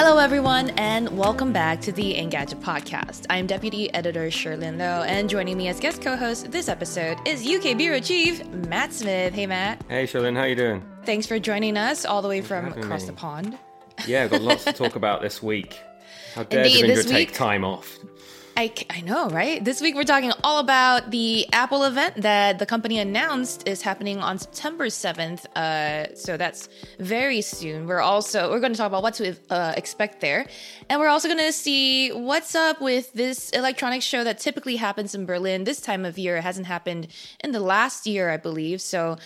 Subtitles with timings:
[0.00, 3.26] Hello, everyone, and welcome back to the Engadget podcast.
[3.28, 7.76] I'm Deputy Editor Cherlynn Low, and joining me as guest co-host this episode is UK
[7.76, 9.34] Bureau Chief Mat Smith.
[9.34, 9.82] Hey, Matt.
[9.88, 10.84] Hey, Cherlynn, how you doing?
[11.04, 13.06] Thanks for joining us all the way from across me.
[13.08, 13.58] the pond.
[14.06, 15.76] Yeah, I've got lots to talk about this week.
[16.34, 17.98] How dare Indeed, Devindra this take week- time off?
[18.58, 19.64] I, I know, right?
[19.64, 24.18] This week we're talking all about the Apple event that the company announced is happening
[24.18, 25.46] on September 7th.
[25.54, 27.86] Uh, so that's very soon.
[27.86, 30.44] We're also we're going to talk about what to uh, expect there,
[30.90, 35.14] and we're also going to see what's up with this electronics show that typically happens
[35.14, 36.38] in Berlin this time of year.
[36.38, 37.06] It hasn't happened
[37.44, 38.80] in the last year, I believe.
[38.80, 39.18] So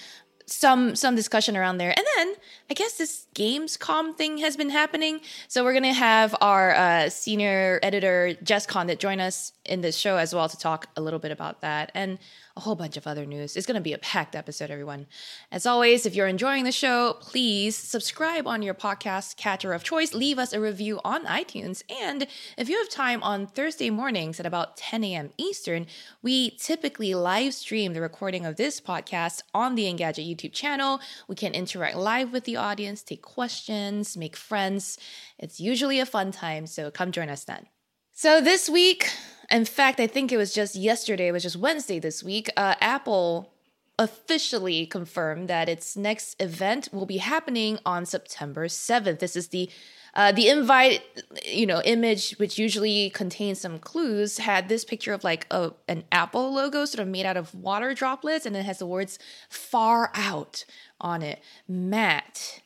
[0.46, 1.94] some some discussion around there.
[1.96, 2.34] And then
[2.70, 5.20] i guess this gamescom thing has been happening.
[5.48, 10.16] So we're gonna have our uh, senior editor jess conditt join us in this show
[10.16, 11.92] as well to talk a little bit about that.
[11.94, 12.18] And
[12.56, 15.06] a whole bunch of other news it's gonna be a packed episode everyone
[15.50, 20.14] as always if you're enjoying the show please subscribe on your podcast catcher of choice
[20.14, 24.46] leave us a review on itunes and if you have time on thursday mornings at
[24.46, 25.86] about 10 a.m eastern
[26.22, 31.00] we typically live stream the recording of this podcast on the Engadget YouTube channel.
[31.28, 34.98] We can interact live with the audience, take questions, make friends.
[35.38, 37.66] It's usually a fun time, so come join us then.
[38.14, 39.10] So this week,
[39.50, 42.74] in fact, I think it was just yesterday, it was just Wednesday this week, uh,
[42.80, 43.52] Apple
[43.98, 49.18] officially confirmed that its next event will be happening on September 7th.
[49.18, 49.70] This is the
[50.14, 51.00] uh, the invite,
[51.46, 56.04] you know, image, which usually contains some clues, had this picture of like a an
[56.12, 59.18] Apple logo, sort of made out of water droplets, and it has the words
[59.48, 60.66] "far out"
[61.00, 61.42] on it.
[61.66, 62.60] Matt,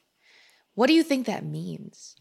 [0.74, 2.16] what do you think that means?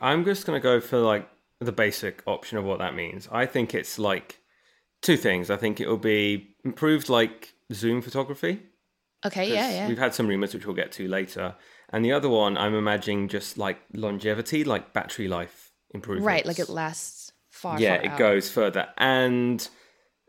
[0.00, 1.28] I'm just to go for like
[1.60, 3.28] the basic option of what that means.
[3.30, 4.38] I think it's like
[5.02, 5.50] two things.
[5.50, 8.62] I think it will be improved like zoom photography.
[9.26, 9.88] Okay, yeah, yeah.
[9.88, 11.54] We've had some rumors which we'll get to later.
[11.92, 16.26] And the other one, I'm imagining just like longevity, like battery life improvements.
[16.26, 17.78] Right, like it lasts far.
[17.78, 18.18] yeah, far it out.
[18.18, 18.88] goes further.
[18.96, 19.68] And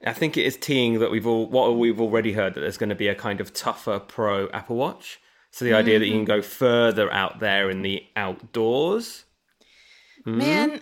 [0.05, 2.89] I think it is teeing that we've all what we've already heard that there's going
[2.89, 5.19] to be a kind of tougher pro Apple Watch.
[5.51, 6.25] So the idea that you can Mm-hmm.
[6.25, 9.23] go further out there in the outdoors.
[10.25, 10.79] Man,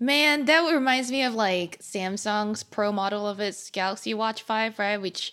[0.00, 4.96] man, that reminds me of like Samsung's Pro model of its Galaxy Watch 5, right?
[4.96, 5.32] Which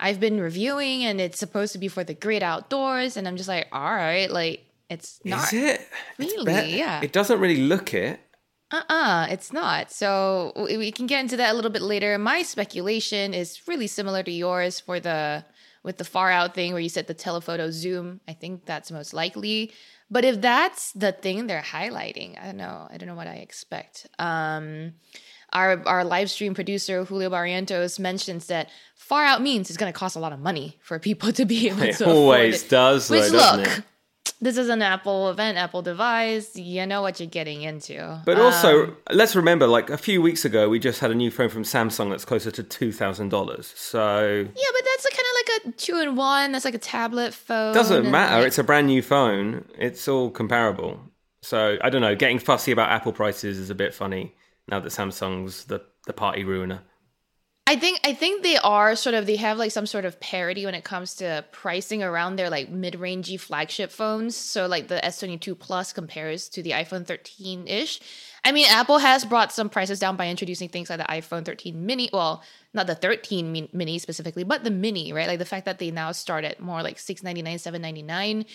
[0.00, 3.16] I've been reviewing and it's supposed to be for the great outdoors.
[3.16, 5.52] And I'm just like, all right, like it's not.
[5.52, 5.88] Is it?
[6.18, 6.76] Really?
[6.76, 7.00] Yeah.
[7.02, 8.20] It doesn't really look it.
[8.72, 9.92] Uh-uh, it's not.
[9.92, 12.18] So we we can get into that a little bit later.
[12.18, 15.44] My speculation is really similar to yours for the
[15.84, 18.20] with the far out thing where you said the telephoto zoom.
[18.26, 19.72] I think that's most likely.
[20.10, 22.86] But if that's the thing they're highlighting, I don't know.
[22.90, 24.06] I don't know what I expect.
[24.18, 24.94] Um
[25.52, 29.98] our our live stream producer Julio Barrientos mentions that far out means it's going to
[29.98, 32.68] cost a lot of money for people to be able It to afford always it.
[32.70, 33.84] does, though, Which doesn't look, it?
[34.40, 36.54] This is an Apple event, Apple device.
[36.56, 38.20] You know what you're getting into.
[38.24, 41.30] But Um, also, let's remember, like a few weeks ago, we just had a new
[41.30, 43.72] phone from Samsung that's closer to two thousand dollars.
[43.76, 46.52] So Yeah, but that's kind of like a two in one.
[46.52, 47.74] That's like a tablet phone.
[47.74, 48.38] doesn't matter.
[48.38, 49.64] like- It's a brand new phone.
[49.78, 51.00] It's all comparable.
[51.42, 52.14] So I don't know.
[52.14, 54.34] Getting fussy about Apple prices is a bit funny
[54.68, 56.82] now that Samsung's the the party ruiner.
[57.68, 60.64] I think I think they are sort of they have like some sort of parity
[60.64, 64.36] when it comes to pricing around their like mid-rangey flagship phones.
[64.36, 68.00] So like the S22 Plus compares to the iPhone 13 ish.
[68.44, 71.84] I mean, Apple has brought some prices down by introducing things like the iPhone 13
[71.84, 72.08] mini.
[72.12, 75.26] Well, not the 13 mini specifically, but the mini, right?
[75.26, 78.46] Like the fact that they now start at more like 699, 799.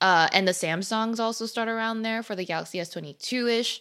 [0.00, 3.80] Uh, and the Samsungs also start around there for the Galaxy S22 ish.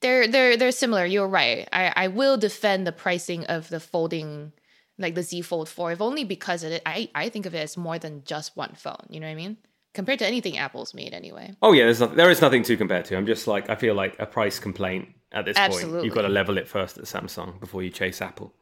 [0.00, 1.04] They're they're they're similar.
[1.06, 1.68] You're right.
[1.72, 4.52] I, I will defend the pricing of the folding
[4.98, 7.76] like the Z Fold 4, if only because it, I, I think of it as
[7.76, 9.06] more than just one phone.
[9.08, 9.58] You know what I mean?
[9.94, 11.54] Compared to anything Apple's made anyway.
[11.62, 13.16] Oh yeah, there's not, there is nothing to compare to.
[13.16, 15.72] I'm just like I feel like a price complaint at this point.
[15.72, 16.04] Absolutely.
[16.06, 18.54] You've got to level it first at Samsung before you chase Apple.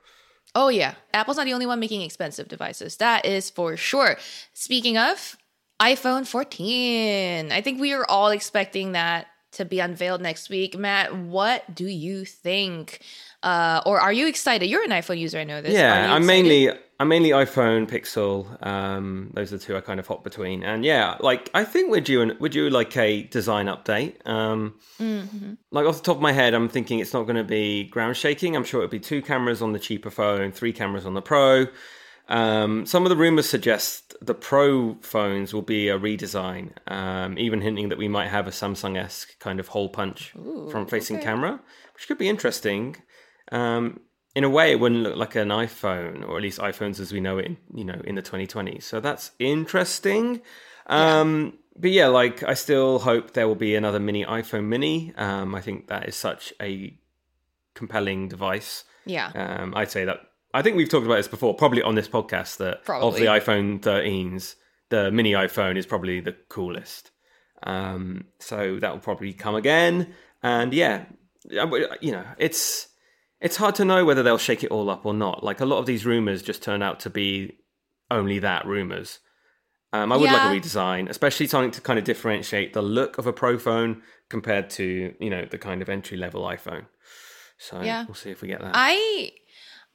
[0.55, 2.97] Oh yeah, Apple's not the only one making expensive devices.
[2.99, 4.17] That is for sure.
[4.53, 5.37] Speaking of
[5.81, 10.77] iPhone 14, I think we are all expecting that to be unveiled next week.
[10.79, 13.01] Matt, what do you think?
[13.43, 14.67] Uh, or are you excited?
[14.67, 15.75] You're an iPhone user, I know this.
[15.75, 16.71] Yeah, I'm mainly
[17.01, 18.65] I'm mainly iPhone, Pixel.
[18.65, 20.63] Um, those are the two I kind of hop between.
[20.63, 24.27] And yeah, like I think we're due an, we're due like a design update.
[24.27, 25.55] Um, Mm-hmm.
[25.71, 28.17] Like off the top of my head, I'm thinking it's not going to be ground
[28.17, 28.57] shaking.
[28.57, 31.67] I'm sure it'll be two cameras on the cheaper phone, three cameras on the Pro.
[32.29, 37.61] Um, some of the rumors suggest the Pro phones will be a redesign, um, even
[37.61, 40.33] hinting that we might have a Samsung esque kind of hole punch
[40.71, 41.25] front facing okay.
[41.25, 41.61] camera,
[41.93, 42.97] which could be interesting.
[43.53, 44.01] Um,
[44.35, 47.21] in a way, it wouldn't look like an iPhone, or at least iPhones as we
[47.21, 48.83] know it, in, you know, in the 2020s.
[48.83, 50.41] So that's interesting.
[50.87, 55.13] Um, But yeah, like I still hope there will be another mini iPhone Mini.
[55.17, 56.97] Um, I think that is such a
[57.75, 58.85] compelling device.
[59.07, 59.31] Yeah.
[59.35, 60.21] Um, I'd say that
[60.55, 62.59] I think we've talked about this before, probably on this podcast.
[62.59, 64.55] That of the iPhone 13s,
[64.89, 67.11] the mini iPhone is probably the coolest.
[67.65, 70.15] Um, so that will probably come again.
[70.43, 71.07] And yeah,
[71.51, 72.89] you know, it's
[73.41, 75.43] it's hard to know whether they'll shake it all up or not.
[75.45, 77.59] Like a lot of these rumors just turn out to be
[78.11, 79.19] only that rumors.
[79.93, 80.49] Um, I would Yeah.
[80.49, 84.03] like a redesign, especially something to kind of differentiate the look of a Pro phone
[84.29, 86.87] compared to you know the kind of entry level iPhone.
[87.59, 88.05] So Yeah.
[88.07, 88.73] we'll see if we get that.
[88.75, 89.31] I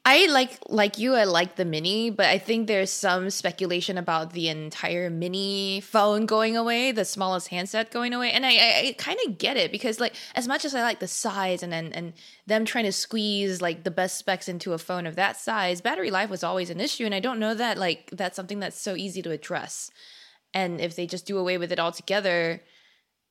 [0.05, 4.33] I like like you I like the mini, but I think there's some speculation about
[4.33, 8.31] the entire mini phone going away, the smallest handset going away.
[8.31, 10.99] And I I, I kind of get it because like as much as I like
[10.99, 12.13] the size and, and and
[12.47, 16.11] them trying to squeeze like the best specs into a phone of that size, battery
[16.11, 18.95] life was always an issue and I don't know that like that's something that's so
[18.95, 19.91] easy to address.
[20.53, 22.63] And if they just do away with it altogether,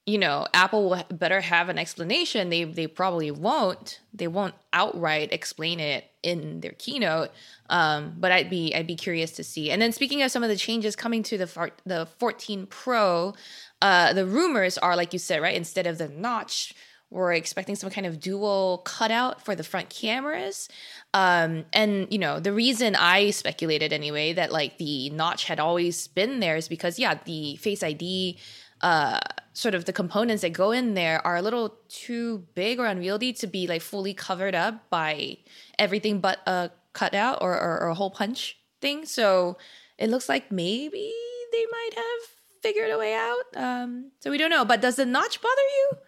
[0.08, 2.48] you know, Apple will better have an explanation.
[2.48, 4.00] They they probably won't.
[4.14, 7.30] They won't outright explain it in their keynote.
[7.68, 9.70] Um, but I'd be I'd be curious to see.
[9.70, 13.34] And then speaking of some of the changes coming to the the 14 Pro,
[13.82, 15.54] uh, the rumors are like you said, right?
[15.54, 16.74] Instead of the notch,
[17.10, 20.70] we're expecting some kind of dual cutout for the front cameras.
[21.12, 26.08] Um, and you know, the reason I speculated anyway that like the notch had always
[26.08, 28.38] been there is because yeah, the Face ID
[28.80, 29.18] uh
[29.52, 33.32] sort of the components that go in there are a little too big or unwieldy
[33.32, 35.36] to be like fully covered up by
[35.78, 39.56] everything but a cutout or, or, or a hole punch thing so
[39.98, 41.12] it looks like maybe
[41.52, 42.28] they might have
[42.62, 45.98] figured a way out um so we don't know but does the notch bother you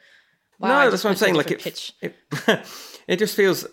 [0.61, 1.93] Wow, no, that's what I'm went to a saying.
[2.03, 2.17] Like it,
[2.47, 2.67] it,
[3.09, 3.67] it just feels.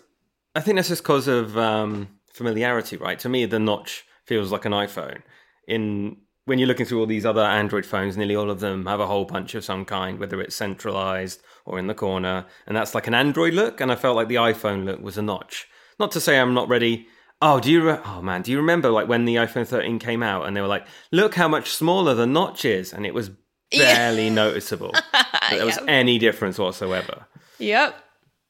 [0.54, 3.18] I think that's just because of um, familiarity, right?
[3.18, 5.22] To me, the notch feels like an iPhone.
[5.66, 6.16] In
[6.48, 9.06] when you're looking through all these other Android phones, nearly all of them have a
[9.06, 13.06] hole punch of some kind, whether it's centralized or in the corner, and that's like
[13.06, 13.80] an Android look.
[13.80, 15.68] And I felt like the iPhone look was a notch.
[16.00, 17.06] Not to say I'm not ready.
[17.40, 17.86] Oh, do you?
[17.86, 20.60] Re- oh man, do you remember like when the iPhone 13 came out and they
[20.60, 23.30] were like, "Look how much smaller the notch is," and it was
[23.70, 23.94] Yeah.
[23.94, 24.92] barely noticeable.
[25.12, 25.84] that there was Yep.
[25.88, 27.26] any difference whatsoever.
[27.60, 27.94] yep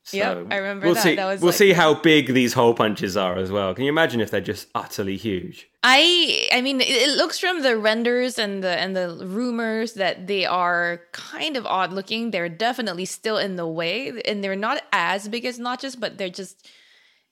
[0.08, 1.02] So Yep, I remember we'll that.
[1.02, 3.74] See, That was we'll like- see how big these hole punches are as well.
[3.74, 5.68] Can you imagine if they're just utterly huge?
[5.82, 10.26] I I mean it, it looks from the renders and the and the rumors that
[10.26, 12.30] they are kind of odd looking.
[12.30, 16.30] They're definitely still in the way and they're not as big as notches, but they're
[16.30, 16.66] just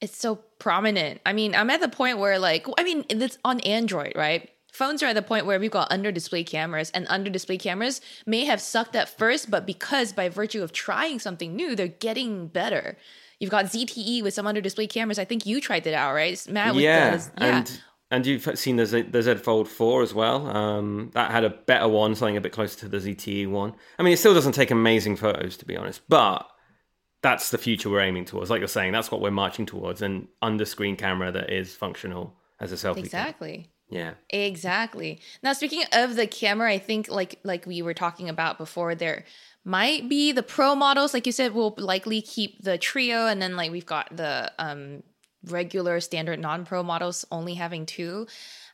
[0.02, 1.22] it's so prominent.
[1.24, 4.50] I mean, I'm at the point where like I mean, it's on Android, right?
[4.76, 8.02] Phones are at the point where we've got under display cameras and under display cameras
[8.26, 12.48] may have sucked at first, but because by virtue of trying something new, they're getting
[12.48, 12.98] better.
[13.40, 15.18] You've got ZTE with some under display cameras.
[15.18, 16.46] I think you tried that out, right?
[16.50, 17.58] Matt with yeah, the, yeah.
[17.58, 17.80] and
[18.10, 20.46] and you've seen the Z, the Z Fold Four as well.
[20.46, 23.72] Um, that had a better one, something a bit closer to the ZTE one.
[23.98, 26.46] I mean, it still doesn't take amazing photos, to be honest, but
[27.22, 28.50] that's the future we're aiming towards.
[28.50, 32.36] Like you're saying, that's what we're marching towards an under screen camera that is functional
[32.60, 33.10] as a selfie.
[33.10, 33.70] camera.
[33.88, 34.14] Yeah.
[34.30, 35.20] Exactly.
[35.42, 39.24] Now speaking of the camera, I think like like we were talking about before, there
[39.64, 43.54] might be the pro models, like you said, will likely keep the trio, and then
[43.56, 45.02] like we've got the um
[45.44, 48.26] regular standard non-pro models only having two.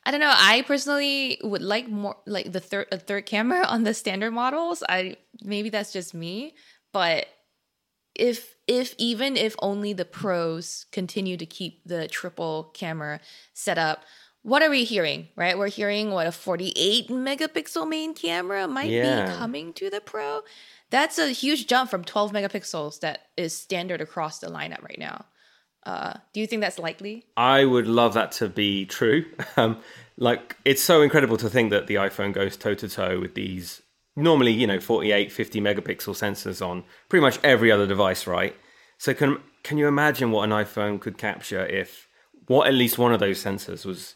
[0.05, 0.33] I don't know.
[0.35, 4.83] I personally would like more like the third a third camera on the standard models.
[4.89, 6.55] I maybe that's just me,
[6.91, 7.27] but
[8.15, 13.19] if if even if only the pros continue to keep the triple camera
[13.53, 14.03] setup,
[14.43, 15.27] what are we hearing?
[15.35, 19.25] Right, we're hearing what a 48 megapixel main camera might Yeah.
[19.25, 20.41] be coming to the pro.
[20.89, 25.25] That's a huge jump from 12 megapixels that is standard across the lineup right now.
[25.85, 27.25] Uh, do you think that's likely?
[27.35, 29.25] I would love that to be true.
[29.57, 29.79] Um,
[30.17, 33.81] like, it's so incredible to think that the iPhone goes toe to toe with these
[34.15, 38.55] normally, you know, 48, 50 megapixel sensors on pretty much every other device, right?
[38.99, 42.07] So, can, can you imagine what an iPhone could capture if
[42.47, 44.15] what at least one of those sensors was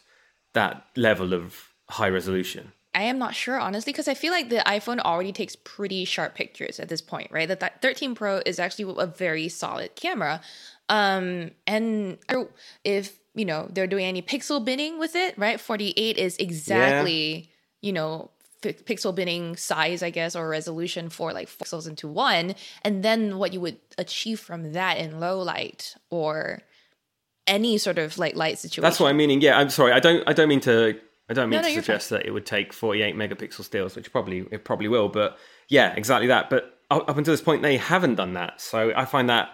[0.54, 2.72] that level of high resolution?
[2.94, 6.34] I am not sure, honestly, because I feel like the iPhone already takes pretty sharp
[6.34, 7.46] pictures at this point, right?
[7.46, 10.40] That, that 13 Pro is actually a very solid camera.
[10.88, 12.18] Um, and
[12.82, 15.60] if, you know, they're doing any pixel binning with it, right?
[15.60, 17.42] 48 is exactly, yeah.
[17.82, 18.30] you know,
[18.64, 22.54] f- pixel binning size, I guess, or resolution for like pixels into one.
[22.82, 26.62] And then what you would achieve from that in low light or
[27.48, 28.82] any sort of like light situation.
[28.82, 29.40] That's what I'm meaning.
[29.40, 29.92] Yeah, I'm sorry.
[29.92, 30.22] I don't.
[30.28, 30.98] I don't mean to.
[31.30, 34.10] I don't mean no, to no, suggest that it would take 48 megapixel stills, which
[34.12, 35.08] probably it probably will.
[35.08, 35.36] But
[35.68, 36.48] yeah, exactly that.
[36.48, 38.60] But up until this point, they haven't done that.
[38.60, 39.50] So I find that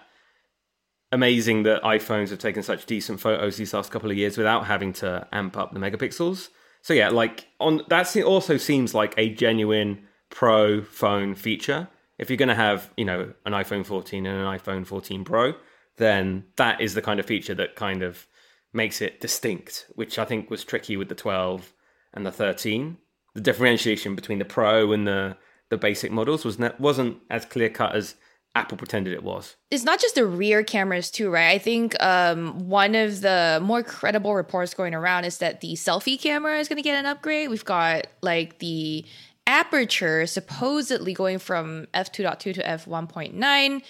[1.11, 4.93] amazing that iPhones have taken such decent photos these last couple of years without having
[4.95, 6.49] to amp up the megapixels.
[6.83, 11.89] So yeah, like on that also seems like a genuine pro phone feature.
[12.19, 15.55] If you're going to have, you know, an iPhone 14 and an iPhone 14 Pro,
[15.97, 18.27] then that is the kind of feature that kind of
[18.73, 21.73] makes it distinct, which I think was tricky with the 12
[22.13, 22.99] and the 13.
[23.35, 25.37] The differentiation between the Pro and the
[25.71, 28.15] the basic models was ne- wasn't as clear cut as
[28.55, 29.57] Apple pretended it was.
[29.71, 31.51] It's not just the rear cameras too, right?
[31.51, 36.21] I think um, one of the more credible reports going around is that the selfie
[36.21, 37.51] camera is going to get an upgrade.
[37.51, 39.05] We've got like the
[39.47, 43.83] aperture supposedly going from f2.2 to f1.9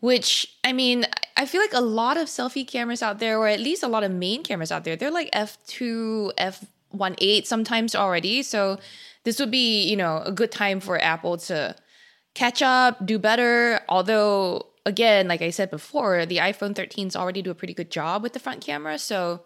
[0.00, 3.60] which I mean, I feel like a lot of selfie cameras out there, or at
[3.60, 8.42] least a lot of main cameras out there, they're like f2, f1.8 sometimes already.
[8.42, 8.78] So
[9.24, 11.76] this would be, you know, a good time for Apple to
[12.34, 13.80] catch up, do better.
[13.88, 18.22] Although, again, like I said before, the iPhone 13s already do a pretty good job
[18.22, 18.98] with the front camera.
[18.98, 19.44] So,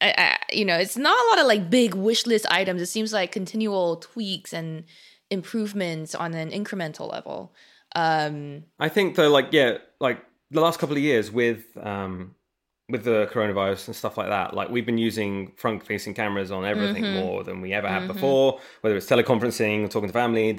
[0.00, 2.82] I, I, you know, it's not a lot of like big wish list items.
[2.82, 4.84] It seems like continual tweaks and
[5.30, 7.54] improvements on an incremental level.
[7.94, 12.34] Um, I think though, like yeah, like the last couple of years with um,
[12.88, 16.64] with the coronavirus and stuff like that, like we've been using front facing cameras on
[16.64, 17.20] everything mm-hmm.
[17.20, 18.06] more than we ever mm-hmm.
[18.06, 20.52] before, whether it's teleconferencing, talking to family,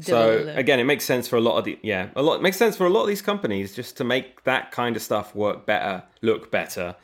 [0.00, 2.76] so again, it makes sense for a lot of the yeah, a lot makes sense
[2.76, 6.02] for a lot of these companies just to make that kind of stuff work better,
[6.20, 6.96] look better.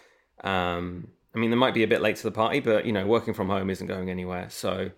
[0.44, 3.06] Um, I mean, they might be a bit late to the party, but you know,
[3.06, 4.50] working from home isn't going anywhere.
[4.50, 4.90] So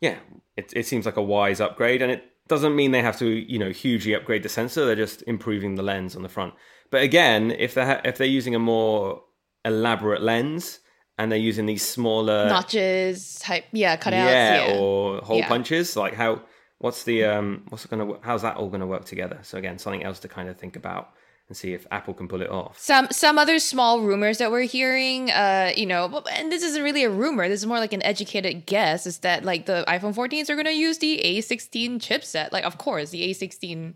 [0.00, 0.16] yeah,
[0.56, 3.58] it, it seems like a wise upgrade, and it doesn't mean they have to, you
[3.58, 4.84] know, hugely upgrade the sensor.
[4.84, 6.54] They're just improving the lens on the front.
[6.90, 9.22] But again, if they ha- if they're using a more
[9.64, 10.80] elaborate lens
[11.18, 14.78] and they're using these smaller notches type, yeah, cutouts, yeah, yeah.
[14.78, 15.48] or hole yeah.
[15.48, 16.42] punches, like how
[16.78, 19.38] what's the um what's it gonna how's that all gonna work together?
[19.42, 21.10] So again, something else to kind of think about
[21.48, 22.78] and see if Apple can pull it off.
[22.78, 27.04] Some some other small rumors that we're hearing, uh, you know, and this isn't really
[27.04, 27.48] a rumor.
[27.48, 29.06] This is more like an educated guess.
[29.06, 32.52] Is that like the iPhone 14s are going to use the A16 chipset?
[32.52, 33.94] Like, of course, the A16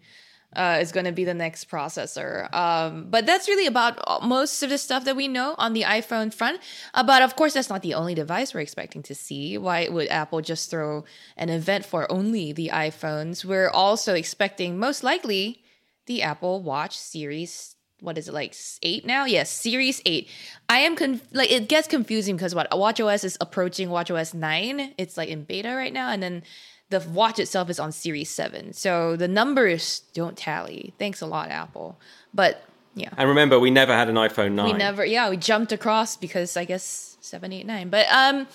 [0.55, 2.53] uh, is going to be the next processor.
[2.55, 6.33] Um, but that's really about most of the stuff that we know on the iPhone
[6.33, 6.61] front.
[6.93, 9.57] Uh, but of course, that's not the only device we're expecting to see.
[9.57, 11.05] Why would Apple just throw
[11.37, 13.45] an event for only the iPhones?
[13.45, 15.63] We're also expecting, most likely
[16.09, 19.25] the Apple Watch Series what is it like eight now?
[19.25, 20.29] Yes, Series eight.
[20.69, 24.35] I am conf- like it gets confusing because what Watch OS is approaching Watch OS
[24.35, 24.95] nine.
[24.99, 26.43] It's like in beta right now, and then
[26.91, 28.73] the watch itself is on Series seven.
[28.73, 30.95] So the numbers don't tally.
[30.99, 31.99] Thanks a lot, Apple.
[32.33, 32.63] But
[32.95, 33.11] yeah.
[33.17, 34.67] And remember, we never had an iPhone nine.
[34.67, 35.05] We never.
[35.05, 37.89] Yeah, we jumped across because I guess seven, eight, nine.
[37.89, 38.47] But um,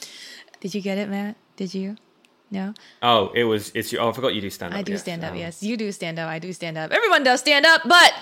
[0.62, 1.36] did you get it, Matt?
[1.57, 1.98] Did you?
[2.53, 2.74] No.
[3.01, 3.72] Oh, it was.
[3.74, 3.91] It's.
[3.95, 4.79] Oh, I forgot you do stand up.
[4.79, 5.01] I do yes.
[5.01, 5.31] stand up.
[5.31, 6.29] Um, yes, you do stand up.
[6.29, 6.91] I do stand up.
[6.91, 8.13] Everyone does stand up, but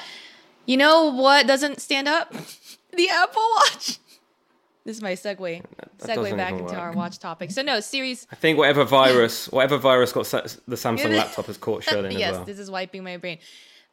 [0.66, 2.32] you know what doesn't stand up?
[2.94, 4.00] the Apple Watch.
[4.86, 5.64] This is my segue.
[6.00, 6.74] Segue back into work.
[6.74, 7.52] our watch topic.
[7.52, 8.26] So no series.
[8.32, 12.46] I think whatever virus, whatever virus got the Samsung laptop has caught Cherlynn yes, well.
[12.46, 13.38] this is wiping my brain.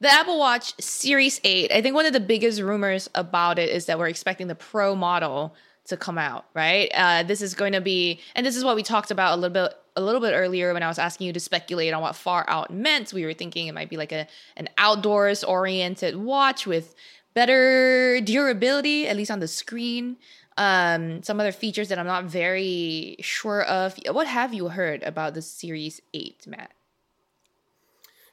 [0.00, 3.86] The Apple Watch Series 8, I think one of the biggest rumors about it is
[3.86, 5.56] that we're expecting the Pro model
[5.88, 6.90] to come out, right?
[6.94, 9.52] Uh, this is going to be, and this is what we talked about a little
[9.52, 12.44] bit a little bit earlier when I was asking you to speculate on what far
[12.48, 13.12] out meant.
[13.12, 14.26] We were thinking it might be like a
[14.56, 16.94] an outdoors oriented watch with
[17.34, 20.16] better durability, at least on the screen.
[20.56, 23.96] Um, some other features that I'm not very sure of.
[24.10, 26.72] What have you heard about the Series 8, Matt?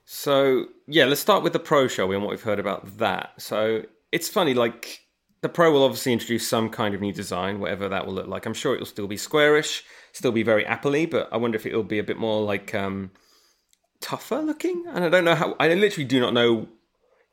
[0.05, 3.33] So, yeah, let's start with the Pro, shall we, and what we've heard about that.
[3.37, 5.01] So, it's funny, like,
[5.41, 8.47] the Pro will obviously introduce some kind of new design, whatever that will look like.
[8.47, 9.83] I'm sure it will still be squarish
[10.15, 13.11] still be very appley, but I wonder if it'll be a bit more like um,
[13.99, 14.85] tougher looking.
[14.87, 15.55] And I don't know how.
[15.59, 16.67] I literally do not know.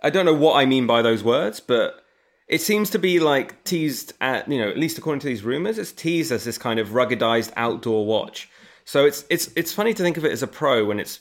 [0.02, 2.04] I don't know what I mean by those words, but
[2.48, 5.78] it seems to be like teased at you know at least according to these rumors,
[5.78, 8.50] it's teased as this kind of ruggedized outdoor watch.
[8.84, 11.20] So it's it's it's funny to think of it as a pro when it's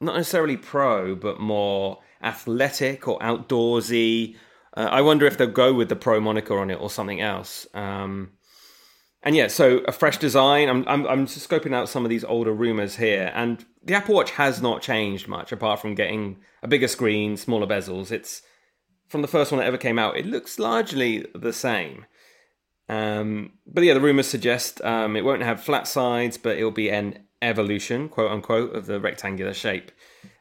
[0.00, 4.36] not necessarily pro, but more athletic or outdoorsy.
[4.76, 7.66] Uh, I wonder if they'll go with the pro moniker on it or something else.
[7.72, 8.32] Um,
[9.26, 10.68] and yeah, so a fresh design.
[10.68, 14.14] I'm, I'm I'm just scoping out some of these older rumors here, and the Apple
[14.14, 18.12] Watch has not changed much apart from getting a bigger screen, smaller bezels.
[18.12, 18.42] It's
[19.08, 20.16] from the first one that ever came out.
[20.16, 22.06] It looks largely the same.
[22.88, 26.88] Um, but yeah, the rumors suggest um, it won't have flat sides, but it'll be
[26.88, 29.90] an evolution, quote unquote, of the rectangular shape.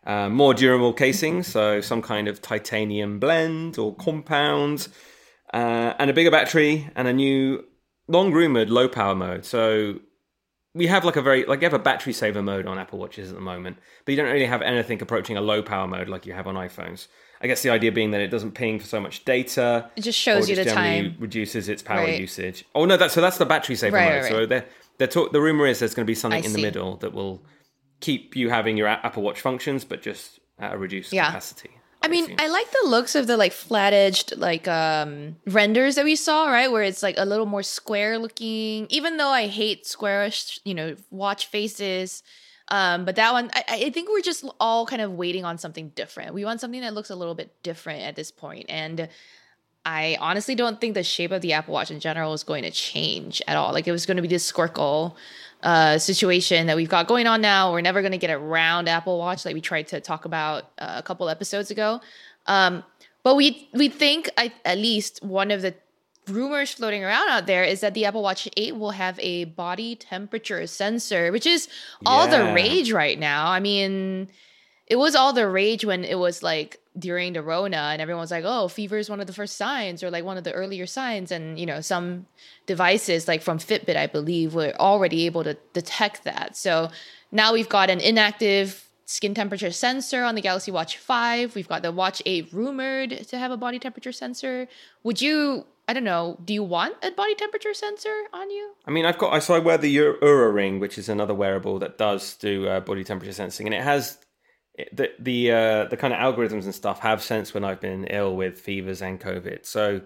[0.05, 4.89] Uh, more durable casing, so some kind of titanium blend or compound,
[5.55, 7.65] uh, and a bigger battery and a new
[8.07, 9.45] long rumored low power mode.
[9.45, 9.99] So
[10.73, 13.29] we have like a very like you have a battery saver mode on Apple Watches
[13.29, 16.25] at the moment, but you don't really have anything approaching a low power mode like
[16.25, 17.07] you have on iPhones.
[17.41, 19.89] I guess the idea being that it doesn't ping for so much data.
[19.95, 21.15] It just shows you the time.
[21.19, 22.19] Reduces its power right.
[22.19, 22.65] usage.
[22.75, 24.21] Oh no, that so that's the battery saver right, mode.
[24.23, 24.65] Right, so they're,
[24.97, 26.55] they're talk, the rumor is there's going to be something I in see.
[26.55, 27.43] the middle that will
[27.99, 31.27] keep you having your Apple Watch functions, but just at a reduced yeah.
[31.27, 31.71] capacity.
[32.05, 36.05] I mean, I like the looks of the like flat edged like um renders that
[36.05, 36.71] we saw, right?
[36.71, 38.85] Where it's like a little more square looking.
[38.89, 42.23] Even though I hate squarish, you know, watch faces.
[42.67, 45.89] Um, but that one, I, I think we're just all kind of waiting on something
[45.89, 46.33] different.
[46.33, 48.45] We want something that looks a little bit different at this point.
[48.45, 49.09] point, and
[49.85, 52.71] I honestly don't think the shape of the Apple Watch in general is going to
[52.71, 53.71] change at all.
[53.71, 55.15] Like it was going to be this squircle
[55.63, 57.71] uh, situation that we've got going on now.
[57.71, 60.95] We're never going to get around Apple Watch like we tried to talk about uh,
[60.97, 62.01] a couple episodes ago.
[62.45, 62.83] Um,
[63.23, 65.73] but we we think I, at least one of the
[66.27, 69.95] rumors floating around out there is that the Apple Watch 8 will have a body
[69.95, 71.67] temperature sensor, which is
[72.05, 72.47] all yeah.
[72.47, 73.49] the rage right now.
[73.49, 74.29] I mean,
[74.87, 78.31] it was all the rage when it was like during the Rona and everyone was
[78.31, 80.85] like, oh, fever is one of the first signs or like one of the earlier
[80.85, 81.31] signs.
[81.31, 82.27] And, you know, some
[82.65, 86.55] devices like from Fitbit, I believe, were already able to detect that.
[86.55, 86.89] So
[87.31, 91.55] now we've got an inactive skin temperature sensor on the Galaxy Watch 5.
[91.55, 94.67] We've got the Watch 8 rumored to have a body temperature sensor.
[95.03, 96.39] Would you I don't know.
[96.43, 98.71] Do you want a body temperature sensor on you?
[98.87, 99.37] I mean, I've got.
[99.43, 103.03] So I wear the Oura Ring, which is another wearable that does do uh, body
[103.03, 104.17] temperature sensing, and it has
[104.91, 108.35] the the uh, the kind of algorithms and stuff have sensed when I've been ill
[108.35, 109.65] with fevers and COVID.
[109.65, 110.01] So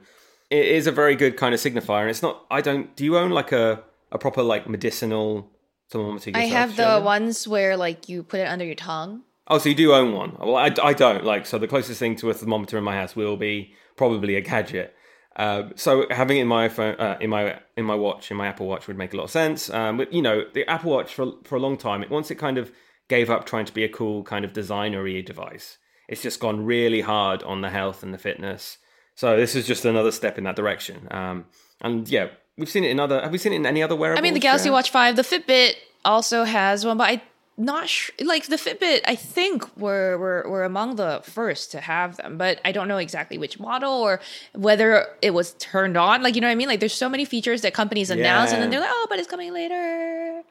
[0.50, 2.46] it is a very good kind of signifier, and it's not.
[2.50, 2.96] I don't.
[2.96, 5.50] Do you own like a a proper like medicinal
[5.90, 6.32] thermometer?
[6.34, 9.24] I have the ones where like you put it under your tongue.
[9.48, 10.38] Oh, so you do own one?
[10.40, 11.48] Well, I, I don't like.
[11.48, 14.96] So the closest thing to a thermometer in my house will be probably a gadget.
[15.36, 18.48] Uh, so having it in my phone, uh, in my in my watch, in my
[18.48, 19.70] Apple Watch would make a lot of sense.
[19.70, 22.36] Um, but you know, the Apple Watch for for a long time, it once it
[22.36, 22.72] kind of
[23.10, 27.02] gave up trying to be a cool kind of designery device, it's just gone really
[27.02, 28.78] hard on the health and the fitness.
[29.16, 31.08] So this is just another step in that direction.
[31.12, 31.46] Um,
[31.82, 33.22] and yeah, we've seen it in other.
[33.22, 34.20] Have we seen it in any other wearables?
[34.20, 35.74] I mean, the Galaxy Watch Five, the Fitbit
[36.06, 37.22] also has one, but I
[37.60, 42.16] not sure like the fitbit i think were, were were among the first to have
[42.16, 44.22] them but i don't know exactly which model or
[44.54, 47.26] whether it was turned on like you know what i mean like there's so many
[47.26, 48.56] features that companies announce yeah.
[48.56, 50.42] and then they're like oh but it's coming later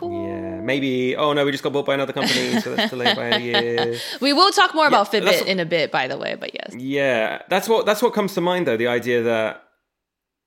[0.00, 3.16] cool yeah maybe oh no we just got bought by another company so that's delayed
[3.16, 6.16] by a year we will talk more yeah, about fitbit in a bit by the
[6.16, 9.62] way but yes yeah that's what that's what comes to mind though the idea that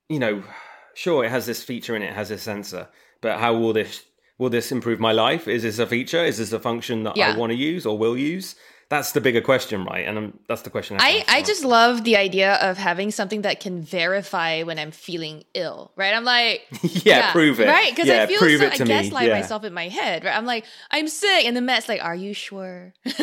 [0.10, 0.44] you know
[0.96, 2.88] sure it has this feature in it, it has this sensor
[3.22, 4.04] but how will this
[4.38, 5.48] will this improve my life?
[5.48, 6.24] Is this a feature?
[6.24, 7.34] Is this a function that yeah.
[7.34, 8.56] I want to use or will use?
[8.94, 10.08] That's the bigger question, right?
[10.08, 10.98] And um, that's the question.
[11.00, 14.92] I, I, I just love the idea of having something that can verify when I'm
[14.92, 16.14] feeling ill, right?
[16.14, 17.90] I'm like, yeah, yeah prove it, right?
[17.90, 19.40] Because yeah, I feel prove so, it to I gaslight yeah.
[19.40, 20.38] myself in my head, right?
[20.38, 22.94] I'm like, I'm sick, and the Matt's like, Are you sure?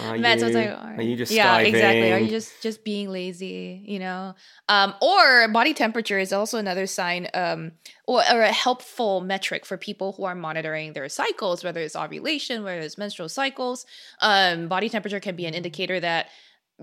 [0.00, 2.12] are Matt's you, like, Are, are you just yeah, exactly?
[2.12, 3.84] Are you just just being lazy?
[3.86, 4.34] You know,
[4.68, 7.28] um, or body temperature is also another sign.
[7.34, 7.70] Um,
[8.06, 12.62] or, or a helpful metric for people who are monitoring their cycles, whether it's ovulation,
[12.62, 13.86] whether it's menstrual cycles.
[14.20, 16.28] Um, body temperature can be an indicator that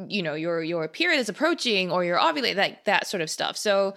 [0.08, 3.58] you know your your period is approaching or you're ovulating, like that sort of stuff.
[3.58, 3.94] So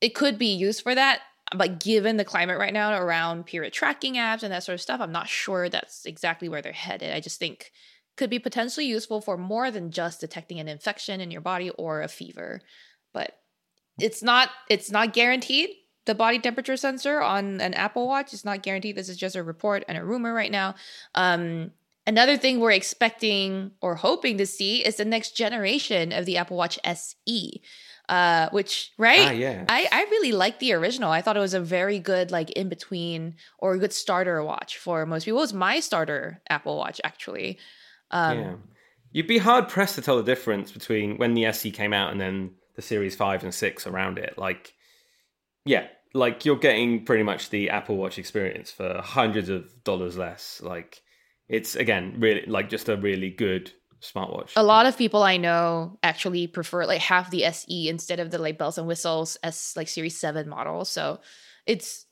[0.00, 1.20] it could be used for that.
[1.54, 5.00] But given the climate right now around period tracking apps and that sort of stuff,
[5.00, 7.12] I'm not sure that's exactly where they're headed.
[7.12, 7.72] I just think
[8.16, 12.00] could be potentially useful for more than just detecting an infection in your body or
[12.00, 12.60] a fever.
[13.12, 13.36] But
[13.98, 15.70] it's not it's not guaranteed
[16.04, 18.32] the body temperature sensor on an Apple Watch.
[18.32, 18.96] It's not guaranteed.
[18.96, 20.74] This is just a report and a rumor right now.
[21.14, 21.70] Um,
[22.06, 26.56] another thing we're expecting or hoping to see is the next generation of the Apple
[26.56, 27.62] Watch SE.
[28.08, 29.28] Uh, which right?
[29.28, 29.64] Ah, yeah.
[29.68, 31.10] I, I really like the original.
[31.10, 34.76] I thought it was a very good like in between or a good starter watch
[34.76, 35.38] for most people.
[35.38, 37.58] It was my starter Apple Watch actually.
[38.10, 38.54] Um, yeah.
[39.12, 42.20] You'd be hard pressed to tell the difference between when the SE came out and
[42.20, 44.38] then the Series 5 and 6 around it.
[44.38, 44.74] Like,
[45.64, 50.60] yeah, like you're getting pretty much the Apple Watch experience for hundreds of dollars less.
[50.62, 51.02] Like,
[51.48, 53.72] it's again really like just a really good
[54.02, 54.52] smartwatch.
[54.56, 58.38] A lot of people I know actually prefer like have the SE instead of the
[58.38, 60.84] like bells and whistles as like Series 7 model.
[60.84, 61.20] So
[61.66, 62.06] it's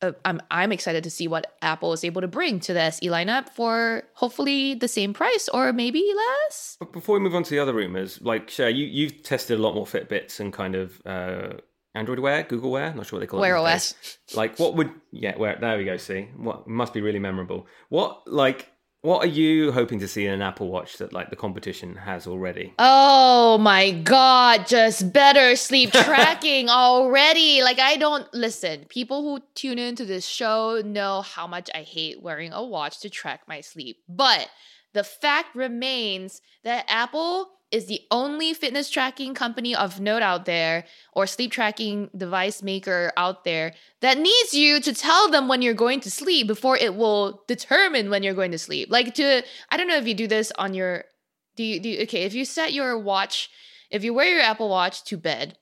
[0.00, 3.06] uh, I'm I'm excited to see what Apple is able to bring to the SE
[3.08, 6.76] lineup for hopefully the same price or maybe less.
[6.78, 9.62] But before we move on to the other rumors, like Cher, you you've tested a
[9.62, 11.54] lot more Fitbits and kind of uh,
[11.94, 13.62] Android Wear, Google Wear, not sure what they call Wear it.
[13.62, 13.94] Wear OS.
[14.34, 15.36] Like, what would yeah?
[15.36, 15.96] Where there we go.
[15.96, 17.66] See, what must be really memorable.
[17.88, 18.70] What like
[19.00, 22.26] what are you hoping to see in an Apple Watch that like the competition has
[22.26, 22.74] already?
[22.80, 27.62] Oh my god, just better sleep tracking already.
[27.62, 28.86] Like I don't listen.
[28.88, 33.10] People who tune into this show know how much I hate wearing a watch to
[33.10, 33.98] track my sleep.
[34.08, 34.48] But
[34.94, 40.84] the fact remains that Apple is the only fitness tracking company of note out there
[41.12, 45.74] or sleep tracking device maker out there that needs you to tell them when you're
[45.74, 48.90] going to sleep before it will determine when you're going to sleep.
[48.90, 51.04] Like to I don't know if you do this on your
[51.56, 53.50] do you do you, okay, if you set your watch,
[53.90, 55.58] if you wear your Apple Watch to bed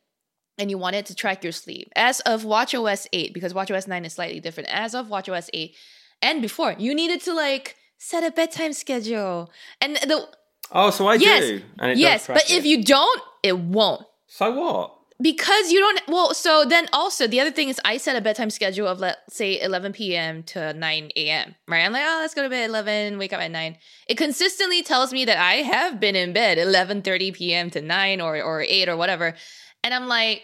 [0.58, 4.04] and you want it to track your sleep, as of WatchOS 8 because WatchOS 9
[4.04, 5.74] is slightly different, as of WatchOS 8
[6.22, 9.50] and before, you needed to like set a bedtime schedule.
[9.80, 10.28] And the
[10.72, 11.62] Oh, so I yes, do.
[11.78, 14.04] And it yes, but if you don't, it won't.
[14.26, 14.92] so what?
[15.18, 18.50] Because you don't, well, so then also the other thing is I set a bedtime
[18.50, 20.42] schedule of let's say 11 p.m.
[20.42, 21.86] to 9 a.m., right?
[21.86, 23.78] I'm like, oh, let's go to bed at 11, wake up at 9.
[24.08, 27.70] It consistently tells me that I have been in bed 11.30 p.m.
[27.70, 29.34] to 9 or, or 8 or whatever.
[29.82, 30.42] And I'm like,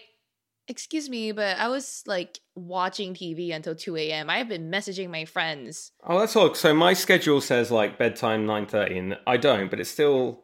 [0.67, 4.29] excuse me, but I was like watching TV until 2 a.m.
[4.29, 5.91] I've been messaging my friends.
[6.03, 6.57] Oh, that's odd.
[6.57, 10.43] So my schedule says like bedtime nine thirty, and I don't, but it's still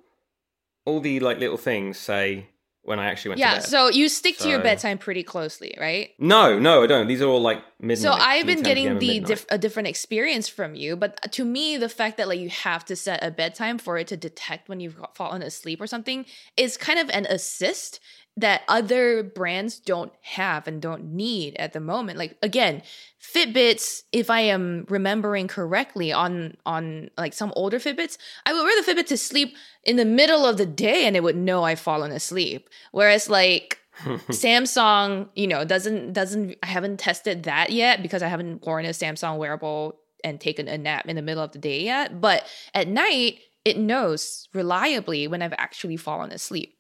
[0.86, 2.48] all the like little things say
[2.82, 3.66] when I actually went Yeah, to bed.
[3.66, 6.10] so you stick to your bedtime pretty closely, right?
[6.18, 7.08] no, no, I don't.
[7.08, 8.00] These are all like midnight.
[8.02, 11.90] So I've been getting the diff- a different experience from you, but to me, the
[11.90, 14.98] fact that like you have to set a bedtime for it to detect when you've
[15.14, 16.26] fallen asleep or something
[16.58, 18.00] is kind of an assist
[18.38, 22.18] that other brands don't have and don't need at the moment.
[22.18, 22.82] Like again,
[23.22, 28.82] Fitbits, if I am remembering correctly, on on like some older Fitbits, I would wear
[28.82, 31.80] the Fitbit to sleep in the middle of the day and it would know I've
[31.80, 32.70] fallen asleep.
[32.92, 33.80] Whereas like
[34.30, 38.90] Samsung, you know, doesn't doesn't I haven't tested that yet because I haven't worn a
[38.90, 42.22] Samsung wearable and taken a nap in the middle of the day yet.
[42.22, 46.79] But at night, it knows reliably when I've actually fallen asleep.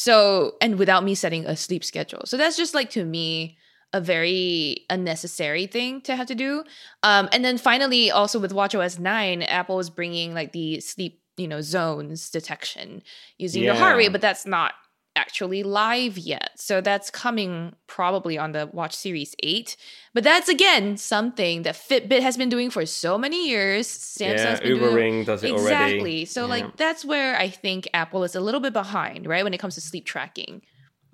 [0.00, 2.22] So, and without me setting a sleep schedule.
[2.24, 3.58] So that's just like to me
[3.92, 6.62] a very unnecessary thing to have to do.
[7.02, 11.48] Um, and then finally, also with WatchOS 9, Apple is bringing like the sleep, you
[11.48, 13.02] know, zones detection
[13.38, 14.74] using your heart rate, but that's not
[15.18, 16.50] actually live yet.
[16.56, 19.76] So that's coming probably on the Watch Series 8.
[20.14, 23.86] But that's again something that Fitbit has been doing for so many years.
[23.88, 25.98] Samsung's yeah, been Uber doing Ring does it exactly.
[25.98, 26.24] already.
[26.24, 26.48] So Yeah.
[26.54, 29.44] like that's where I think Apple is a little bit behind, right?
[29.44, 30.62] When it comes to sleep tracking.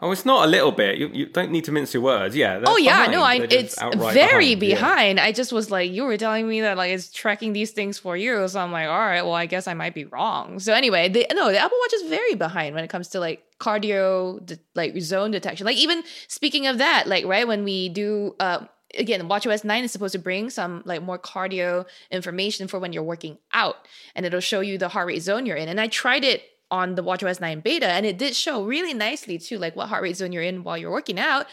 [0.01, 0.99] Oh, it's not a little bit.
[0.99, 2.35] You, you don't need to mince your words.
[2.35, 2.63] Yeah.
[2.67, 3.13] oh yeah, behind.
[3.13, 3.81] no, I it's
[4.13, 5.19] very behind.
[5.19, 5.25] Yeah.
[5.25, 8.17] I just was like, you were telling me that like it's tracking these things for
[8.17, 8.47] you.
[8.49, 10.59] So I'm like, all right, well, I guess I might be wrong.
[10.59, 13.45] So anyway, the, no, the Apple Watch is very behind when it comes to like
[13.61, 15.65] cardio, de- like zone detection.
[15.65, 18.35] Like even speaking of that, like right when we do.
[18.41, 22.93] Uh, Again, WatchOS 9 is supposed to bring some like more cardio information for when
[22.93, 23.75] you're working out,
[24.15, 25.69] and it'll show you the heart rate zone you're in.
[25.69, 29.39] And I tried it on the WatchOS 9 beta, and it did show really nicely
[29.39, 31.47] too, like what heart rate zone you're in while you're working out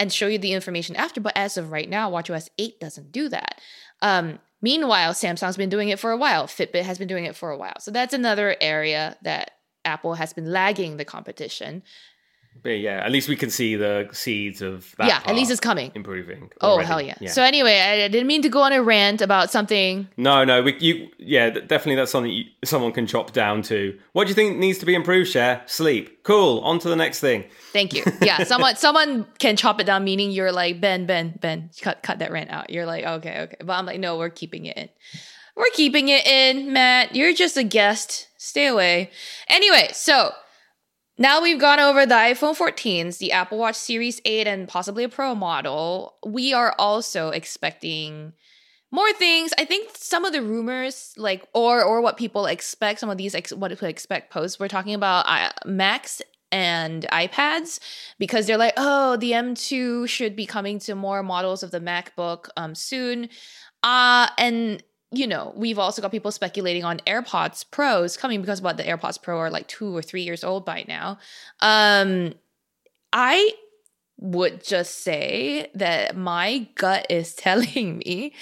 [0.00, 1.20] and show you the information after.
[1.20, 3.60] But as of right now, WatchOS 8 doesn't do that.
[4.00, 6.46] Um, meanwhile, Samsung's been doing it for a while.
[6.46, 7.78] Fitbit has been doing it for a while.
[7.80, 9.50] So that's another area that
[9.84, 11.82] Apple has been lagging the competition.
[12.62, 15.08] But yeah, at least we can see the seeds of that.
[15.08, 15.90] yeah, at least it's coming.
[15.94, 16.50] improving.
[16.60, 16.86] Oh already.
[16.86, 17.30] hell yeah.
[17.30, 20.08] So anyway, I, I didn't mean to go on a rant about something.
[20.16, 23.98] No, no, we, you, yeah, definitely that's something you, someone can chop down to.
[24.12, 25.62] What do you think needs to be improved, Share?
[25.66, 26.22] Sleep.
[26.22, 26.60] Cool.
[26.60, 27.44] On to the next thing.
[27.72, 28.04] Thank you.
[28.20, 32.20] Yeah, someone someone can chop it down, meaning you're like Ben, Ben, Ben, cut cut
[32.20, 32.70] that rant out.
[32.70, 34.88] You're like okay, okay, but I'm like no, we're keeping it in.
[35.56, 37.14] We're keeping it in, Matt.
[37.14, 38.28] You're just a guest.
[38.38, 39.10] Stay away.
[39.48, 40.32] Anyway, so
[41.22, 45.08] now we've gone over the iPhone 14s, the Apple Watch Series 8, and possibly a
[45.08, 46.16] Pro model.
[46.26, 48.32] We are also expecting
[48.90, 49.52] more things.
[49.56, 53.36] I think some of the rumors, like or or what people expect, some of these
[53.36, 54.58] ex- what people expect posts.
[54.58, 57.78] We're talking about uh, Macs and iPads
[58.18, 62.48] because they're like, oh, the M2 should be coming to more models of the MacBook
[62.56, 63.28] um, soon.
[63.84, 64.82] Uh, and
[65.12, 69.20] you know, we've also got people speculating on AirPods Pros coming because what the AirPods
[69.20, 71.18] Pro are like two or three years old by now.
[71.60, 72.34] Um,
[73.12, 73.52] I
[74.22, 78.32] would just say that my gut is telling me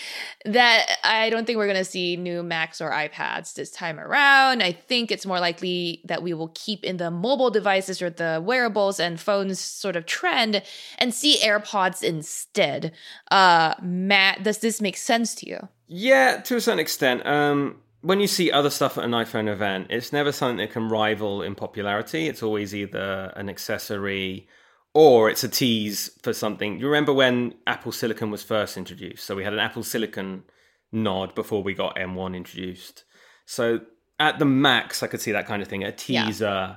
[0.44, 4.62] that I don't think we're going to see new Macs or iPads this time around.
[4.62, 8.42] I think it's more likely that we will keep in the mobile devices or the
[8.44, 10.62] wearables and phones sort of trend
[10.98, 12.92] and see AirPods instead.
[13.30, 15.68] Uh, Matt, does this make sense to you?
[15.92, 17.26] Yeah, to a certain extent.
[17.26, 20.88] Um, when you see other stuff at an iPhone event, it's never something that can
[20.88, 22.28] rival in popularity.
[22.28, 24.48] It's always either an accessory
[24.94, 26.78] or it's a tease for something.
[26.78, 29.24] You remember when Apple Silicon was first introduced?
[29.24, 30.44] So we had an Apple Silicon
[30.92, 33.02] nod before we got M1 introduced.
[33.44, 33.80] So
[34.20, 36.76] at the max, I could see that kind of thing, a teaser yeah.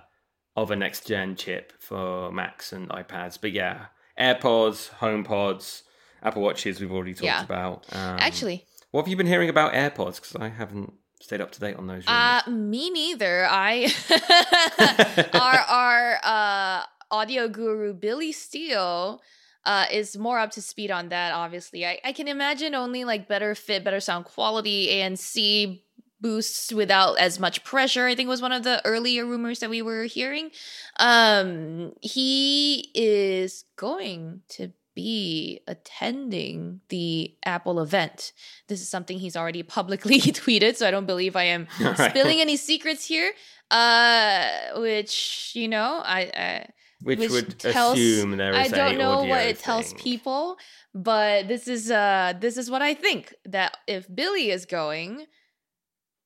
[0.56, 3.38] of a next gen chip for Macs and iPads.
[3.40, 3.86] But yeah,
[4.20, 5.84] AirPods, HomePods,
[6.24, 7.44] Apple Watches, we've already talked yeah.
[7.44, 7.86] about.
[7.92, 10.16] Um, Actually, what have you been hearing about AirPods?
[10.16, 12.06] Because I haven't stayed up to date on those.
[12.06, 12.44] Rumors.
[12.46, 13.48] Uh, me neither.
[13.50, 13.92] I
[15.34, 19.20] our our uh audio guru Billy Steele
[19.66, 21.34] uh, is more up to speed on that.
[21.34, 25.82] Obviously, I, I can imagine only like better fit, better sound quality, and ANC
[26.22, 28.06] boosts without as much pressure.
[28.06, 30.52] I think was one of the earlier rumors that we were hearing.
[31.00, 38.34] Um, he is going to be attending the Apple event.
[38.68, 42.12] This is something he's already publicly tweeted, so I don't believe I am right.
[42.12, 43.32] spilling any secrets here.
[43.72, 46.70] Uh, which you know, I, I
[47.02, 49.64] which, which would tells, assume there is I don't know what it thing.
[49.64, 50.58] tells people,
[50.94, 55.26] but this is uh this is what I think that if Billy is going,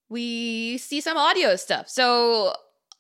[0.10, 1.90] we see some audio stuff.
[1.90, 2.54] So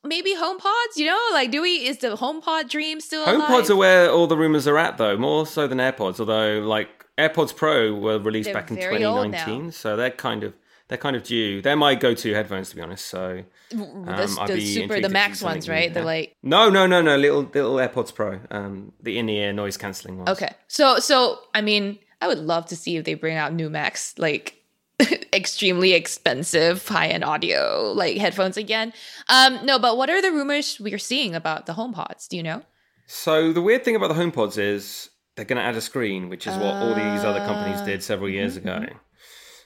[0.03, 4.11] maybe HomePods, you know, like do we is the HomePod dream still HomePods are where
[4.11, 8.19] all the rumors are at though, more so than AirPods, although like AirPods Pro were
[8.19, 10.53] released they're back in 2019, so they're kind of
[10.87, 11.61] they're kind of due.
[11.61, 13.07] They're my go-to headphones, to be honest.
[13.07, 15.93] So um, the, the super, the Max ones, right?
[15.93, 20.17] They're like no, no, no, no, little little AirPods Pro, um, the in-ear noise canceling
[20.17, 20.29] ones.
[20.29, 23.69] Okay, so so I mean, I would love to see if they bring out new
[23.69, 24.56] Max, like
[25.33, 28.93] extremely expensive high-end audio like headphones again.
[29.29, 32.27] Um, no, but what are the rumors we're seeing about the HomePods?
[32.27, 32.63] Do you know?
[33.05, 36.47] So the weird thing about the HomePods is they're going to add a screen, which
[36.47, 38.67] is what all these other companies did several years mm-hmm.
[38.67, 38.93] ago.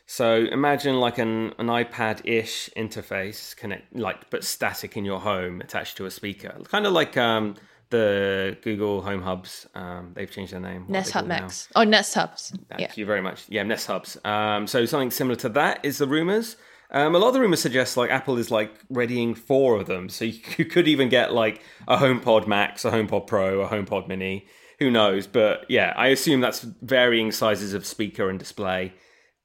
[0.05, 5.95] So imagine like an, an iPad-ish interface, connect like but static in your home, attached
[5.97, 7.55] to a speaker, kind of like um,
[7.91, 9.67] the Google Home Hubs.
[9.75, 10.85] Um, they've changed their name.
[10.87, 11.69] Nest Hub Max.
[11.75, 12.53] Oh, Nest Hubs.
[12.69, 12.91] Thank yeah.
[12.95, 13.45] you very much.
[13.47, 14.17] Yeah, Nest Hubs.
[14.25, 16.55] Um, so something similar to that is the rumors.
[16.89, 20.09] Um, a lot of the rumors suggest like Apple is like readying four of them,
[20.09, 24.07] so you, you could even get like a HomePod Max, a HomePod Pro, a HomePod
[24.07, 24.47] Mini.
[24.79, 25.27] Who knows?
[25.27, 28.93] But yeah, I assume that's varying sizes of speaker and display.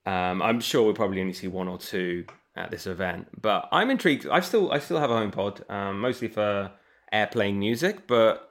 [0.07, 2.25] Um, I'm sure we'll probably only see one or two
[2.57, 4.27] at this event, but I'm intrigued.
[4.27, 6.73] I still I still have a HomePod, um, mostly for
[7.13, 8.51] AirPlay music, but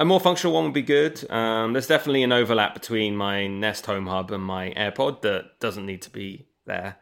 [0.00, 1.30] a more functional one would be good.
[1.30, 5.86] Um, there's definitely an overlap between my Nest Home Hub and my AirPod that doesn't
[5.86, 6.96] need to be there.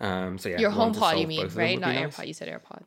[0.00, 1.78] Um, so yeah, your HomePod, you mean, right?
[1.78, 2.16] Not nice.
[2.16, 2.26] AirPod.
[2.26, 2.84] You said AirPod.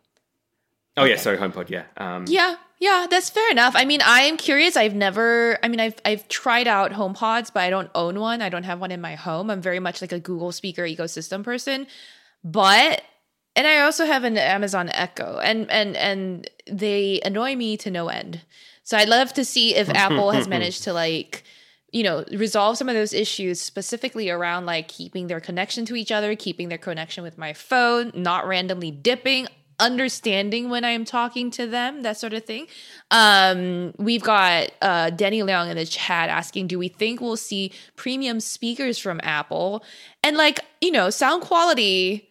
[0.98, 1.12] Oh okay.
[1.12, 1.70] yeah, sorry, HomePod.
[1.70, 1.84] Yeah.
[1.98, 3.74] Um, yeah, yeah, that's fair enough.
[3.76, 4.78] I mean, I am curious.
[4.78, 5.58] I've never.
[5.64, 8.42] I mean, I've I've tried out HomePods, but I don't own one.
[8.42, 9.50] I don't have one in my home.
[9.50, 11.88] I'm very much like a Google speaker ecosystem person.
[12.44, 13.04] But
[13.56, 18.08] and I also have an Amazon Echo, and and and they annoy me to no
[18.10, 18.42] end.
[18.84, 21.44] So I'd love to see if Apple has managed to like
[21.92, 26.10] you know resolve some of those issues specifically around like keeping their connection to each
[26.10, 29.46] other keeping their connection with my phone not randomly dipping
[29.82, 32.68] understanding when I'm talking to them, that sort of thing.
[33.10, 37.74] Um, we've got uh, Denny Leong in the chat asking, do we think we'll see
[37.96, 39.84] premium speakers from Apple?
[40.24, 42.30] And like, you know, sound quality.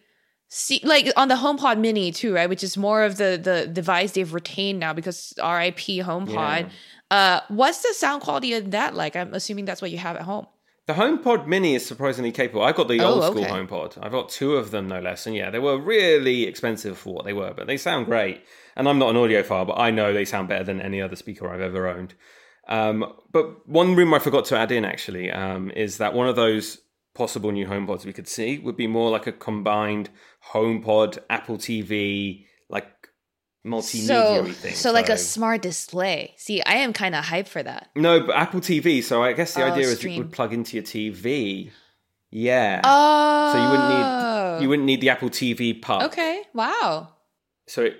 [0.53, 2.49] See, like on the HomePod Mini too, right?
[2.49, 6.29] Which is more of the the device they've retained now because RIP HomePod.
[6.29, 6.69] Yeah.
[7.09, 9.15] Uh, what's the sound quality of that like?
[9.15, 10.47] I'm assuming that's what you have at home.
[10.87, 12.63] The HomePod Mini is surprisingly capable.
[12.63, 13.49] I've got the oh, old school okay.
[13.49, 13.97] HomePod.
[14.01, 15.25] I've got two of them, no less.
[15.25, 18.43] And yeah, they were really expensive for what they were, but they sound great.
[18.75, 21.49] And I'm not an audiophile, but I know they sound better than any other speaker
[21.49, 22.13] I've ever owned.
[22.67, 26.35] Um, but one room I forgot to add in actually um, is that one of
[26.35, 26.79] those
[27.13, 30.09] possible new HomePods we could see would be more like a combined
[30.53, 32.87] HomePod, Apple TV, like
[33.65, 34.75] multimedia so, thing.
[34.75, 36.33] So, like a smart display.
[36.37, 37.89] See, I am kind of hyped for that.
[37.95, 39.03] No, but Apple TV.
[39.03, 40.13] So I guess the oh, idea stream.
[40.13, 41.71] is it would plug into your TV.
[42.29, 42.81] Yeah.
[42.83, 43.51] Oh.
[43.51, 44.69] So you wouldn't need you oh.
[44.69, 46.05] wouldn't need the Apple TV part.
[46.05, 46.43] Okay.
[46.53, 47.13] Wow.
[47.67, 47.95] So, it,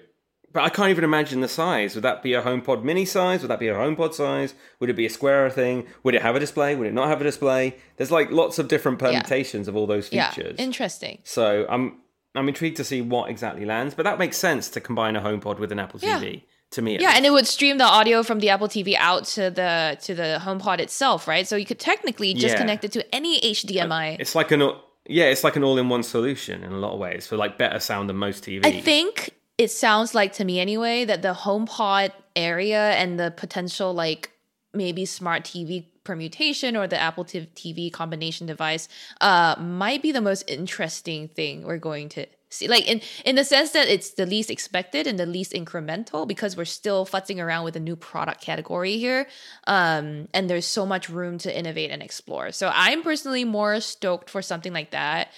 [0.54, 1.96] but I can't even imagine the size.
[1.96, 3.42] Would that be a HomePod mini size?
[3.42, 4.54] Would that be a HomePod size?
[4.80, 5.88] Would it be a square thing?
[6.04, 6.76] Would it have a display?
[6.76, 7.76] Would it not have a display?
[7.98, 9.72] There's like lots of different permutations yeah.
[9.72, 10.56] of all those features.
[10.58, 10.66] Yeah.
[10.66, 11.20] Interesting.
[11.24, 12.00] So I'm
[12.36, 15.60] I'm intrigued to see what exactly lands, but that makes sense to combine a HomePod
[15.60, 16.44] with an Apple TV.
[16.72, 17.18] To me, Yeah, least.
[17.18, 20.40] and it would stream the audio from the Apple TV out to the to the
[20.42, 21.46] HomePod itself, right?
[21.46, 22.60] So you could technically just Yeah.
[22.60, 24.16] connect it to any HDMI.
[24.22, 24.62] it's like an
[25.06, 28.08] yeah, it's like an all-in-one solution in a lot of ways for like better sound
[28.08, 28.66] than most TVs.
[28.66, 33.93] I think it sounds like to me anyway that the HomePod area and the potential
[33.93, 34.32] like
[34.74, 38.88] maybe smart TV permutation or the Apple TV combination device
[39.21, 42.67] uh might be the most interesting thing we're going to see.
[42.67, 46.58] Like in in the sense that it's the least expected and the least incremental because
[46.58, 49.28] we're still futzing around with a new product category here
[49.67, 52.52] um and there's so much room to innovate and explore.
[52.52, 55.30] So i'm personally more stoked for something like that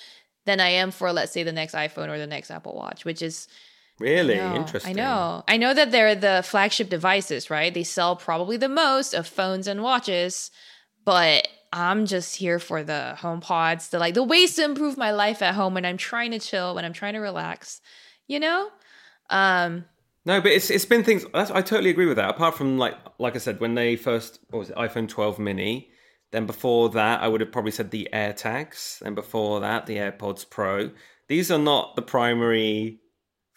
[0.46, 3.22] than i am for let's say the next iphone or the next apple watch which
[3.22, 3.48] is
[4.00, 4.92] really no, interesting.
[4.92, 5.44] I know.
[5.48, 7.74] I know that they're the flagship devices, right?
[7.74, 10.52] They sell probably the most of phones and watches,
[11.06, 15.42] but I'm just here for the HomePods, the like the ways to improve my life
[15.42, 17.82] at home when I'm trying to chill, when I'm trying to relax.
[18.28, 18.70] You know?
[19.30, 19.86] Um
[20.26, 21.26] No, but it's it's been things.
[21.34, 22.30] I totally agree with that.
[22.30, 25.90] Apart from like like I said, when they first what was it iPhone 12 mini,
[26.32, 30.48] then before that I would have probably said the AirTags, and before that the AirPods
[30.50, 30.92] Pro.
[31.28, 33.00] These are not the primary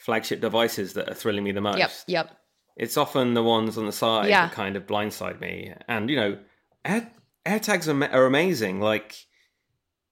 [0.07, 1.79] flagship devices that are thrilling me the most.
[1.79, 2.37] yep, yep.
[2.77, 4.47] It's often the ones on the side Yeah.
[4.47, 5.73] that kind of blindside me.
[5.89, 6.39] And you know,
[6.85, 7.11] Air,
[7.45, 8.81] AirTags are, are amazing.
[8.81, 9.15] Like.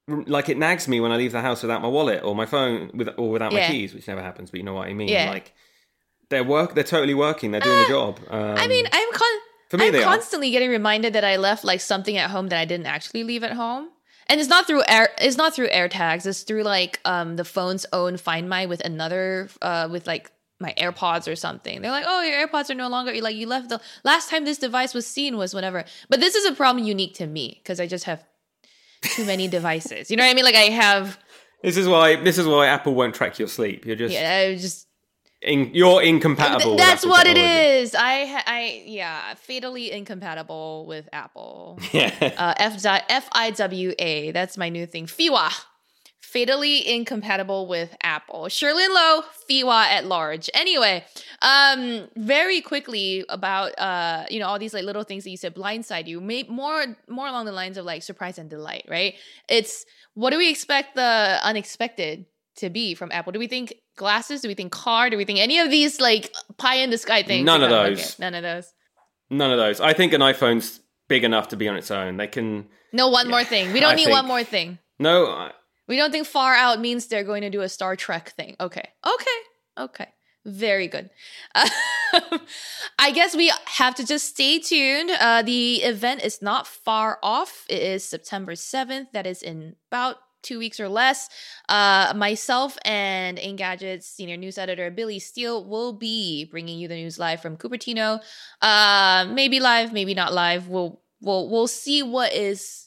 [0.07, 2.91] Like it nags me when I leave the house without my wallet or my phone
[2.93, 4.51] with or without my keys, which never happens.
[4.51, 5.09] But you know what I mean.
[5.09, 5.31] Yeah.
[5.31, 5.55] Like
[6.29, 6.75] they're work.
[6.75, 7.53] They're totally working.
[7.53, 8.21] They're doing the job.
[8.29, 10.13] Um, I mean, I'm con- for me, I'm they are.
[10.15, 13.43] constantly getting reminded that I left like something at home that I didn't actually leave
[13.45, 13.89] at home.
[14.27, 17.87] And it's not through air it's not through AirTags, it's through like um the phone's
[17.93, 21.83] own Find My with another uh with like my AirPods or something.
[21.83, 24.59] They're like, "Oh, your AirPods are no longer like you left the last time this
[24.59, 27.87] device was seen was whenever." But this is a problem unique to me because I
[27.87, 28.25] just have
[29.03, 30.11] too many devices.
[30.11, 30.45] You know what I mean?
[30.45, 31.19] Like I have
[31.63, 32.17] This is why.
[32.17, 33.85] This is why Apple won't track your sleep.
[33.85, 34.15] You're just.
[34.15, 34.87] yeah, I just
[35.45, 36.77] In, you're incompatible.
[36.77, 37.83] That's what it technology.
[37.83, 37.95] is.
[37.95, 41.79] I I yeah, fatally incompatible with Apple.
[41.93, 42.15] Yeah.
[42.39, 44.33] uh, F F I W A.
[44.33, 45.07] That's my new thing.
[45.07, 45.53] FIWA.
[46.21, 48.47] Fatally incompatible with Apple.
[48.47, 50.51] Cherlynn Low, FIWA at large.
[50.53, 51.05] Anyway,
[51.43, 55.55] um, very quickly about uh, you know, all these like little things that you said
[55.55, 56.21] blindside you.
[56.21, 59.15] May- more more along the lines of like surprise and delight, right?
[59.49, 63.33] It's what do we expect the unexpected to be from Apple?
[63.33, 64.41] Do we think glasses?
[64.41, 65.11] Do we think car?
[65.11, 67.45] Do we think any of these like pie in the sky things?
[67.45, 68.19] None of those.
[68.19, 68.73] None of those.
[69.31, 69.81] None of those.
[69.81, 72.17] I think an iPhone's big enough to be on its own.
[72.17, 72.67] They can.
[72.93, 73.73] No, one more thing.
[73.73, 74.79] We don't I need one more thing.
[74.99, 75.27] No.
[75.27, 75.53] I-
[75.89, 78.57] We don't think far out means they're going to do a Star Trek thing.
[78.61, 78.89] Okay.
[79.07, 79.39] Okay.
[79.79, 80.09] Okay.
[80.47, 81.11] Very good.
[82.99, 85.11] I guess we have to just stay tuned.
[85.11, 87.65] Uh, the event is not far off.
[87.69, 89.11] It is September 7th.
[89.13, 91.29] That is in about two weeks or less.
[91.69, 97.19] Uh, myself and Engadget's senior news editor Billy Steele will be bringing you the news
[97.19, 98.21] live from Cupertino.
[98.63, 100.69] Uh, maybe live, maybe not live.
[100.69, 102.87] We'll we'll we'll see what is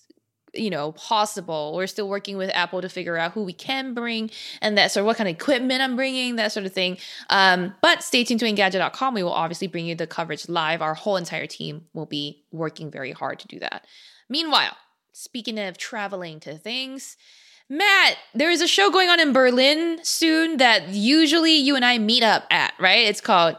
[0.54, 4.30] you know possible we're still working with apple to figure out who we can bring
[4.62, 6.98] and that sort of what kind of equipment i'm bringing that sort of thing
[7.30, 10.94] um, but stay tuned to engadget.com we will obviously bring you the coverage live our
[10.94, 13.86] whole entire team will be working very hard to do that
[14.30, 14.78] meanwhile
[15.12, 17.18] speaking of traveling to things
[17.70, 21.98] Mat, there is a show going on in Berlin soon that usually you and I
[21.98, 23.08] meet up at, right?
[23.08, 23.58] It's called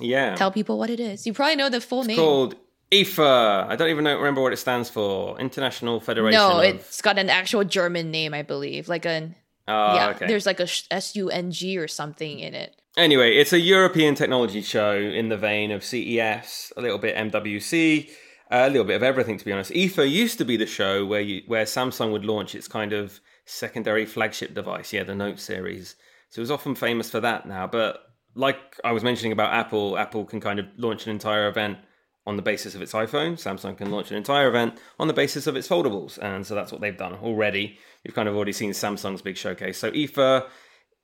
[0.00, 0.34] Yeah.
[0.34, 1.26] Tell People What It Is.
[1.26, 2.18] You probably know the full name.
[2.18, 2.56] It's called
[2.90, 3.68] IFA.
[3.68, 5.38] I don't even know, remember what it stands for.
[5.38, 6.38] International Federation.
[6.38, 6.64] no, of...
[6.64, 8.88] it's got an actual German name, I believe.
[8.88, 9.34] Like an
[9.66, 10.26] Oh, yeah, okay.
[10.26, 12.76] there's like a S U N G or something in it.
[12.96, 18.10] Anyway, it's a European technology show in the vein of CES, a little bit MWC,
[18.50, 19.38] a little bit of everything.
[19.38, 22.54] To be honest, IFA used to be the show where you where Samsung would launch
[22.54, 25.96] its kind of secondary flagship device, yeah, the Note series.
[26.30, 27.66] So it was often famous for that now.
[27.66, 28.00] But
[28.34, 31.78] like I was mentioning about Apple, Apple can kind of launch an entire event
[32.26, 33.34] on the basis of its iPhone.
[33.34, 36.72] Samsung can launch an entire event on the basis of its foldables, and so that's
[36.72, 37.78] what they've done already.
[38.04, 39.78] We've kind of already seen Samsung's big showcase.
[39.78, 40.46] So IFA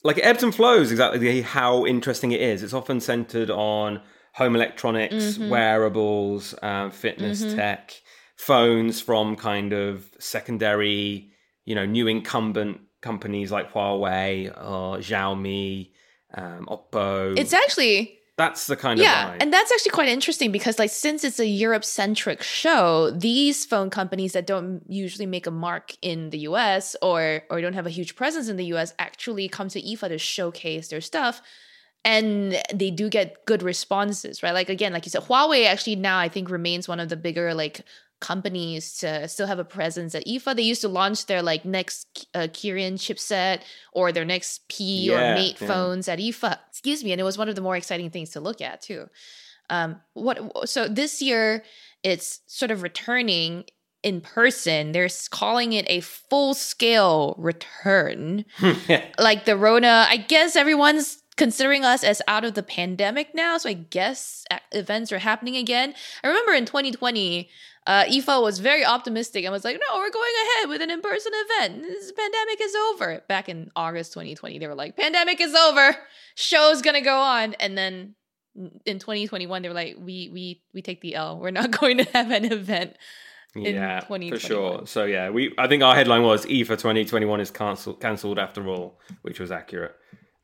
[0.02, 2.62] like it ebbs and flows exactly how interesting it is.
[2.62, 4.00] It's often centered on
[4.34, 8.00] home electronics, wearables, um, fitness tech,
[8.36, 11.30] phones from kind of secondary,
[11.64, 15.90] you know, new incumbent companies like Huawei or Xiaomi,
[16.34, 17.38] um, Oppo.
[17.38, 19.42] It's actually That's the kind yeah, of vibe.
[19.42, 23.90] and that's actually quite interesting because like since it's a Europe centric show, these phone
[23.90, 27.90] companies that don't usually make a mark in the US or or don't have a
[27.90, 31.42] huge presence in the US actually come to IFA to showcase their stuff.
[32.02, 34.54] And they do get good responses, right?
[34.54, 37.52] Like again, like you said, Huawei actually now I think remains one of the bigger
[37.52, 37.82] like
[38.20, 40.54] companies to still have a presence at IFA.
[40.54, 43.60] They used to launch their like next uh, Kirin chipset
[43.92, 45.66] or their next P or Mate yeah.
[45.66, 46.58] phones at IFA.
[46.68, 49.08] Excuse me, and it was one of the more exciting things to look at too.
[49.68, 50.68] Um, what?
[50.68, 51.64] So this year,
[52.02, 53.64] it's sort of returning
[54.02, 54.92] in person.
[54.92, 58.44] They're calling it a full scale return.
[59.18, 63.56] like the Rona, I guess everyone's considering us as out of the pandemic now.
[63.56, 65.94] So I guess events are happening again.
[66.22, 67.48] I remember in 2020,
[67.86, 71.00] uh, IFA was very optimistic and was like, no, we're going ahead with an in
[71.00, 71.82] person event.
[71.82, 73.22] This pandemic is over.
[73.26, 75.96] Back in August 2020, they were like, pandemic is over.
[76.34, 77.54] Show's going to go on.
[77.54, 78.16] And then
[78.84, 81.38] in 2021, they were like, we, we, we take the L.
[81.38, 82.98] We're not going to have an event.
[83.54, 84.86] yeah, for sure.
[84.86, 89.00] So yeah, we I think our headline was IFA 2021 is cancelled cancelled after all,
[89.22, 89.96] which was accurate.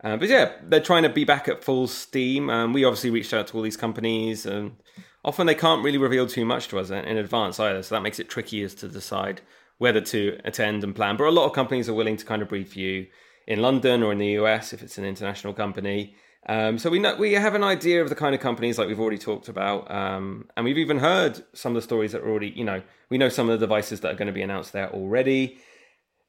[0.05, 2.51] Uh, but yeah, they're trying to be back at full steam.
[2.51, 4.77] Um, we obviously reached out to all these companies, and
[5.25, 7.83] often they can't really reveal too much to us in advance either.
[7.83, 9.41] So that makes it tricky as to decide
[9.79, 11.17] whether to attend and plan.
[11.17, 13.07] But a lot of companies are willing to kind of brief you
[13.47, 16.15] in London or in the US if it's an international company.
[16.49, 19.01] Um, so we know we have an idea of the kind of companies like we've
[19.01, 22.51] already talked about, um, and we've even heard some of the stories that are already.
[22.51, 24.91] You know, we know some of the devices that are going to be announced there
[24.93, 25.59] already.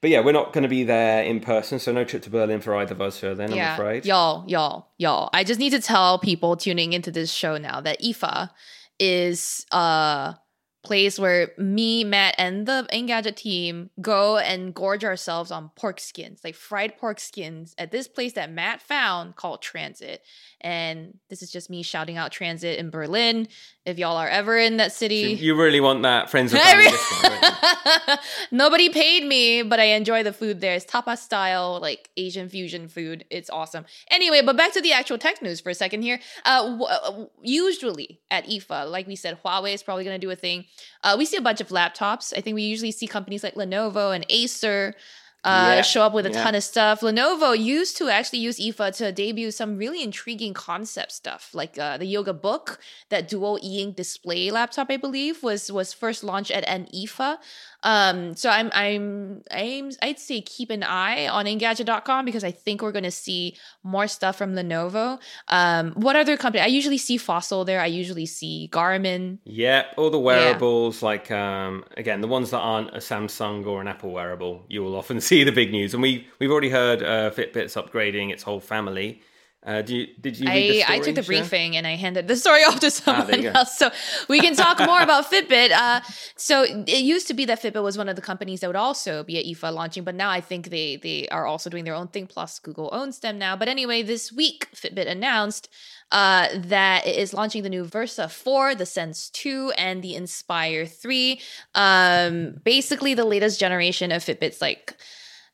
[0.02, 2.62] But yeah, we're not going to be there in person, so no trip to Berlin
[2.62, 3.74] for either of us for then, yeah.
[3.74, 4.06] I'm afraid.
[4.06, 5.30] Y'all, y'all, y'all.
[5.34, 8.52] I just need to tell people tuning into this show now that IFA
[9.00, 10.36] is a
[10.84, 16.40] place where me, Mat, and the Engadget team go and gorge ourselves on pork skins,
[16.44, 20.22] like fried pork skins, at this place that Mat found called Transit.
[20.62, 23.48] And this is just me shouting out Transit in Berlin.
[23.88, 28.20] If y'all are ever in that city, you really want that friends and family discount.
[28.52, 30.76] Nobody paid me, but I enjoy the food there.
[30.76, 33.24] It's tapas style, like Asian fusion food.
[33.30, 33.86] It's awesome.
[34.12, 36.20] Anyway, but back to the actual tech news for a second here.
[36.44, 40.32] Uh, w- uh, usually at IFA, like we said, Huawei is probably going to do
[40.32, 40.66] a thing.
[41.02, 42.34] Uh, we see a bunch of laptops.
[42.36, 44.96] I think we usually see companies like Lenovo and Acer
[45.44, 45.82] uh, yeah.
[45.82, 46.44] show up with a yeah.
[46.44, 47.02] ton of stuff.
[47.02, 51.98] Lenovo used to actually use IFA to debut some really intriguing concept stuff, like uh,
[51.98, 52.80] the Yoga Book,
[53.10, 57.38] that dual e-ink display laptop, I believe, was was first launched at an IFA.
[57.84, 62.82] Um, so I'm I'm I'm I'd say keep an eye on Engadget.com because I think
[62.82, 65.20] we're going to see more stuff from Lenovo.
[65.48, 66.64] Um, what other company?
[66.64, 67.80] I usually see Fossil there.
[67.80, 69.38] I usually see Garmin.
[69.44, 71.06] Yeah, all the wearables, yeah.
[71.06, 74.96] like um, again the ones that aren't a Samsung or an Apple wearable, you will
[74.96, 75.94] often see the big news.
[75.94, 79.22] And we we've already heard uh, Fitbit's upgrading its whole family.
[79.68, 80.48] Uh, you, did you?
[80.50, 83.60] I, I took the briefing and I handed the story off to ah, someone ah,
[83.60, 83.92] else, so
[84.30, 85.72] we can talk more about Fitbit.
[85.72, 86.00] Uh,
[86.38, 89.26] so it used to be that Fitbit was one of the companies that would also
[89.26, 92.08] be at IFA launching, but now I think they they are also doing their own
[92.08, 92.28] thing.
[92.28, 93.58] Plus, Google owns them now.
[93.58, 95.68] But anyway, this week Fitbit announced
[96.14, 100.86] uh, that it is launching the new Versa 4, the Sense 2, and the Inspire
[100.86, 101.42] 3.
[101.76, 104.96] Um, basically, the latest generation of Fitbits, like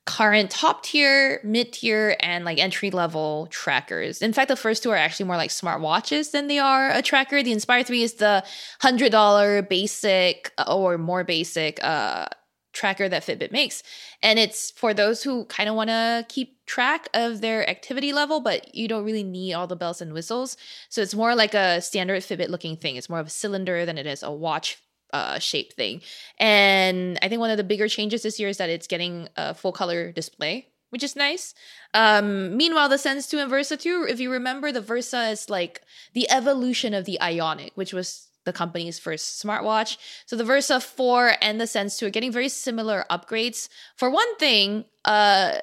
[0.06, 4.22] current top tier, mid tier, and like entry level trackers.
[4.22, 7.01] In fact, the first two are actually more like smart watches than they are a
[7.01, 7.41] tracker.
[7.41, 8.43] The Inspire 3 is the
[8.82, 12.26] $100 basic uh, or more basic uh,
[12.74, 13.82] tracker that Fitbit makes.
[14.22, 18.41] And it's for those who kind of want to keep track of their activity level,
[18.41, 20.58] but you don't really need all the bells and whistles.
[20.89, 22.97] So it's more like a standard Fitbit looking thing.
[22.97, 24.80] It's more of a cylinder than it is a watch
[25.14, 26.01] uh, shape thing.
[26.39, 29.53] And I think one of the bigger changes this year is that it's getting a
[29.53, 31.53] full color display, which is nice.
[31.93, 35.82] Um, meanwhile, the Sense 2 and Versa 2, if you remember, the Versa is like
[36.14, 39.97] the evolution of the Ionic, which was the company's first smartwatch.
[40.26, 43.70] So the Versa 4 and the Sense 2 are getting very similar upgrades.
[43.95, 45.53] For one thing, uh,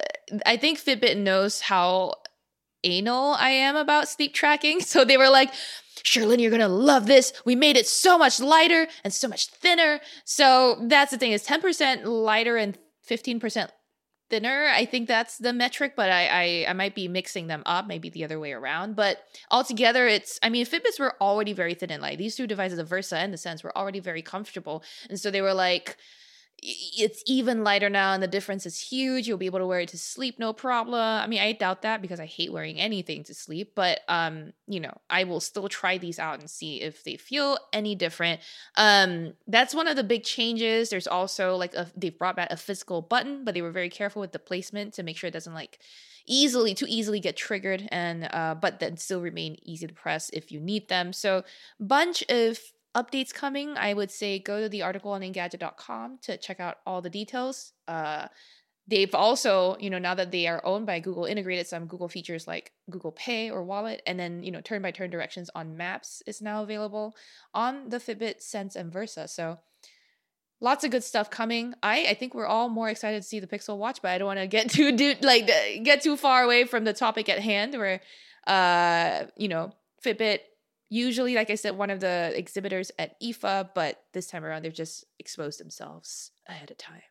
[0.45, 2.15] I think Fitbit knows how
[2.83, 4.81] anal I am about sleep tracking.
[4.91, 5.53] So they were like,
[6.03, 7.31] Cherlynn, you're gonna love this.
[7.45, 10.01] We made it so much lighter and so much thinner.
[10.25, 12.77] So that's the thing is 10% lighter and
[13.09, 13.69] 15%
[14.31, 14.67] thinner.
[14.73, 18.09] I think that's the metric, but I, I, I might be mixing them up, maybe
[18.09, 18.95] the other way around.
[18.95, 19.19] But
[19.51, 22.17] altogether, it's I mean, Fitbits were already very thin and light.
[22.17, 25.41] These two devices, the Versa and the Sense, were already very comfortable, and so they
[25.41, 25.97] were like
[26.63, 29.89] it's even lighter now and the difference is huge you'll be able to wear it
[29.89, 30.99] to sleep no problem.
[30.99, 34.79] I mean i doubt that because i hate wearing anything to sleep but um you
[34.79, 38.41] know i will still try these out and see if they feel any different.
[38.77, 40.89] Um that's one of the big changes.
[40.89, 44.19] There's also like a, they've brought back a physical button but they were very careful
[44.19, 45.79] with the placement to make sure it doesn't like
[46.27, 50.51] easily too easily get triggered and uh but then still remain easy to press if
[50.51, 51.11] you need them.
[51.11, 51.43] So
[51.79, 52.59] bunch of
[52.95, 57.01] updates coming, I would say go to the article on Engadget.com to check out all
[57.01, 57.73] the details.
[57.87, 58.27] Uh,
[58.87, 62.47] they've also, you know, now that they are owned by Google, integrated some Google features
[62.47, 66.21] like Google Pay or Wallet, and then you know, turn by turn directions on Maps
[66.25, 67.15] is now available
[67.53, 69.27] on the Fitbit, Sense, and Versa.
[69.27, 69.59] So
[70.59, 71.73] lots of good stuff coming.
[71.81, 74.27] I I think we're all more excited to see the Pixel Watch, but I don't
[74.27, 75.47] want to get too do, like
[75.83, 77.73] get too far away from the topic at hand.
[77.73, 78.01] Where,
[78.47, 79.73] uh, you know,
[80.03, 80.39] Fitbit
[80.91, 84.73] usually, like I said, one of the exhibitors at IFA, but this time around they've
[84.73, 87.01] just exposed themselves ahead of time.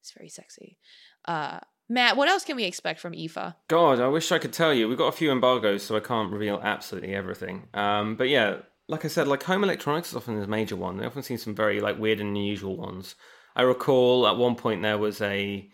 [0.00, 0.76] It's very sexy.
[1.24, 3.54] Uh, Mat, what else can we expect from IFA?
[3.68, 4.88] God, I wish I could tell you.
[4.88, 7.68] We've got a few embargoes, so I can't reveal absolutely everything.
[7.72, 8.56] Um, but yeah,
[8.88, 10.98] like I said, like home electronics is often the major one.
[10.98, 13.14] They often see some very like weird and unusual ones.
[13.54, 15.70] I recall at one point there was a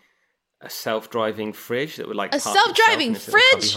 [0.61, 3.75] a self-driving fridge that would like a self-driving fridge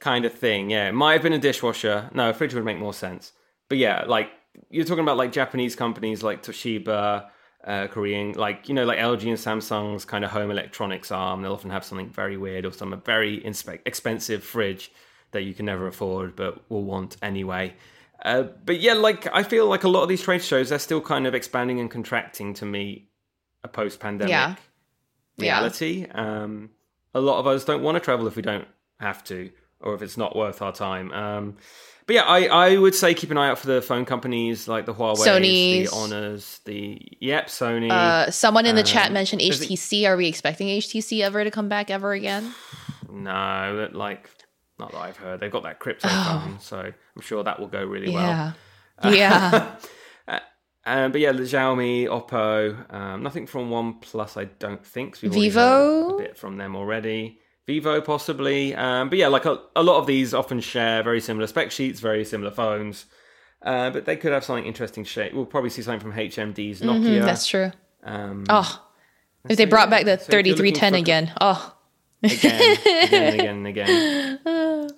[0.00, 0.70] kind of thing.
[0.70, 2.10] Yeah, it might have been a dishwasher.
[2.14, 3.32] No, a fridge would make more sense.
[3.68, 4.30] But yeah, like
[4.70, 7.28] you're talking about like Japanese companies like Toshiba,
[7.64, 11.42] uh, Korean, like you know, like LG and Samsung's kind of home electronics arm.
[11.42, 14.92] They'll often have something very weird or some very inspe- expensive fridge
[15.32, 17.74] that you can never afford but will want anyway.
[18.24, 21.00] Uh, but yeah, like I feel like a lot of these trade shows, they're still
[21.00, 23.10] kind of expanding and contracting to meet
[23.62, 24.54] a post-pandemic yeah.
[25.38, 26.06] reality.
[26.08, 26.42] Yeah.
[26.42, 26.70] Um,
[27.14, 28.66] a lot of us don't want to travel if we don't
[28.98, 29.50] have to,
[29.80, 31.12] or if it's not worth our time.
[31.12, 31.56] Um,
[32.06, 34.86] but yeah, I, I would say keep an eye out for the phone companies like
[34.86, 37.90] the Huawei, Sony, the Honors, the yep, Sony.
[37.90, 40.08] Uh, someone in the um, chat mentioned HTC.
[40.08, 42.54] Are we expecting HTC ever to come back ever again?
[43.10, 44.30] No, like
[44.78, 45.40] not that I've heard.
[45.40, 46.42] They've got that crypto oh.
[46.44, 48.52] phone, so I'm sure that will go really yeah.
[49.02, 49.14] well.
[49.14, 49.76] Yeah.
[50.28, 50.40] Uh,
[50.84, 55.18] um, but yeah, the Xiaomi, Oppo, um, nothing from OnePlus, I don't think.
[55.22, 57.40] We've Vivo, a bit from them already.
[57.68, 58.74] Vivo possibly.
[58.74, 62.00] Um, but yeah, like a, a, lot of these often share very similar spec sheets,
[62.00, 63.04] very similar phones.
[63.60, 65.34] Uh, but they could have something interesting shape.
[65.34, 67.04] We'll probably see something from HMD's mm-hmm, Nokia.
[67.04, 67.70] Mm-hmm, that's true.
[68.02, 68.82] Um, oh,
[69.50, 71.32] if they brought back the so 3310 again.
[71.42, 71.76] Oh.
[72.22, 74.88] again, again, again, again.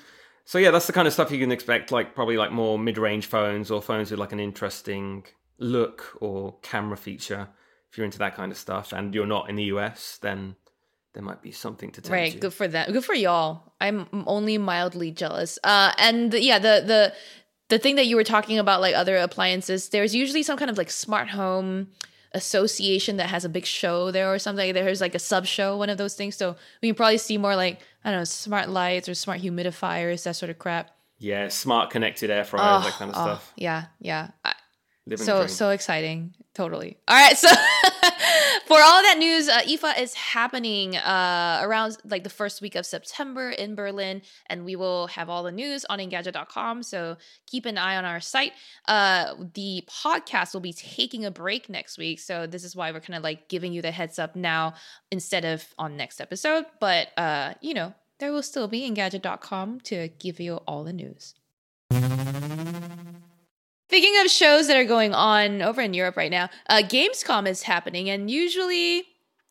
[0.44, 3.26] So yeah, that's the kind of stuff you can expect, like probably like more mid-range
[3.26, 5.24] phones or phones with like an interesting
[5.58, 7.48] look or camera feature.
[7.90, 10.54] If you're into that kind of stuff and you're not in the US, then
[11.12, 12.40] there might be something to tell right you.
[12.40, 13.72] good for them good for y'all.
[13.80, 15.58] I'm only mildly jealous.
[15.64, 17.14] Uh and the, yeah the the
[17.68, 20.78] the thing that you were talking about like other appliances there's usually some kind of
[20.78, 21.88] like smart home
[22.32, 24.72] association that has a big show there or something.
[24.72, 26.36] There's like a sub show one of those things.
[26.36, 30.24] So we can probably see more like i don't know smart lights or smart humidifiers
[30.24, 30.90] that sort of crap.
[31.18, 33.52] Yeah smart connected air fryers oh, that kind of oh, stuff.
[33.56, 34.30] yeah yeah.
[34.44, 34.54] I,
[35.16, 37.48] so so exciting totally all right so
[38.70, 42.86] for all that news, uh, IFA is happening uh, around like the first week of
[42.86, 46.84] September in Berlin, and we will have all the news on Engadget.com.
[46.84, 48.52] So keep an eye on our site.
[48.86, 53.00] Uh, the podcast will be taking a break next week, so this is why we're
[53.00, 54.74] kind of like giving you the heads up now
[55.10, 56.64] instead of on next episode.
[56.78, 61.34] But uh, you know, there will still be Engadget.com to give you all the news.
[63.90, 67.64] Speaking of shows that are going on over in Europe right now, uh, Gamescom is
[67.64, 69.02] happening, and usually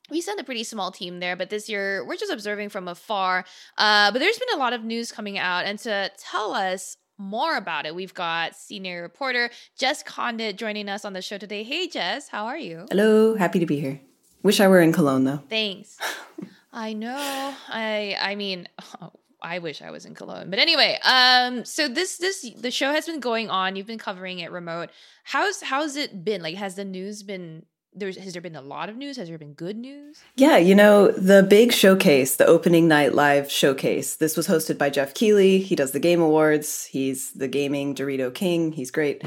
[0.09, 3.43] we send a pretty small team there, but this year we're just observing from afar.
[3.77, 7.57] Uh, but there's been a lot of news coming out, and to tell us more
[7.57, 11.63] about it, we've got senior reporter Jess Conditt joining us on the show today.
[11.63, 12.85] Hey, Jess, how are you?
[12.89, 13.99] Hello, happy to be here.
[14.41, 15.43] Wish I were in Cologne though.
[15.49, 15.97] Thanks.
[16.71, 17.53] I know.
[17.67, 18.69] I I mean,
[19.01, 19.11] oh,
[19.41, 20.49] I wish I was in Cologne.
[20.49, 23.75] But anyway, um, so this this the show has been going on.
[23.75, 24.89] You've been covering it remote.
[25.23, 26.41] How's how's it been?
[26.41, 29.17] Like, has the news been there's has there been a lot of news?
[29.17, 30.21] Has there been good news?
[30.35, 34.15] Yeah, you know, the big showcase, the opening night live showcase.
[34.15, 35.59] This was hosted by Geoff Keighley.
[35.59, 36.85] He does the Game Awards.
[36.85, 38.71] He's the gaming Dorito King.
[38.71, 39.23] He's great.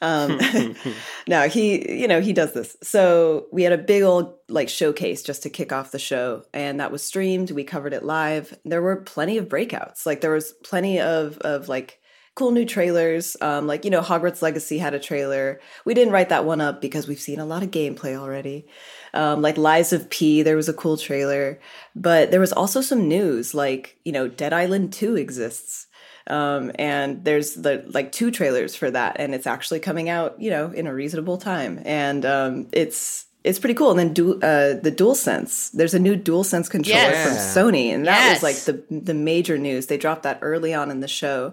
[0.00, 0.38] Um
[1.28, 2.76] no, he you know, he does this.
[2.82, 6.80] So we had a big old like showcase just to kick off the show and
[6.80, 7.50] that was streamed.
[7.50, 8.56] We covered it live.
[8.64, 10.06] There were plenty of breakouts.
[10.06, 12.00] Like there was plenty of of like
[12.34, 13.36] cool new trailers.
[13.40, 15.60] Um, like, you know, Hogwarts Legacy had a trailer.
[15.84, 18.66] We didn't write that one up because we've seen a lot of gameplay already.
[19.12, 21.60] Um, like Lies of P, there was a cool trailer.
[21.94, 25.86] But there was also some news, like, you know, Dead Island 2 exists.
[26.26, 30.50] Um, and there's the like two trailers for that, and it's actually coming out, you
[30.50, 31.82] know, in a reasonable time.
[31.84, 33.90] And um, it's it's pretty cool.
[33.90, 37.54] And then du- uh, the DualSense, there's a new DualSense controller yes.
[37.54, 38.36] from Sony, and that yes.
[38.36, 39.86] was like the the major news.
[39.86, 41.52] They dropped that early on in the show,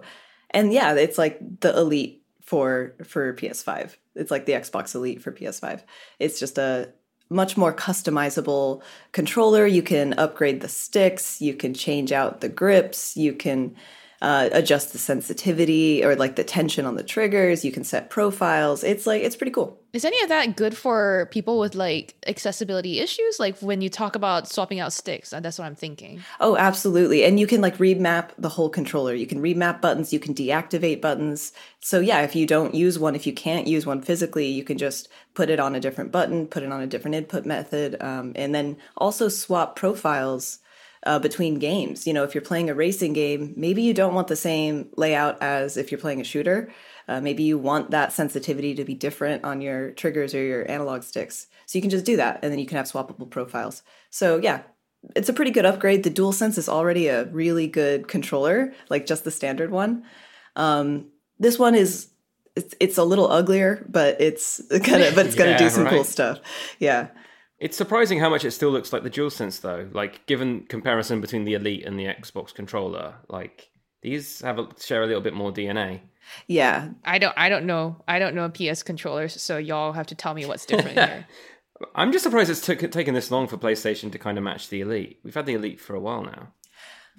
[0.51, 3.95] and yeah, it's like the Elite for for PS5.
[4.15, 5.81] It's like the Xbox Elite for PS5.
[6.19, 6.93] It's just a
[7.29, 8.81] much more customizable
[9.13, 9.65] controller.
[9.65, 13.75] You can upgrade the sticks, you can change out the grips, you can
[14.21, 17.65] uh, adjust the sensitivity or like the tension on the triggers.
[17.65, 18.83] You can set profiles.
[18.83, 19.79] It's like it's pretty cool.
[19.93, 23.39] Is any of that good for people with like accessibility issues?
[23.39, 26.21] Like when you talk about swapping out sticks, that's what I'm thinking.
[26.39, 27.23] Oh, absolutely.
[27.25, 29.13] And you can like remap the whole controller.
[29.13, 31.51] You can remap buttons, you can deactivate buttons.
[31.79, 34.77] So yeah, if you don't use one, if you can't use one physically, you can
[34.77, 38.33] just put it on a different button, put it on a different input method, um,
[38.35, 40.59] and then also swap profiles
[41.05, 42.05] uh, between games.
[42.05, 45.41] You know, if you're playing a racing game, maybe you don't want the same layout
[45.41, 46.71] as if you're playing a shooter.
[47.07, 51.03] Uh, maybe you want that sensitivity to be different on your triggers or your analog
[51.03, 51.47] sticks.
[51.65, 53.81] So you can just do that, and then you can have swappable profiles.
[54.09, 54.61] So yeah,
[55.15, 56.03] it's a pretty good upgrade.
[56.03, 60.03] The DualSense is already a really good controller, like just the standard one.
[60.55, 61.07] Um,
[61.39, 62.09] this one is
[62.55, 66.03] it's, it's a little uglier, but it's gonna but it's gonna Yeah, do some cool
[66.03, 66.39] stuff.
[66.79, 67.07] Yeah.
[67.61, 69.87] It's surprising how much it still looks like the DualSense, though.
[69.93, 73.69] Like, given comparison between the Elite and the Xbox controller, like
[74.01, 75.99] these have a, share a little bit more DNA.
[76.47, 76.89] Yeah.
[77.05, 78.03] I don't I don't know.
[78.07, 81.27] I don't know a PS controllers, so y'all have to tell me what's different here.
[81.95, 84.81] I'm just surprised it's took, taken this long for PlayStation to kind of match the
[84.81, 85.19] Elite.
[85.23, 86.49] We've had the Elite for a while now.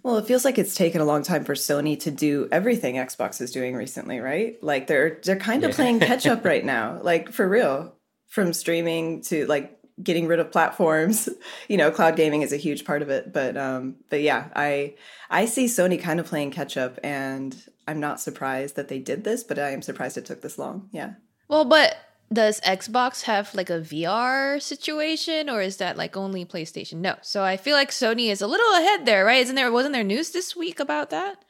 [0.04, 3.40] Well, it feels like it's taken a long time for Sony to do everything Xbox
[3.40, 4.56] is doing recently, right?
[4.62, 5.76] Like they're they're kind of Yeah.
[5.76, 7.00] playing catch up right now.
[7.02, 7.94] Like for real.
[8.28, 11.28] From streaming to like getting rid of platforms.
[11.68, 14.94] You know, cloud gaming is a huge part of it, but um but yeah, I
[15.30, 17.56] I see Sony kind of playing catch up and
[17.88, 20.88] I'm not surprised that they did this, but I am surprised it took this long.
[20.92, 21.14] Yeah.
[21.48, 21.96] well, but
[22.32, 26.94] does Xbox have like a VR situation or is that like only PlayStation?
[26.94, 27.16] No.
[27.22, 29.42] So I feel like Sony is a little ahead there, right?
[29.42, 31.44] Isn't there wasn't there news this week about that?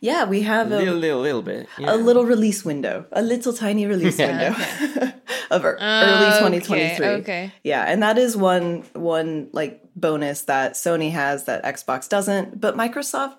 [0.00, 1.68] Yeah, we have a, little, little, little bit.
[1.78, 1.94] yeah.
[1.94, 4.54] a little release window, a little tiny release window
[5.50, 7.06] of ear- early Okay, 2023.
[7.06, 7.52] okay.
[7.64, 12.76] Yeah, and that is one one like bonus that Sony has that Xbox doesn't, but
[12.76, 13.34] Microsoft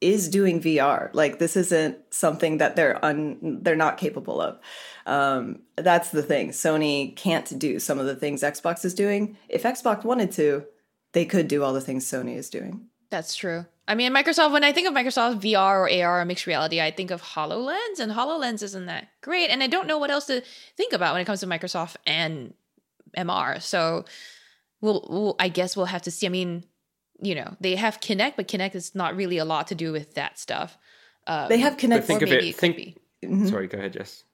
[0.00, 1.10] is doing VR.
[1.14, 4.58] Like this isn't something that they're un they're not capable of.
[5.06, 6.50] Um that's the thing.
[6.50, 9.36] Sony can't do some of the things Xbox is doing.
[9.48, 10.64] If Xbox wanted to,
[11.12, 12.88] they could do all the things Sony is doing.
[13.12, 13.66] That's true.
[13.86, 16.90] I mean, Microsoft, when I think of Microsoft VR or AR or mixed reality, I
[16.90, 19.50] think of HoloLens, and HoloLens isn't that great.
[19.50, 20.40] And I don't know what else to
[20.78, 22.54] think about when it comes to Microsoft and
[23.14, 23.60] MR.
[23.60, 24.06] So
[24.80, 26.24] we'll, we'll I guess we'll have to see.
[26.26, 26.64] I mean,
[27.20, 30.14] you know, they have Kinect, but Kinect is not really a lot to do with
[30.14, 30.78] that stuff.
[31.26, 32.50] Um, They have But Kinect think or of maybe it.
[32.50, 32.76] it could Think.
[33.42, 33.46] be.
[33.48, 34.24] Sorry, go ahead, Jess.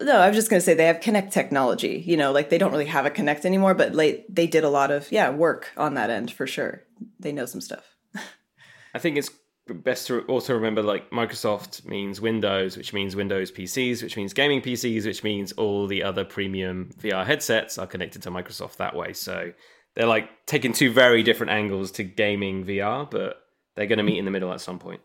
[0.00, 2.02] No, I was just going to say they have Kinect technology.
[2.04, 4.68] You know, like they don't really have a Kinect anymore, but like they did a
[4.70, 6.82] lot of yeah work on that end for sure.
[7.20, 7.91] They know some stuff.
[8.94, 9.30] I think it's
[9.68, 14.60] best to also remember like Microsoft means Windows, which means Windows PCs, which means gaming
[14.60, 19.12] PCs, which means all the other premium VR headsets are connected to Microsoft that way.
[19.12, 19.52] So
[19.94, 23.36] they're like taking two very different angles to gaming VR, but
[23.76, 25.00] they're going to meet in the middle at some point.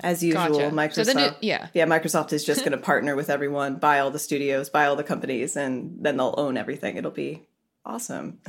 [0.00, 0.70] As usual, Gotcha.
[0.74, 0.94] Microsoft.
[0.94, 1.68] So the new- yeah.
[1.72, 4.96] yeah, Microsoft is just going to partner with everyone, buy all the studios, buy all
[4.96, 6.96] the companies, and then they'll own everything.
[6.96, 7.46] It'll be
[7.84, 8.40] awesome.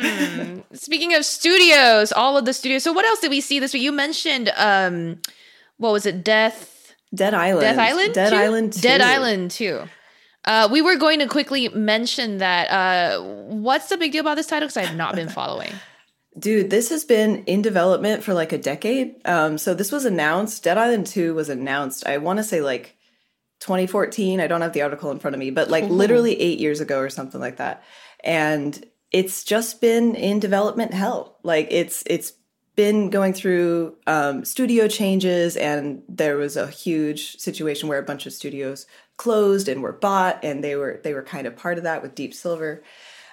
[0.00, 0.60] Hmm.
[0.72, 2.82] Speaking of studios, all of the studios.
[2.82, 3.82] So what else did we see this week?
[3.82, 5.20] You mentioned um
[5.76, 6.24] what was it?
[6.24, 7.62] Death Dead Island.
[7.62, 8.14] Death Island?
[8.14, 8.32] Dead?
[8.32, 8.72] Island.
[8.74, 8.80] 2.
[8.80, 9.82] Dead Island too.
[10.44, 12.70] Uh, we were going to quickly mention that.
[12.70, 14.66] Uh, what's the big deal about this title?
[14.68, 15.72] Because I have not been following.
[16.38, 19.16] Dude, this has been in development for like a decade.
[19.26, 20.62] Um, so this was announced.
[20.62, 22.96] Dead Island 2 was announced, I want to say like
[23.60, 24.40] 2014.
[24.40, 27.00] I don't have the article in front of me, but like literally eight years ago
[27.00, 27.82] or something like that.
[28.22, 28.82] And
[29.12, 31.38] it's just been in development hell.
[31.42, 32.32] Like it's it's
[32.76, 38.26] been going through um, studio changes, and there was a huge situation where a bunch
[38.26, 38.86] of studios
[39.16, 42.14] closed and were bought, and they were they were kind of part of that with
[42.14, 42.82] Deep Silver.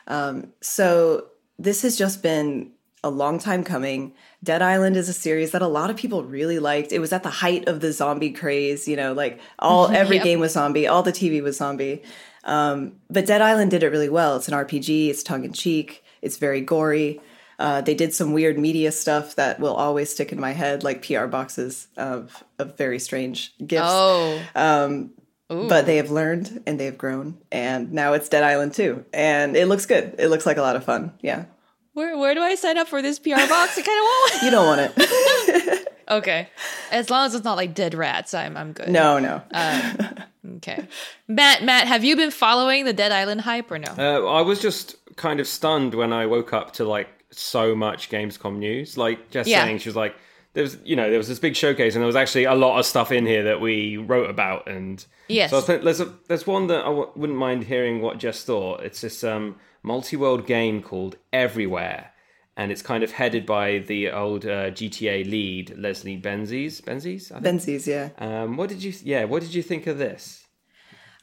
[0.07, 1.27] Um, so
[1.59, 2.71] this has just been
[3.03, 4.13] a long time coming.
[4.43, 6.91] Dead Island is a series that a lot of people really liked.
[6.91, 10.23] It was at the height of the zombie craze, you know, like all every Yep.
[10.25, 12.03] game was zombie, all the TV was zombie.
[12.47, 14.35] Um, but Dead Island did it really well.
[14.37, 17.21] It's an RPG, it's tongue in cheek, it's very gory.
[17.59, 21.05] Uh, they did some weird media stuff that will always stick in my head, like
[21.05, 23.83] PR boxes of, of very strange gifts.
[23.87, 25.11] Oh, Um,
[25.49, 29.05] but they have learned and they have grown, and now it's Dead Island 2.
[29.13, 30.15] And it looks good.
[30.19, 31.13] It looks like a lot of fun.
[31.21, 31.45] Yeah.
[31.93, 33.77] where where do I sign up for this PR box?
[33.77, 34.33] I kind of want.
[34.35, 34.45] One.
[34.45, 35.87] you don't want it.
[36.09, 36.49] okay,
[36.91, 38.89] as long as it's not like dead rats, I'm I'm good.
[38.89, 39.41] no, no.
[40.57, 40.87] Okay,
[41.27, 41.63] Mat.
[41.63, 43.93] Mat, have you been following the Dead Island hype or no?
[43.97, 48.09] Uh, I was just kind of stunned when I woke up to like so much
[48.09, 48.97] Gamescom news.
[48.97, 49.63] Like just Yeah.
[49.63, 50.15] saying, she was like,
[50.53, 52.79] there was, you know, there was this big showcase, and there was actually a lot
[52.79, 54.67] of stuff in here that we wrote about.
[54.67, 55.51] And Yes.
[55.51, 58.17] so I was thinking, there's a, there's one that I w- wouldn't mind hearing what
[58.17, 58.81] Jess thought.
[58.81, 62.11] It's this um, multi-world game called Everywhere,
[62.55, 66.81] and it's kind of headed by the old uh, GTA lead Leslie Benzies.
[66.81, 67.61] Benzies, I think.
[67.61, 68.09] Benzies, yeah.
[68.17, 68.93] Um, what did you?
[69.03, 70.46] Yeah, what did you think of this?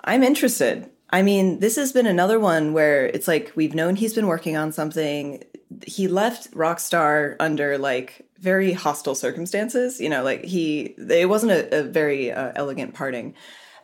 [0.04, 0.90] I'm interested.
[1.10, 4.56] I mean, this has been another one where it's like we've known he's been working
[4.56, 5.42] on something.
[5.86, 10.00] He left Rockstar under like very hostile circumstances.
[10.00, 13.34] You know, like he, it wasn't a, a very uh, elegant parting.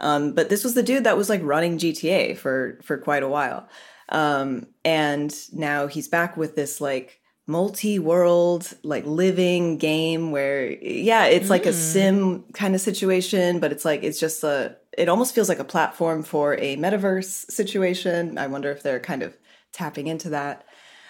[0.01, 3.29] Um, but this was the dude that was like running GTA for for quite a
[3.29, 3.69] while,
[4.09, 11.51] um, and now he's back with this like multi-world like living game where yeah it's
[11.51, 15.49] like a sim kind of situation but it's like it's just a it almost feels
[15.49, 18.39] like a platform for a metaverse situation.
[18.39, 19.37] I wonder if they're kind of
[19.73, 20.65] tapping into that.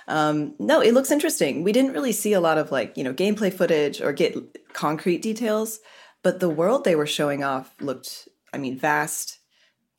[0.09, 1.63] Um no it looks interesting.
[1.63, 4.35] We didn't really see a lot of like you know gameplay footage or get
[4.73, 5.81] concrete details
[6.23, 9.39] but the world they were showing off looked i mean vast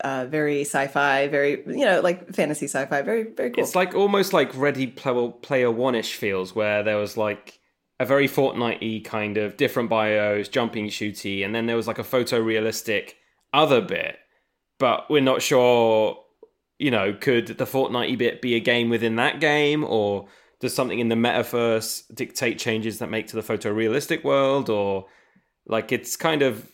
[0.03, 3.63] uh, very sci-fi, very you know like fantasy sci-fi, very very cool.
[3.63, 7.59] It's like almost like Ready Player One ish feels, where there was like
[7.99, 12.03] a very Fortnite-y kind of different bios, jumping shooty, and then there was like a
[12.03, 13.13] photorealistic
[13.53, 14.17] other bit,
[14.79, 16.17] but we're not sure.
[16.79, 20.27] You know, could the Fortnite bit be a game within that game, or
[20.59, 25.05] does something in the metaverse dictate changes that make to the photorealistic world, or
[25.67, 26.71] like it's kind of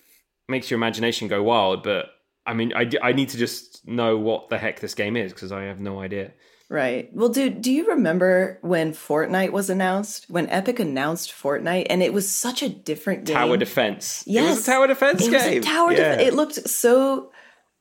[0.47, 2.05] makes your imagination go wild, but
[2.45, 5.51] I mean, I, I need to just know what the heck this game is because
[5.51, 6.32] I have no idea.
[6.70, 7.09] Right.
[7.13, 10.26] Well, dude, do you remember when Fortnite was announced?
[10.30, 13.36] When Epic announced Fortnite, and it was such a different game.
[13.38, 14.24] Tower defense.
[14.28, 15.34] Yes, it was a tower defense it game.
[15.34, 15.91] Was a tower.
[15.93, 16.15] yeah.
[16.18, 17.32] Def- it looked so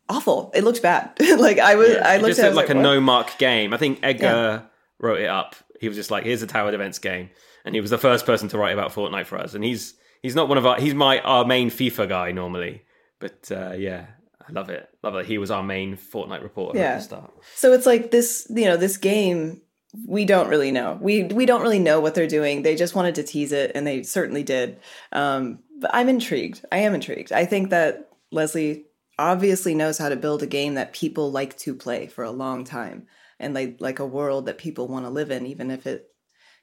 [0.09, 0.53] awful.
[0.55, 1.12] It looked bad.
[1.39, 2.09] like I was, Yeah.
[2.09, 3.74] I It looked just at it, I looked was like, a no mark game.
[3.74, 4.61] I think Edgar Yeah.
[5.01, 5.57] wrote it up.
[5.80, 7.30] He was just like, "Here's a tower defense game,"
[7.64, 9.55] and he was the first person to write about Fortnite for us.
[9.55, 12.82] And he's he's not one of our he's my our main FIFA guy normally,
[13.18, 14.07] but uh, yeah,
[14.49, 14.88] I love it.
[15.03, 15.26] Love it.
[15.26, 16.92] He was our main Fortnite reporter Yeah.
[16.92, 17.32] at the start.
[17.55, 19.62] So it's like this, you know, this game.
[20.07, 20.99] We don't really know.
[21.01, 22.62] We we don't really know what they're doing.
[22.62, 24.78] They just wanted to tease it, and they certainly did.
[25.12, 26.64] Um, but I'm intrigued.
[26.70, 27.32] I am intrigued.
[27.32, 28.86] I think that Leslie
[29.18, 32.64] obviously knows how to build a game that people like to play for a long
[32.64, 33.07] time,
[33.40, 36.09] and like like a world that people want to live in, even if it,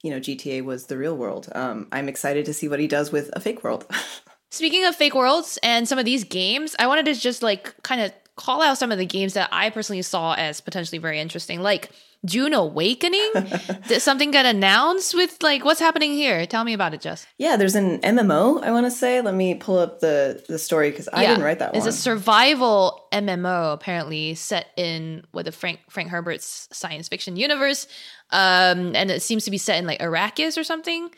[0.03, 1.49] you know, GTA was the real world.
[1.55, 3.85] Um, I'm excited to see what he does with a fake world.
[4.53, 7.99] Speaking of fake worlds and some of these games, I wanted to just like kind
[7.99, 11.63] of call out some of the games that I personally saw as potentially very interesting,
[11.63, 11.89] like
[12.23, 13.31] Dune Awakening.
[13.87, 16.45] Did something get announced with like what's happening here?
[16.45, 17.25] Tell me about it, Jess.
[17.39, 18.61] yeah, there's an MMO.
[18.61, 19.21] I want to say.
[19.21, 21.87] Let me pull up the the story because I didn't write that It's one.
[21.87, 27.87] It's a survival MMO, apparently set in with the Frank Frank Herbert's science fiction universe,
[28.29, 31.09] um, and it seems to be set in like Arrakis or something.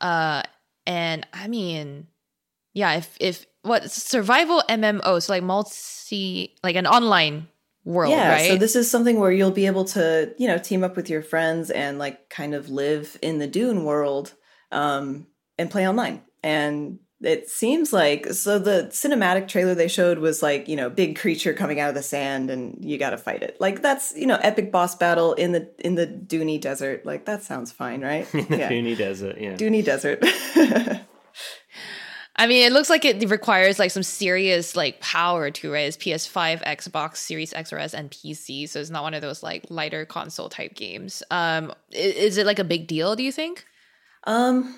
[0.00, 0.42] Uh,
[0.86, 2.06] and I mean,
[2.74, 7.48] yeah, if if what survival MMO, so like multi, like an online
[7.84, 8.48] world, yeah right?
[8.48, 11.22] so this is something where you'll be able to you know team up with your
[11.22, 14.34] friends and like kind of live in the dune world
[14.72, 15.26] um
[15.58, 16.22] and play online.
[16.42, 21.16] And it seems like so the cinematic trailer they showed was like you know big
[21.16, 23.56] creature coming out of the sand and you got to fight it.
[23.60, 27.06] Like that's you know epic boss battle in the in the Dooney desert.
[27.06, 28.26] Like that sounds fine right?
[28.50, 28.68] Yeah.
[28.68, 29.54] Puny Desert, yeah.
[29.54, 30.22] Dooney desert
[32.36, 35.86] I mean, it looks like it requires like some serious like power to right.
[35.86, 38.68] It's PS5, Xbox Series X or S, and PC.
[38.68, 41.22] So it's not one of those like lighter console type games.
[41.30, 43.14] Um, is it like a big deal?
[43.14, 43.64] Do you think?
[44.24, 44.74] Um,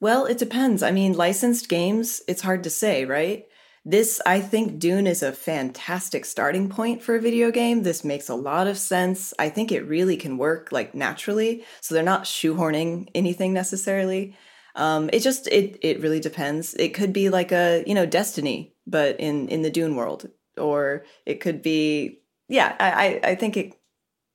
[0.00, 0.82] well, it depends.
[0.82, 3.46] I mean, licensed games, it's hard to say, right?
[3.86, 7.82] This, I think Dune is a fantastic starting point for a video game.
[7.82, 9.34] This makes a lot of sense.
[9.38, 11.64] I think it really can work like naturally.
[11.80, 14.36] So they're not shoehorning anything necessarily.
[14.76, 16.74] Um, it just it it really depends.
[16.74, 20.28] It could be like a, you know, Destiny, but in in the Dune world.
[20.56, 23.74] Or it could be yeah, I I, I think it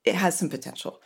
[0.04, 1.00] it has some potential.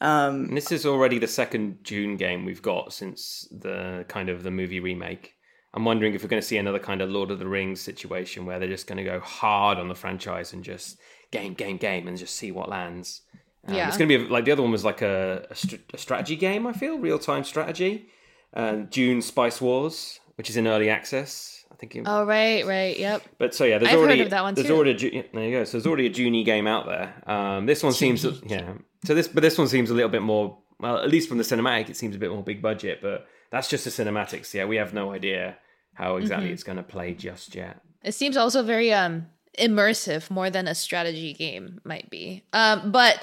[0.00, 4.42] Um And this is already the second Dune game we've got since the kind of
[4.42, 5.34] the movie remake.
[5.72, 8.44] I'm wondering if we're going to see another kind of Lord of the Rings situation
[8.44, 10.98] where they're just going to go hard on the franchise and just
[11.30, 13.22] game, game, game, and just see what lands.
[13.68, 13.86] Um, Yeah.
[13.86, 16.34] it's going to be like the other one was like a, a, str- a strategy
[16.34, 16.66] game.
[16.66, 18.08] I feel real time strategy.
[18.54, 21.64] Uh, Dune Spice Wars, which is in early access.
[21.72, 21.94] I think.
[21.96, 23.22] it- Oh right, right, yep.
[23.38, 24.74] but so yeah, there's I've heard already of that one there's too.
[24.76, 25.64] already a, there you go.
[25.64, 27.14] So there's already a Junie game out there.
[27.26, 28.74] Um, this one seems yeah.
[29.04, 31.44] So this but this one seems a little bit more well, at least from the
[31.44, 33.00] cinematic, it seems a bit more big budget.
[33.02, 34.52] But that's just the cinematics.
[34.54, 35.56] Yeah, we have no idea
[35.94, 36.54] how exactly Mm-hmm.
[36.54, 37.80] it's going to play just yet.
[38.02, 39.26] It seems also very um
[39.58, 42.44] immersive, more than a strategy game might be.
[42.52, 43.22] Um, but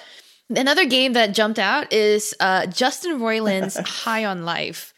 [0.50, 4.94] another game that jumped out is uh Justin Roiland's High on Life.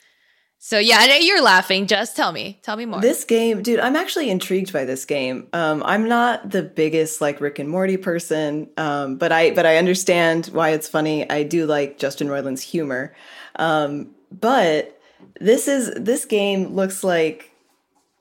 [0.70, 1.88] So yeah, I know you're laughing.
[1.88, 3.02] Just tell me, tell me more.
[3.02, 5.48] This game, dude, I'm actually intrigued by this game.
[5.52, 9.78] Um, I'm not the biggest like Rick and Morty person, um, but I but I
[9.78, 11.28] understand why it's funny.
[11.28, 13.16] I do like Justin Roiland's humor,
[13.56, 15.02] um, but
[15.42, 17.52] this is this game looks like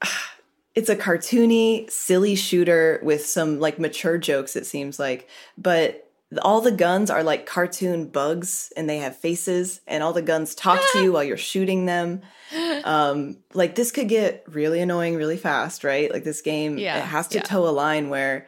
[0.74, 4.56] it's a cartoony, silly shooter with some like mature jokes.
[4.56, 5.28] It seems like,
[5.58, 10.22] but all the guns are like cartoon bugs and they have faces and all the
[10.22, 12.22] guns talk to you while you're shooting them
[12.84, 17.04] um like this could get really annoying really fast right like this game Yeah, it
[17.04, 17.42] has to yeah.
[17.44, 18.46] toe a line where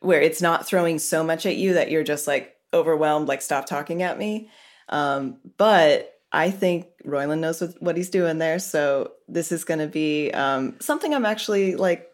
[0.00, 3.66] where it's not throwing so much at you that you're just like overwhelmed like stop
[3.66, 4.48] talking at me
[4.88, 8.58] um but I think Roiland knows what, what he's doing there.
[8.58, 12.08] So this is going to be um, something I'm actually like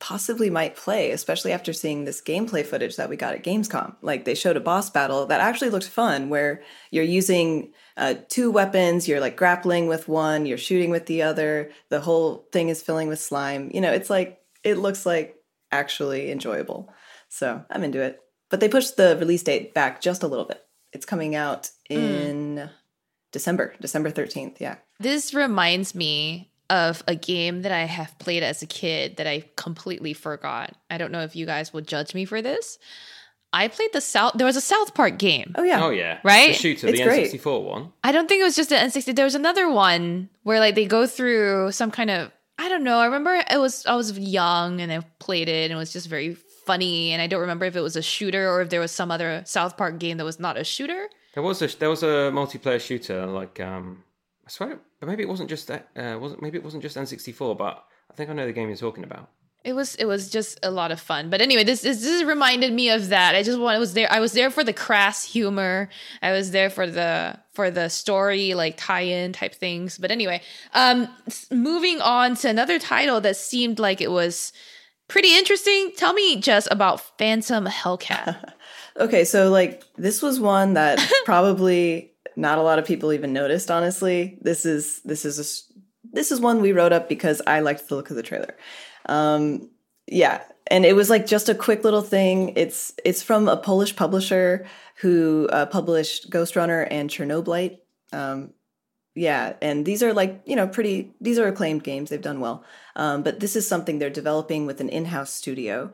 [0.00, 3.96] possibly might play, especially after seeing this gameplay footage that we got at Gamescom.
[4.02, 8.50] Like they showed a boss battle that actually looked fun, where you're using uh, two
[8.50, 11.70] weapons, you're like grappling with one, you're shooting with the other.
[11.90, 13.70] The whole thing is filling with slime.
[13.72, 15.36] You know, it's like it looks like
[15.70, 16.92] actually enjoyable.
[17.28, 18.20] So I'm into it.
[18.50, 20.62] But they pushed the release date back just a little bit.
[20.92, 22.70] It's coming out in mm.
[23.32, 24.60] December, December 13th.
[24.60, 24.76] Yeah.
[25.00, 29.44] This reminds me of a game that I have played as a kid that I
[29.56, 30.74] completely forgot.
[30.88, 32.78] I don't know if you guys will judge me for this.
[33.54, 34.32] I played the South.
[34.34, 35.54] There was a South Park game.
[35.56, 35.84] Oh yeah.
[35.84, 36.18] Oh yeah.
[36.24, 36.48] Right.
[36.48, 37.92] The shooter, it's the N64 one.
[38.02, 39.14] I don't think it was just the N64.
[39.14, 42.32] There was another one where like they go through some kind of.
[42.58, 42.98] I don't know.
[42.98, 46.08] I remember it was I was young and I played it and it was just
[46.08, 46.34] very
[46.66, 47.12] funny.
[47.12, 49.42] And I don't remember if it was a shooter or if there was some other
[49.46, 51.08] South Park game that was not a shooter.
[51.34, 54.02] There was a there was a multiplayer shooter like um
[54.46, 55.88] I swear, but maybe it wasn't just that.
[55.96, 58.76] Uh, wasn't maybe it wasn't just N64, but I think I know the game you're
[58.76, 59.30] talking about.
[59.64, 61.30] It was it was just a lot of fun.
[61.30, 63.34] But anyway, this, this this reminded me of that.
[63.34, 64.12] I just want I was there.
[64.12, 65.88] I was there for the crass humor.
[66.20, 69.96] I was there for the for the story like tie-in type things.
[69.96, 70.42] But anyway,
[70.74, 71.08] um,
[71.50, 74.52] moving on to another title that seemed like it was
[75.08, 75.92] pretty interesting.
[75.96, 78.52] Tell me just about Phantom Hellcat.
[78.98, 83.70] okay, so like this was one that probably not a lot of people even noticed
[83.70, 85.46] honestly this is this is a
[86.12, 88.56] this is one we wrote up because i liked the look of the trailer
[89.06, 89.70] um
[90.06, 92.52] yeah and it was like just a quick little thing.
[92.56, 97.78] It's it's from a polish publisher who uh, published Ghostrunner and chernobylite
[98.12, 98.52] um
[99.14, 102.10] yeah and these are like you know pretty these are acclaimed games.
[102.10, 102.64] They've done well.
[102.96, 105.92] Um, but this is something they're developing with an in-house studio.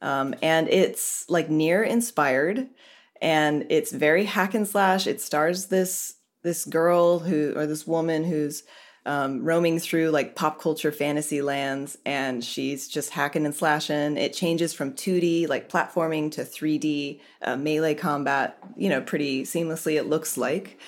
[0.00, 2.68] Um, and it's like NieR inspired
[3.20, 5.06] and it's very hack and slash.
[5.06, 8.64] It stars this this girl who or this woman who's
[9.04, 14.16] um, roaming through like pop culture fantasy lands, and she's just hacking and slashing.
[14.16, 18.58] It changes from 2D like platforming to 3D uh, melee combat.
[18.76, 19.96] You know, pretty seamlessly.
[19.96, 20.78] It looks like.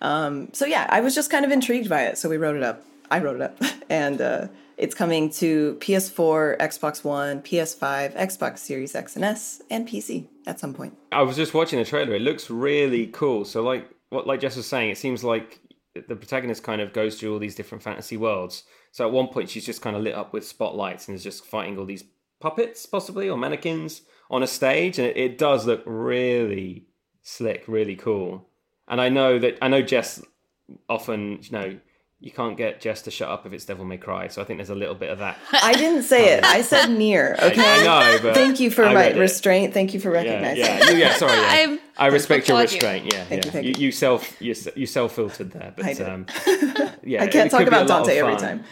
[0.00, 2.62] Um, so yeah, I was just kind of intrigued by it, so we wrote it
[2.62, 2.82] up.
[3.10, 3.56] I wrote it up,
[3.88, 9.88] and uh, it's coming to PS4, Xbox One, PS5, Xbox Series X and S, and
[9.88, 10.96] PC at some point.
[11.12, 12.14] I was just watching the trailer.
[12.14, 13.44] It looks really cool.
[13.44, 15.60] So, like what like Jess was saying, it seems like
[15.94, 18.64] the protagonist kind of goes through all these different fantasy worlds.
[18.90, 21.44] So at one point, she's just kind of lit up with spotlights and is just
[21.44, 22.04] fighting all these
[22.40, 26.86] puppets, possibly or mannequins on a stage, and it, it does look really
[27.22, 28.48] slick, really cool.
[28.88, 30.22] And I know that I know Jess
[30.88, 31.80] often, you know
[32.22, 34.28] you can't get Jess to shut up if it's Devil May Cry.
[34.28, 35.38] So I think there's a little bit of that.
[35.52, 36.44] I didn't say it.
[36.44, 37.32] I said NieR.
[37.34, 37.60] Okay.
[37.60, 39.74] I, know, but thank you for my restraint.
[39.74, 40.64] Thank you for recognizing.
[40.64, 41.32] Yeah, yeah, yeah sorry.
[41.32, 41.76] Yeah.
[41.98, 43.06] i respect your restraint.
[43.06, 43.18] You.
[43.18, 43.60] Yeah, thank yeah.
[43.60, 46.26] You, you, you, self you, you self filtered there, but um,
[47.02, 48.62] yeah, I can't talk about Dante every time.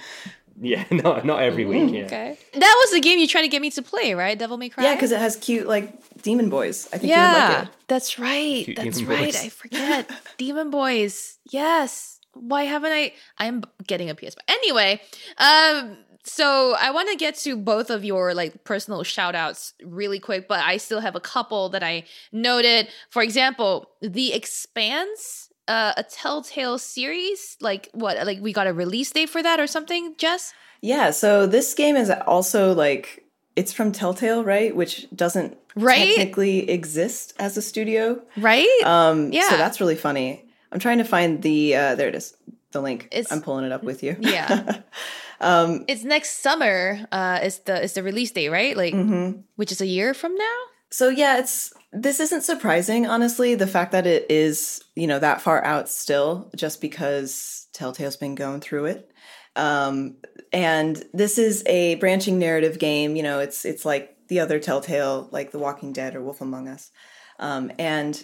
[0.63, 1.93] Yeah, not not every week.
[1.93, 2.05] Yeah.
[2.05, 4.39] Okay, that was the game you tried to get me to play, right?
[4.39, 4.85] Devil May Cry.
[4.85, 6.87] Yeah, because it has cute like demon boys.
[6.93, 7.75] I think yeah, you would like it.
[7.89, 8.65] That's right.
[8.65, 9.25] Cute that's right.
[9.25, 9.45] Boys.
[9.45, 11.39] I forget demon boys.
[11.51, 13.13] Yes why haven't I?
[13.39, 15.01] I'm getting a PS5 anyway.
[15.39, 20.19] Um, so I want to get to both of your like personal shout outs really
[20.19, 22.89] quick, but I still have a couple that I noted.
[23.09, 27.57] For example, The Expanse, uh, a Telltale series.
[27.61, 28.25] Like what?
[28.27, 30.53] Like we got a release date for that or something, Jess?
[30.83, 31.11] Yeah.
[31.11, 33.25] So this game is also like
[33.57, 34.75] it's from Telltale, right?
[34.75, 36.15] Which doesn't right?
[36.17, 38.69] technically exist as a studio, right?
[38.85, 39.49] Um, yeah.
[39.49, 40.45] So that's really funny.
[40.73, 42.37] I'm trying to find the uh, there it is
[42.73, 43.09] the link.
[43.13, 44.17] It's, I'm pulling it up with you.
[44.21, 44.81] Yeah.
[45.41, 47.07] um, it's next summer.
[47.11, 48.77] Uh, is the is the release date right?
[48.77, 49.41] Like, mm-hmm.
[49.57, 50.57] which is a year from now.
[50.91, 53.55] So yeah, it's this isn't surprising, honestly.
[53.55, 58.35] The fact that it is you know that far out still, just because Telltale's been
[58.35, 59.11] going through it.
[59.57, 60.17] Um,
[60.53, 63.17] and this is a branching narrative game.
[63.17, 66.69] You know, it's it's like the other Telltale, like The Walking Dead or Wolf Among
[66.69, 66.91] Us.
[67.39, 68.23] Um, and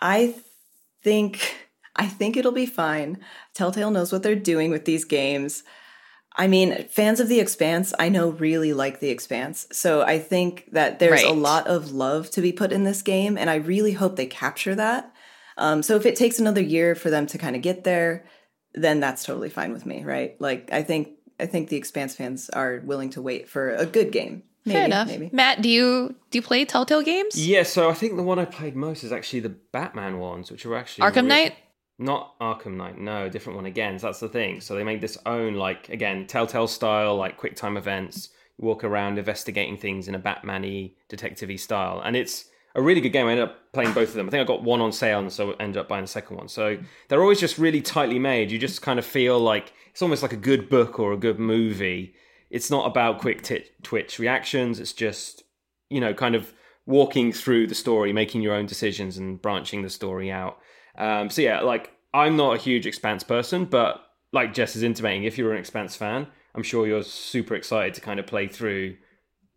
[0.00, 0.34] I
[1.02, 1.56] think
[1.94, 3.18] I think it'll be fine.
[3.54, 5.62] Telltale knows what they're doing with these games.
[6.34, 9.66] I mean, fans of The Expanse, I know really like The Expanse.
[9.72, 11.30] So I think that there's right.
[11.30, 14.26] a lot of love to be put in this game, and I really hope they
[14.26, 15.12] capture that.
[15.58, 18.24] Um, so if it takes another year for them to kind of get there,
[18.74, 20.40] then that's totally fine with me, right?
[20.40, 24.12] Like I think I think The Expanse fans are willing to wait for a good
[24.12, 24.44] game.
[24.64, 25.08] Maybe, Fair enough.
[25.08, 25.30] Maybe.
[25.32, 27.34] Mat, do you do you play Telltale games?
[27.36, 30.64] Yeah, so I think the one I played most is actually the Batman ones, which
[30.64, 31.54] are actually Arkham Knight.
[31.98, 33.98] Not Arkham Knight, no, different one again.
[33.98, 34.60] So that's the thing.
[34.60, 38.30] So they made this own, like again, Telltale style, like quick time events.
[38.58, 43.10] You walk around investigating things in a Batman-y, detective-y style, and it's a really good
[43.10, 43.26] game.
[43.26, 44.28] I ended up playing both of them.
[44.28, 46.48] I think I got one on sale, and so ended up buying the second one.
[46.48, 48.50] So they're always just really tightly made.
[48.50, 51.38] You just kind of feel like it's almost like a good book or a good
[51.38, 52.14] movie.
[52.52, 54.78] It's not about quick t- twitch reactions.
[54.78, 55.42] It's just
[55.90, 56.52] you know kind of
[56.86, 60.58] walking through the story, making your own decisions, and branching the story out.
[60.96, 64.00] Um, so yeah, like I'm not a huge Expanse person, but
[64.32, 68.00] like Jess is intimating, if you're an Expanse fan, I'm sure you're super excited to
[68.00, 68.96] kind of play through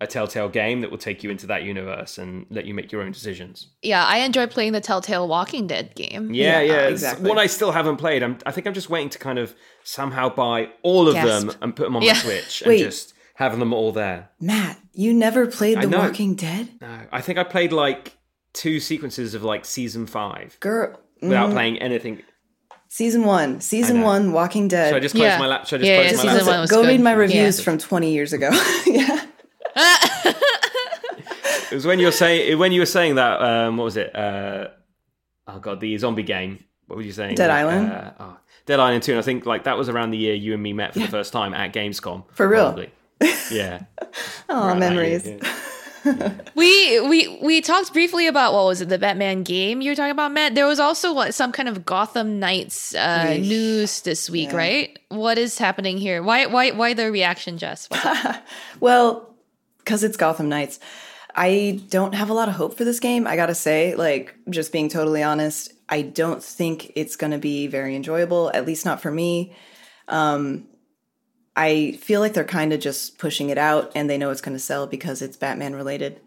[0.02, 3.02] a Telltale game that will take you into that universe and let you make your
[3.02, 3.70] own decisions.
[3.82, 6.34] Yeah, I enjoy playing the Telltale Walking Dead game.
[6.34, 7.30] Yeah, yeah, Yeah, exactly.
[7.30, 8.22] One I still haven't played.
[8.22, 11.48] I'm, I think I'm just waiting to kind of somehow buy all of Gasp.
[11.48, 12.14] them and put them on Yeah.
[12.14, 14.30] my Switch and just have them all there.
[14.42, 16.00] Mat, you never played I The know.
[16.00, 16.70] Walking Dead?
[16.82, 18.18] No, I think I played like
[18.54, 22.22] two sequences of like season five Girl, without mm, playing anything.
[22.90, 24.90] season one, season one, Walking Dead.
[24.90, 25.38] Should I just close Yeah.
[25.40, 25.68] my lap?
[25.68, 26.48] Should I just Yeah, close yeah, my season laptop?
[26.54, 26.88] one was Go good.
[26.90, 27.64] read my reviews Yeah.
[27.64, 28.50] from 20 years ago.
[28.86, 29.26] yeah.
[31.72, 33.42] It was when you were saying when you were saying that.
[33.42, 34.16] Um, what was it?
[34.16, 34.68] Uh,
[35.48, 36.64] oh god, the zombie game.
[36.88, 37.36] What were you saying?
[37.36, 37.92] Dead Like, Island?
[37.92, 39.14] Uh, oh, Dead Island Two.
[39.14, 41.08] And I think like that was around the year you and me met for the
[41.08, 42.24] first time at Gamescom.
[42.32, 42.66] For real?
[42.74, 42.92] probably.
[43.52, 43.84] Yeah.
[44.48, 45.28] Oh, Around that memories.
[45.28, 46.32] yeah.
[46.56, 50.12] We we we talked briefly about what was it the Batman game you were talking
[50.12, 50.54] about Mat.
[50.54, 54.56] There was also what some kind of Gotham Knights uh, news this week, Yeah.
[54.58, 55.00] right?
[55.10, 56.22] What is happening here?
[56.22, 57.90] Why why why the reaction, Jess?
[58.80, 59.35] Well,
[59.86, 60.80] because it's Gotham Knights,
[61.36, 63.28] I don't have a lot of hope for this game.
[63.28, 67.96] I gotta say, like, just being totally honest, I don't think it's gonna be very
[67.96, 69.56] enjoyable, at least not for me.
[70.08, 70.68] Um,
[71.56, 74.60] I feel like they're kind of just pushing it out and they know it's gonna
[74.60, 76.20] sell because it's Batman related.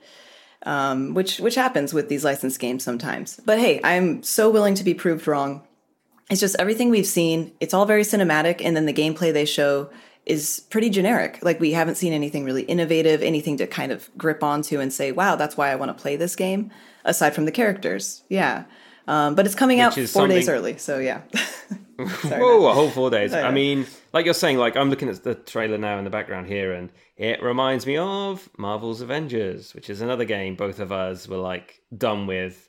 [0.65, 3.41] Um, which which happens with these licensed games sometimes.
[3.45, 5.63] But hey, I'm so willing to be proved wrong.
[6.31, 9.89] It's just everything we've seen, it's all very cinematic, and then the gameplay they show
[10.29, 11.39] is pretty generic.
[11.43, 15.11] Like we haven't seen anything really innovative, anything to kind of grip onto and say,
[15.11, 16.71] wow, that's why I want to play this game,
[17.05, 18.23] aside from the characters.
[18.29, 18.65] Yeah.
[19.09, 21.23] Um, but it's coming out is four days early, so yeah.
[22.21, 23.33] Sorry, Whoa, a whole four days.
[23.33, 26.11] I I mean, like you're saying, like I'm looking at the trailer now in the
[26.11, 30.93] background here, and it reminds me of Marvel's Avengers, which is another game both of
[30.93, 32.69] us were like done with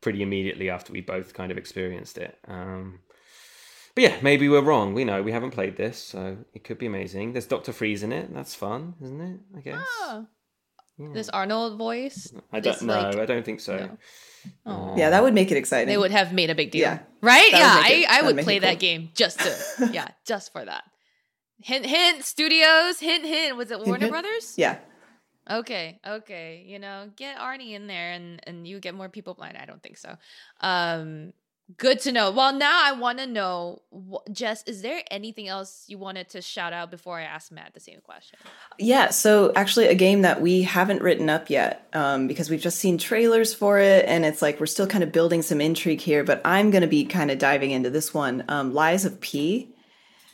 [0.00, 2.38] pretty immediately after we both kind of experienced it.
[2.46, 3.00] Um,
[3.96, 4.94] but yeah, maybe we're wrong.
[4.94, 7.32] We know we haven't played this, so it could be amazing.
[7.32, 8.32] There's Doctor Freeze in it.
[8.32, 9.40] That's fun, isn't it?
[9.56, 9.82] I guess.
[10.02, 10.26] Oh,
[10.98, 12.32] This Arnold voice.
[12.52, 12.94] I don't know.
[13.10, 13.76] like- I don't think so.
[13.76, 13.98] no.
[14.64, 14.94] Oh.
[14.96, 15.88] Yeah, that would make it exciting.
[15.88, 16.82] They would have made a big deal.
[16.82, 16.98] Yeah.
[17.20, 17.50] Right?
[17.50, 17.58] That
[17.90, 20.64] Yeah, it- I, I would would play it that game just to yeah, just for
[20.64, 20.84] that.
[21.58, 23.56] Hint hint studios, hint hint.
[23.56, 24.10] Was it Warner hint.
[24.12, 24.54] Brothers?
[24.56, 24.76] yeah.
[25.50, 26.64] Okay, okay.
[26.66, 29.56] You know, get Arnie in there and and you get more people blind.
[29.56, 30.16] I don't think so.
[30.60, 31.32] Um
[31.76, 32.30] good to know.
[32.30, 33.82] Well, now I want to know
[34.30, 37.80] Jess, is there anything else you wanted to shout out before I ask Mat the
[37.80, 38.38] same question?
[38.78, 42.78] Yeah, so actually, a game that we haven't written up yet um, because we've just
[42.78, 46.22] seen trailers for it, and it's like we're still kind of building some intrigue here.
[46.24, 49.74] But I'm going to be kind of diving into this one, um, Lies of P,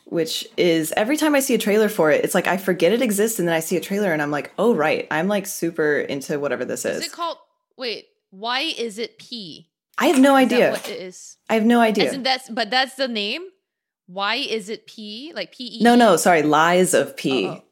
[0.05, 3.01] which is every time I see a trailer for it, it's like I forget it
[3.01, 5.97] exists, and then I see a trailer, and I'm like, oh right, I'm like super
[5.97, 6.97] into whatever this is.
[6.97, 7.37] Is it called
[7.75, 9.69] Wait, why is it P?
[9.97, 10.71] I have no idea.
[10.71, 11.37] what it is?
[11.49, 12.05] I have no idea.
[12.05, 13.43] Isn't that's but that's the name?
[14.07, 15.31] Why is it P?
[15.35, 15.83] Like P E?
[15.83, 17.47] no, no, sorry, Lies of P.
[17.47, 17.63] Uh-oh.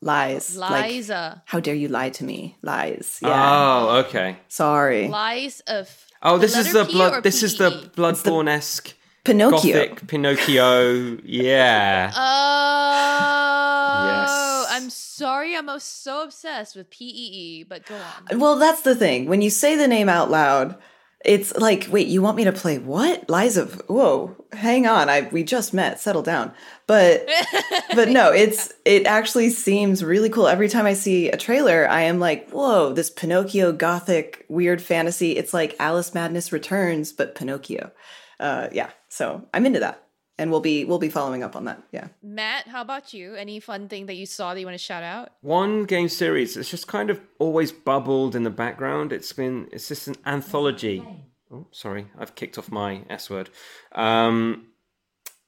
[0.00, 0.56] Lies.
[0.56, 1.42] Like, Liza.
[1.46, 2.56] how dare you lie to me?
[2.62, 3.18] Lies.
[3.20, 3.30] Yeah.
[3.34, 4.36] Oh, okay.
[4.46, 5.08] sorry.
[5.08, 5.90] Lies of
[6.22, 7.12] Oh, the this is the P blood.
[7.14, 7.88] or This is the PE?
[7.96, 8.94] Bloodborne esque
[9.24, 9.72] Pinocchio.
[9.74, 11.18] gothic Pinocchio.
[11.24, 12.12] Yeah.
[12.16, 14.66] Oh, Yes.
[14.70, 15.56] I'm sorry.
[15.56, 18.38] I'm so obsessed with PEE, but go on.
[18.38, 19.26] Well, that's the thing.
[19.26, 20.76] When you say the name out loud,
[21.24, 23.28] it's like, wait, you want me to play what?
[23.28, 25.08] Lies of Whoa, hang on.
[25.08, 25.98] I we just met.
[25.98, 26.52] Settle down.
[26.86, 27.28] But
[27.94, 30.46] but no, it's it actually seems really cool.
[30.46, 35.32] Every time I see a trailer, I am like, whoa, this Pinocchio gothic weird fantasy.
[35.32, 37.90] It's like Alice Madness Returns, but Pinocchio.
[38.38, 40.00] Uh, yeah, so I'm into that,
[40.38, 41.82] and we'll be we'll be following up on that.
[41.92, 42.08] Yeah.
[42.22, 43.34] Mat, how about you?
[43.34, 45.32] Any fun thing that you saw that you want to shout out?
[45.40, 49.12] One game series that's just kind of always bubbled in the background.
[49.12, 51.04] It's been it's just an anthology.
[51.52, 53.50] Oh, sorry, I've kicked off my S word.
[53.92, 54.68] Um,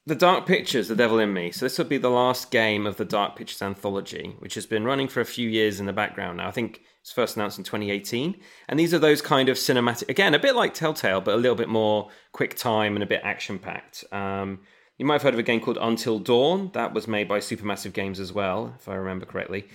[0.07, 1.51] the Dark Pictures, The Devil in Me.
[1.51, 4.83] So this would be the last game of the Dark Pictures anthology, which has been
[4.83, 6.47] running for a few years in the background now.
[6.47, 8.35] I think it was first announced in 2018.
[8.67, 11.55] And these are those kind of cinematic, again, a bit like Telltale, but a little
[11.55, 14.03] bit more quick time and a bit action packed.
[14.11, 14.61] Um,
[15.01, 16.69] you might have heard of a game called Until Dawn.
[16.75, 19.67] That was made by Supermassive Games as well, if I remember correctly.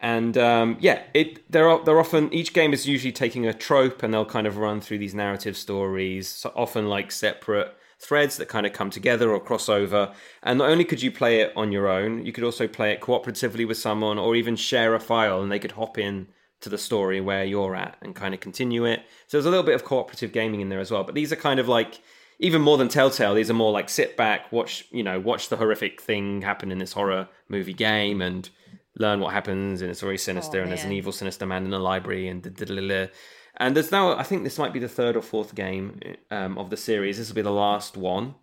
[0.00, 4.12] And um, yeah, it they're they're often each game is usually taking a trope and
[4.12, 8.66] they'll kind of run through these narrative stories, so often like separate threads that kind
[8.66, 10.12] of come together or cross over.
[10.42, 13.00] And not only could you play it on your own, you could also play it
[13.00, 16.26] cooperatively with someone or even share a file and they could hop in
[16.62, 19.02] to the story where you're at and kind of continue it.
[19.28, 21.04] So there's a little bit of cooperative gaming in there as well.
[21.04, 22.00] But these are kind of like
[22.42, 23.34] even more than Telltale.
[23.34, 26.78] These are more like sit back, watch you know watch the horrific thing happen in
[26.78, 28.50] this horror movie game and
[28.98, 31.70] learn what happens and it's very sinister Oh, and there's an evil sinister man in
[31.70, 33.10] the library and da-da-da-da.
[33.56, 35.98] and there's now I think this might be the third or fourth game
[36.30, 37.16] um, of the series.
[37.16, 38.34] This will be the last one.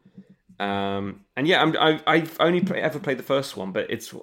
[0.60, 4.14] Um, and yeah, I'm, I, I've only play, ever played the first one, but it's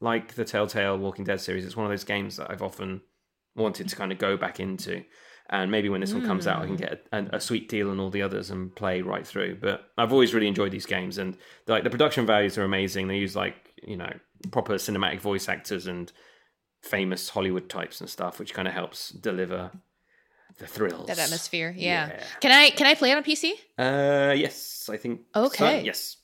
[0.00, 1.64] like the Telltale Walking Dead series.
[1.64, 3.02] It's one of those games that I've often
[3.54, 5.04] wanted to kind of go back into.
[5.50, 8.00] And maybe when this one comes out, I can get a, a sweet deal on
[8.00, 9.56] all the others and play right through.
[9.60, 11.36] But I've always really enjoyed these games, and
[11.66, 13.08] like the production values are amazing.
[13.08, 13.54] They use like
[13.86, 14.12] you know
[14.50, 16.10] proper cinematic voice actors and
[16.82, 19.70] famous Hollywood types and stuff, which kind of helps deliver
[20.58, 21.08] the thrills.
[21.08, 21.74] That atmosphere.
[21.76, 22.08] Yeah.
[22.08, 22.22] Yeah.
[22.40, 23.52] Can I can I play it on PC?
[23.78, 25.20] Uh, yes, I think.
[25.34, 25.44] so.
[25.46, 25.82] Okay.
[25.84, 26.16] Yes.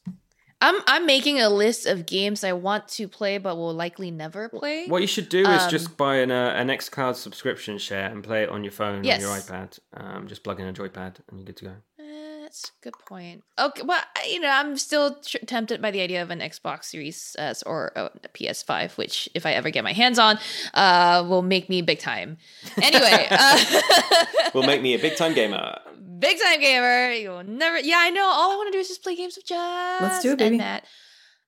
[0.61, 4.49] I'm I'm making a list of games I want to play but will likely never
[4.49, 4.87] play.
[4.87, 8.23] What you should do is Um, just buy an uh, an XCloud subscription share and
[8.23, 9.21] play it on your phone Yes.
[9.23, 9.79] or your iPad.
[9.95, 11.73] Um, just plug in a joypad and you're good to go.
[11.99, 13.43] Eh, That's a good point.
[13.59, 17.37] Okay, well, you know, I'm still tr- tempted by the idea of an Xbox Series
[17.39, 20.39] S or uh, a PS5, which, if I ever get my hands on,
[20.75, 22.37] uh, will make me big time.
[22.83, 23.65] Anyway, uh,
[24.55, 25.79] Will make me a big time gamer.
[26.21, 27.13] Big time gamer.
[27.13, 27.79] You'll never.
[27.79, 28.25] Yeah, I know.
[28.25, 30.01] All I want to do is just play games with Jess.
[30.01, 30.59] Let's do it, baby.
[30.59, 30.85] Mat.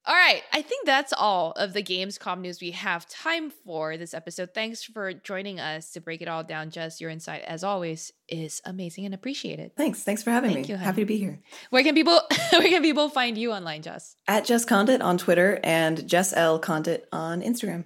[0.04, 4.14] All right, I think that's all of the Gamescom news we have time for this
[4.14, 4.48] episode.
[4.52, 7.00] Thanks for joining us to break it all down, Jess.
[7.00, 9.76] Your insight, as always, is amazing and appreciated.
[9.76, 10.02] Thanks.
[10.02, 10.72] Thanks for having Thank me.
[10.72, 10.86] you, honey.
[10.86, 11.38] Happy to be here.
[11.70, 12.20] Where can people
[12.50, 14.16] Where can people find you online, Jess?
[14.26, 17.84] At Jess Conditt on Twitter and Jess L Conditt on Instagram.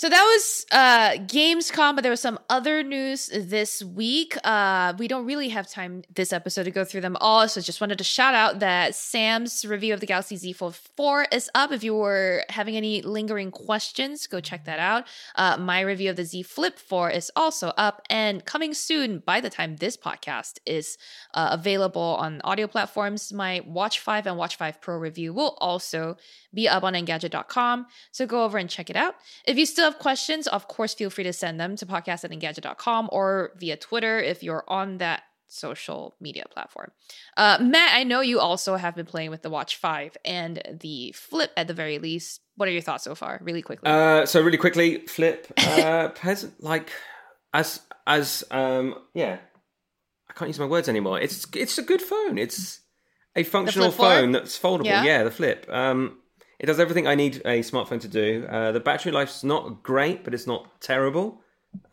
[0.00, 4.34] So that was uh Gamescom, but there was some other news this week.
[4.44, 7.82] Uh we don't really have time this episode to go through them all, so just
[7.82, 11.70] wanted to shout out that Sam's review of the Galaxy Z Fold 4 is up.
[11.70, 15.04] If you were having any lingering questions, go check that out.
[15.34, 19.42] Uh my review of the Z Flip 4 is also up and coming soon by
[19.42, 20.96] the time this podcast is
[21.34, 23.34] uh, available on audio platforms.
[23.34, 26.16] My Watch 5 and Watch 5 Pro review will also
[26.52, 27.86] be up on Engadget.com.
[28.12, 29.14] So go over and check it out.
[29.46, 32.30] If you still have questions, of course, feel free to send them to podcast at
[32.30, 36.92] Engadget.com or via Twitter if you're on that social media platform.
[37.36, 41.12] Uh, Mat, I know you also have been playing with the Watch 5 and the
[41.12, 42.40] Flip at the very least.
[42.56, 43.90] What are your thoughts so far, really quickly?
[43.90, 45.52] Uh, so really quickly, flip.
[45.56, 46.90] Uh, peasant like
[47.52, 49.38] as as um yeah.
[50.28, 51.20] I can't use my words anymore.
[51.20, 52.38] It's it's a good phone.
[52.38, 52.80] It's
[53.34, 54.84] a functional phone that's foldable.
[54.84, 55.04] Yeah?
[55.04, 55.24] Yeah?
[55.24, 55.66] the flip.
[55.68, 56.18] Um,
[56.60, 58.46] it does everything I need a smartphone to do.
[58.46, 61.40] Uh, the battery life's not great, but it's not terrible,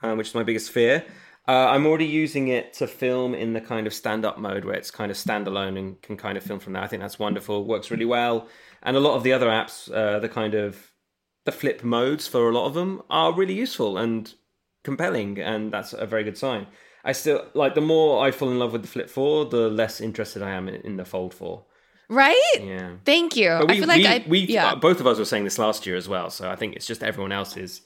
[0.04, 1.06] um, which is my biggest fear.
[1.48, 4.92] Uh, I'm already using it to film in the kind of stand-up mode where it's
[4.92, 6.84] kind of standalone and can kind of film from there.
[6.84, 7.64] I think that's wonderful.
[7.64, 8.50] Works really well,
[8.84, 10.92] and a lot of the other apps, uh, the kind of
[11.46, 14.34] the flip modes for a lot of them are really useful and
[14.84, 16.68] compelling, and that's a very good sign.
[17.06, 20.02] I still like the more I fall in love with the Flip Four, the less
[20.02, 21.64] interested I am in, in the Fold Four.
[22.10, 22.52] Right?
[22.60, 23.50] Yeah, Thank you.
[23.60, 24.26] but we, I feel like we, I.
[24.28, 24.68] we yeah.
[24.68, 26.86] uh, both of us were saying this last year as well, so I think it's
[26.86, 27.82] just everyone else is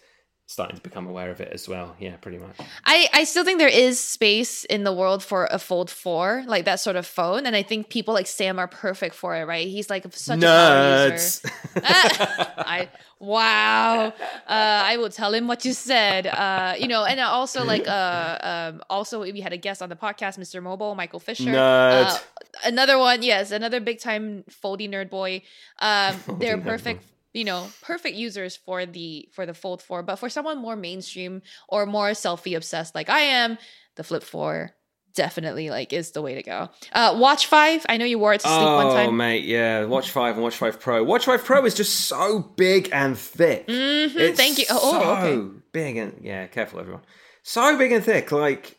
[0.51, 1.95] starting to become aware of it as well.
[1.97, 2.55] Yeah, pretty much.
[2.85, 6.65] I, I still think there is space in the world for a Fold 4, like
[6.65, 7.45] that sort of phone.
[7.45, 9.67] And I think people like Sam are perfect for it, right?
[9.67, 11.49] He's like such a power user.
[11.75, 12.89] I
[13.19, 14.07] wow.
[14.07, 14.11] Uh,
[14.47, 16.27] I will tell him what you said.
[16.27, 19.95] Uh, you know, and also like uh, um, also we had a guest on the
[19.95, 20.61] podcast, Mr.
[20.61, 21.45] Mobile, Michael Fisher.
[21.45, 22.07] Nerd.
[22.07, 22.17] Uh,
[22.65, 25.43] another one, yes, another big time foldy nerd boy.
[25.79, 27.05] Um, they're nerd perfect.
[27.33, 31.41] You know, perfect users for the for the Fold 4, but for someone more mainstream
[31.69, 33.57] or more selfie obsessed like I am,
[33.95, 34.71] the Flip 4
[35.13, 36.69] definitely like is the way to go.
[36.93, 39.17] Uh, Watch 5, I know you wore it to sleep oh, one time.
[39.17, 39.83] mate, yeah.
[39.85, 41.03] Watch Five and Watch Five Pro.
[41.03, 43.67] Watch Five Pro is just so big and thick.
[43.67, 44.65] Mhm, It's thank you.
[44.69, 45.57] Oh, oh, so okay.
[45.71, 47.01] big and yeah, careful everyone.
[47.43, 48.31] So big and thick.
[48.31, 48.77] Like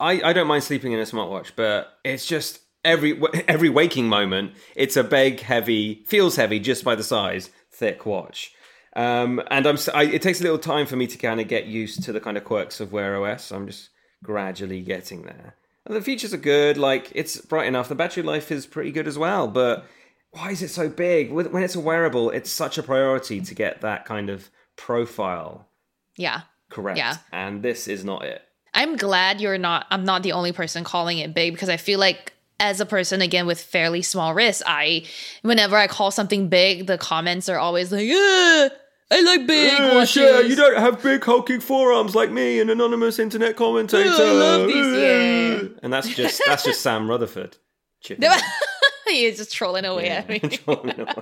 [0.00, 4.52] I, I don't mind sleeping in a smartwatch, but it's just every every waking moment,
[4.74, 8.52] it's a big, heavy, feels heavy just by the size, thick watch.
[8.96, 11.66] Um, and I'm I, it takes a little time for me to kind of get
[11.66, 13.52] used to the kind of quirks of Wear OS.
[13.52, 13.90] I'm just
[14.24, 15.54] gradually getting there.
[15.86, 16.76] And the features are good.
[16.76, 17.88] Like it's bright enough.
[17.88, 19.46] The battery life is pretty good as well.
[19.46, 19.84] But
[20.32, 21.30] why is it so big?
[21.30, 25.68] When it's a wearable, it's such a priority to get that kind of profile
[26.16, 26.42] Yeah.
[26.70, 26.98] correct.
[26.98, 27.16] Yeah.
[27.32, 28.42] And this is not it.
[28.74, 31.98] I'm glad you're not I'm not the only person calling it big because I feel
[31.98, 35.04] like as a person again with fairly small wrists, I
[35.42, 38.68] whenever I call something big, the comments are always like, "Uh,
[39.10, 42.68] I like big Uh, watches." sure, you don't have big hulking forearms like me, an
[42.70, 44.10] anonymous internet commentator.
[44.10, 45.68] I love these, yeah.
[45.82, 47.56] And that's just that's just Sam Rutherford.
[49.08, 50.12] He's just trolling away in.
[50.12, 50.38] at me.
[50.58, 51.14] Trolling away.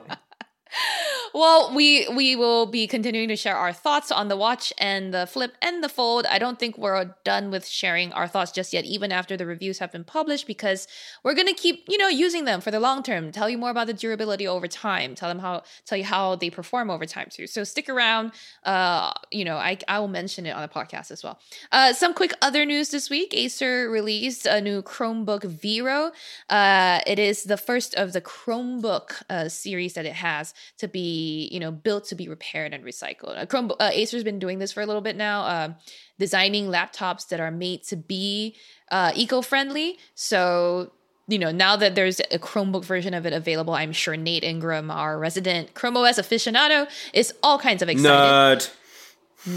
[1.35, 5.27] Well, we we will be continuing to share our thoughts on the watch and the
[5.27, 6.27] flip and the fold.
[6.27, 9.79] I don't think we're done with sharing our thoughts just yet, even after the reviews
[9.79, 10.87] have been published, because
[11.23, 13.33] we're gonna keep you know using them for the long term.
[13.33, 15.15] Tell you more about the durability over time.
[15.15, 17.47] Tell them how tell you how they perform over time too.
[17.47, 18.33] So stick around.
[18.65, 21.39] Uh, you know, I I will mention it on the podcast as well.
[21.73, 26.13] Uh, some quick other news this week: Acer released a new Chromebook Vero.
[26.49, 31.26] Uh, it is the first of the Chromebook uh, series that it has to be
[31.27, 33.37] you know built to be repaired and recycled.
[33.37, 35.73] Uh, Chrome uh, Acer's been doing this for a little bit now, uh,
[36.19, 38.55] designing laptops that are made to be
[38.91, 39.99] uh, eco-friendly.
[40.15, 40.93] So
[41.29, 44.91] you know now that there's a Chromebook version of it available, I'm sure Nate Ingraham,
[44.91, 48.71] our resident Chrome OS aficionado, is all kinds of excited.
[48.71, 48.71] Nerd.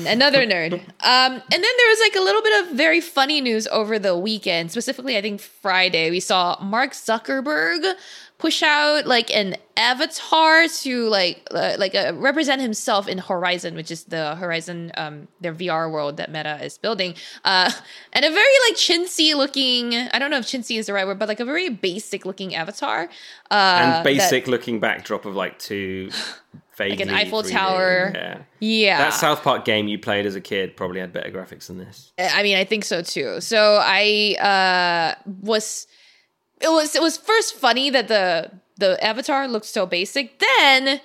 [0.06, 0.74] Another nerd.
[0.74, 4.16] Um, and then there was like a little bit of very funny news over the
[4.16, 4.72] weekend.
[4.72, 7.96] Specifically, I think Friday, we saw Mark Zuckerberg
[8.40, 13.92] push out like an avatar to like uh, like uh, represent himself in Horizon, which
[13.92, 17.14] is the Horizon um their VR world that Meta is building.
[17.46, 17.70] Uh,
[18.14, 19.94] and a very like chintzy looking.
[19.94, 22.56] I don't know if chintzy is the right word, but like a very basic looking
[22.56, 23.10] avatar.
[23.52, 23.54] Uh,
[23.98, 26.10] and basic that- looking backdrop of like two
[26.80, 28.12] like an Eiffel 3D Tower.
[28.16, 28.38] Yeah.
[28.62, 31.78] Yeah, That South Park game you played as a kid probably had better graphics than
[31.78, 32.14] this.
[32.18, 33.42] I mean, I think so too.
[33.42, 34.36] So I
[35.20, 35.88] uh was
[36.62, 40.40] it was it was first funny that the the avatar looked so basic.
[40.40, 41.02] Then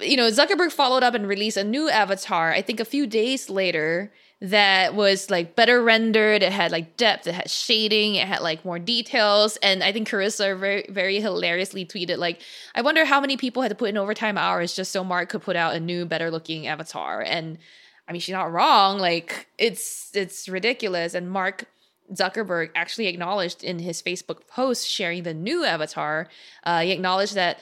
[0.00, 3.48] you know, Zuckerberg followed up and released a new avatar, I think a few days
[3.48, 6.42] later, that was like better rendered.
[6.42, 9.56] It had like depth, it had shading, it had like more details.
[9.58, 12.40] And I think Karissa very, very hilariously tweeted, like,
[12.74, 15.42] I wonder how many people had to put in overtime hours just so Mark could
[15.42, 17.22] put out a new, better looking avatar.
[17.22, 17.58] And
[18.08, 18.98] I mean, she's not wrong.
[18.98, 21.14] Like, it's it's ridiculous.
[21.14, 21.64] And Mark
[22.12, 26.28] Zuckerberg actually acknowledged in his Facebook post sharing the new avatar,
[26.64, 27.58] uh, he acknowledged that,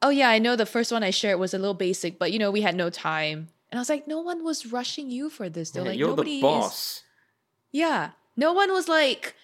[0.00, 2.38] oh yeah, I know the first one I shared was a little basic, but you
[2.38, 3.48] know, we had no time.
[3.70, 5.70] And I was like, no one was rushing you for this.
[5.70, 7.02] They're Yeah, like, you're nobody the is- boss.
[7.70, 8.10] yeah.
[8.36, 9.34] No one was like,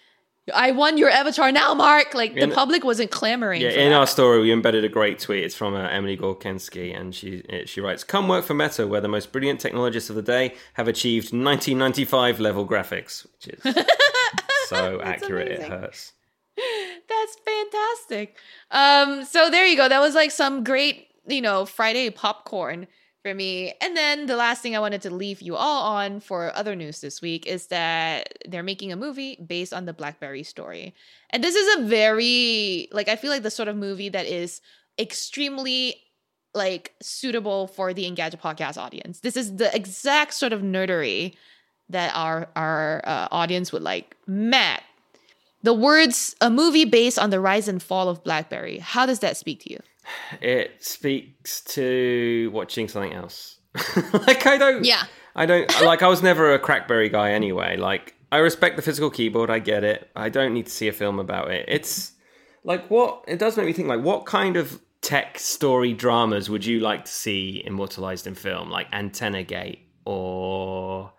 [0.53, 2.13] I won your avatar now, Mark.
[2.15, 3.61] Like the In- public wasn't clamoring.
[3.61, 3.95] Yeah, in that.
[3.97, 5.43] our story, we embedded a great tweet.
[5.43, 9.07] It's from uh, Emily Gorcenski, and she she writes, "Come work for Meta, where the
[9.07, 13.75] most brilliant technologists of the day have achieved 1995 level graphics, which is
[14.67, 16.13] so accurate it hurts."
[16.57, 18.35] That's fantastic.
[18.71, 19.87] Um, so there you go.
[19.87, 22.87] That was like some great, you know, Friday popcorn
[23.21, 23.73] for me.
[23.81, 27.01] And then the last thing I wanted to leave you all on for other news
[27.01, 30.95] this week is that they're making a movie based on the Blackberry story.
[31.29, 34.61] And this is a very like I feel like the sort of movie that is
[34.97, 35.95] extremely
[36.53, 39.19] like suitable for the Engadget podcast audience.
[39.19, 41.35] This is the exact sort of nerdery
[41.89, 44.15] that our our uh, audience would like.
[44.27, 44.83] Mat,
[45.61, 49.37] the words "a movie based on the rise and fall of BlackBerry." How does that
[49.37, 49.79] speak to you?
[50.41, 53.59] It speaks to watching something else.
[54.13, 54.83] like I don't.
[54.83, 55.03] Yeah.
[55.35, 56.01] I don't like.
[56.01, 57.77] I was never a Crackberry guy anyway.
[57.77, 59.49] Like I respect the physical keyboard.
[59.49, 60.09] I get it.
[60.15, 61.65] I don't need to see a film about it.
[61.67, 62.13] It's
[62.63, 63.87] like what it does make me think.
[63.87, 68.69] Like what kind of tech story dramas would you like to see immortalized in film?
[68.69, 71.13] Like Antenna Gate or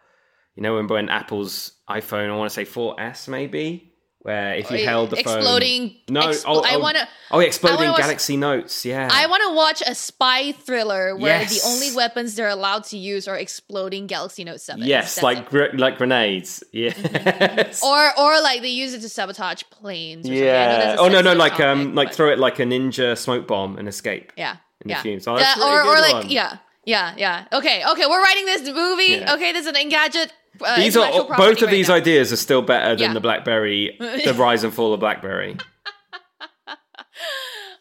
[0.56, 3.89] you know when when Apple's iPhone, I want to say 4S maybe.
[4.22, 7.38] Where if you Oh, held the exploding- phone, no, expl- oh, I oh, wanna- oh,
[7.40, 11.62] exploding watch- Galaxy Notes, yeah, I want to watch a spy thriller where Yes.
[11.62, 14.82] the only weapons they're allowed to use are exploding Galaxy Note Seven.
[14.84, 16.62] Yes, like gr- like grenades.
[16.70, 17.82] Yes.
[17.82, 20.26] or or like they use it to sabotage planes.
[20.26, 20.42] Or something.
[20.42, 20.96] I know yeah.
[20.98, 23.78] Oh no, no, like topic, um, like but- throw it like a ninja smoke bomb
[23.78, 24.32] and escape.
[24.36, 24.56] Yeah.
[24.82, 25.02] in the yeah.
[25.02, 25.26] fumes.
[25.28, 25.54] Oh, yeah.
[25.56, 26.30] really Or, or like, one.
[26.30, 26.56] yeah.
[26.84, 27.14] Yeah.
[27.16, 27.44] Yeah.
[27.52, 27.84] Okay.
[27.90, 28.06] Okay.
[28.06, 29.04] We're writing this movie.
[29.20, 29.34] Yeah.
[29.34, 29.52] Okay.
[29.52, 30.28] This is an Engadget.
[30.62, 31.94] Uh, These are both property of right these now.
[31.94, 33.12] ideas are still better than Yeah.
[33.14, 35.56] the BlackBerry, the rise and fall of BlackBerry.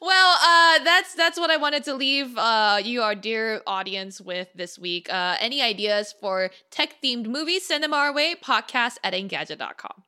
[0.01, 4.47] Well, uh, that's that's what I wanted to leave uh, you, our dear audience, with
[4.55, 5.11] this week.
[5.11, 7.67] Uh, any ideas for tech themed movies?
[7.67, 8.35] Send them our way.
[8.41, 10.03] Podcast at engadget.com.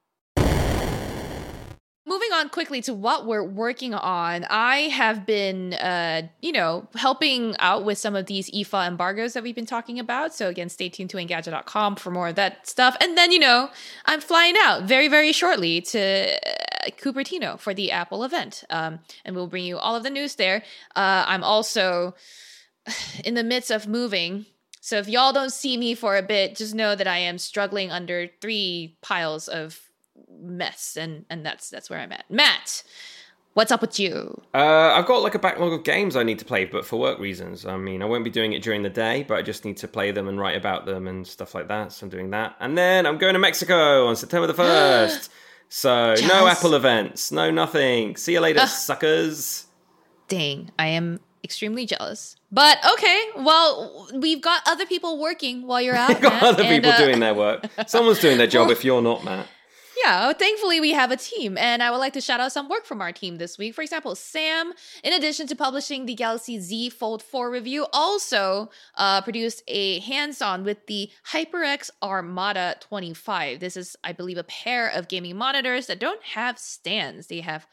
[2.12, 7.56] Moving on quickly to what we're working on, I have been, uh, you know, helping
[7.58, 10.34] out with some of these IFA embargoes that we've been talking about.
[10.34, 12.98] So again, stay tuned to Engadget.com for more of that stuff.
[13.00, 13.70] And then, you know,
[14.08, 19.34] I'm flying out very, very shortly to uh, Cupertino for the Apple event, um, and
[19.34, 20.64] we'll bring you all of the news there.
[20.98, 22.14] Uh, I'm also
[23.24, 24.48] in the midst of moving.
[24.82, 27.90] So if y'all don't see me for a bit, just know that I am struggling
[27.90, 29.91] under three piles of
[30.40, 32.26] mess, and and that's that's where I'm at.
[32.30, 32.84] Mat,
[33.54, 34.42] what's up with you?
[34.54, 37.20] Uh, I've got like a backlog of games I need to play, but for work
[37.20, 37.66] reasons.
[37.66, 39.88] I mean, I won't be doing it during the day, but I just need to
[39.88, 41.92] play them and write about them and stuff like that.
[41.94, 45.32] So I'm doing that, and then I'm going to Mexico on September the first.
[45.70, 48.16] so no Apple events, no nothing.
[48.16, 49.66] See you later, suckers.
[50.28, 52.36] Dang, I am extremely jealous.
[52.52, 56.22] But okay, well, we've got other people working while you're out.
[56.22, 57.66] Got Mat, other and, people uh, doing their work.
[57.88, 59.48] Someone's doing their job if you're not, Mat.
[60.04, 62.86] Yeah, thankfully we have a team, and I would like to shout out some work
[62.86, 63.76] from our team this week.
[63.76, 64.74] For example, Sam,
[65.04, 70.64] in addition to publishing the Galaxy Z Fold 4 review, also uh, produced a hands-on
[70.64, 73.60] with the HyperX Armada 25.
[73.60, 77.68] This is, I believe, a pair of gaming monitors that don't have stands; they have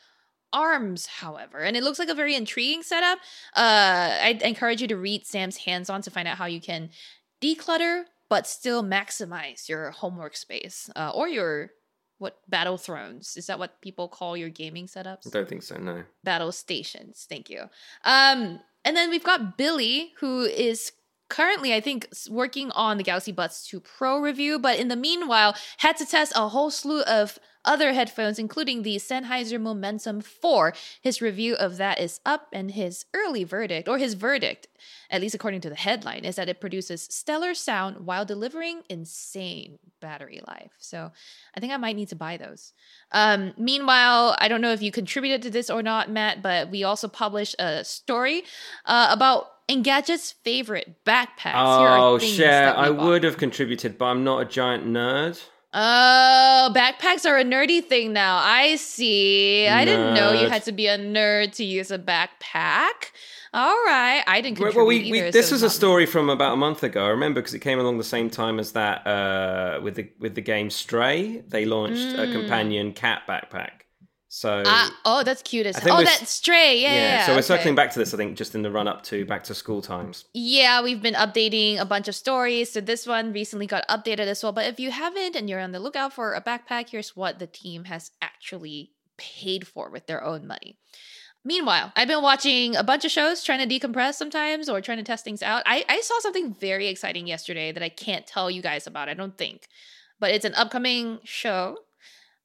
[0.52, 3.18] arms, however, and it looks like a very intriguing setup.
[3.56, 6.90] Uh, I encourage you to read Sam's hands-on to find out how you can
[7.40, 11.70] declutter but still maximize your homework space uh, or your
[12.18, 13.36] what battle thrones?
[13.36, 15.26] Is that what people call your gaming setups?
[15.26, 16.04] I don't think so, no.
[16.24, 17.62] battle stations thank you.
[18.04, 20.92] Um and then we've got billy who is
[21.28, 25.54] currently i think working on the galaxy buds 2 pro review but in the meanwhile
[25.78, 31.20] had to test a whole slew of other headphones including the sennheiser momentum 4 his
[31.20, 34.68] review of that is up and his early verdict or his verdict
[35.10, 39.78] at least according to the headline is that it produces stellar sound while delivering insane
[40.00, 41.10] battery life so
[41.58, 42.72] I think I might need to buy those.
[43.10, 46.84] Um, meanwhile, I don't know if you contributed to this or not, Mat, but we
[46.84, 48.44] also published a story
[48.86, 51.52] uh, about Engadget's favorite backpacks.
[51.54, 52.76] Oh, share.
[52.76, 53.06] I bought.
[53.06, 55.42] would have contributed, but I'm not a giant nerd.
[55.74, 58.38] Oh, backpacks are a nerdy thing now.
[58.38, 59.68] I see.
[59.68, 63.12] I didn't know you had to be a nerd to use a backpack.
[63.52, 65.10] All right, I didn't contribute well, we, either.
[65.10, 67.06] we, so this it's was a story from about a month ago.
[67.06, 70.34] I remember because it came along the same time as that uh, with the with
[70.34, 71.42] the game Stray.
[71.48, 73.87] They launched a companion cat backpack.
[74.30, 74.62] So.
[74.66, 76.00] Ah, oh, that's cute as hell.
[76.00, 76.80] Oh, that's stray.
[76.80, 77.26] Yeah, yeah, yeah.
[77.26, 77.46] so we're okay.
[77.46, 78.12] circling back to this.
[78.12, 80.26] I think just in the run up to back to school times.
[80.34, 82.70] Yeah, we've been updating a bunch of stories.
[82.70, 84.52] So this one recently got updated as well.
[84.52, 87.46] But if you haven't and you're on the lookout for a backpack, here's what the
[87.46, 90.78] team has actually paid for with their own money.
[91.44, 95.04] Meanwhile, I've been watching a bunch of shows trying to decompress sometimes or trying to
[95.04, 95.62] test things out.
[95.64, 99.14] I, I saw something very exciting yesterday that I can't tell you guys about, I
[99.14, 99.68] don't think.
[100.20, 101.78] But it's an upcoming show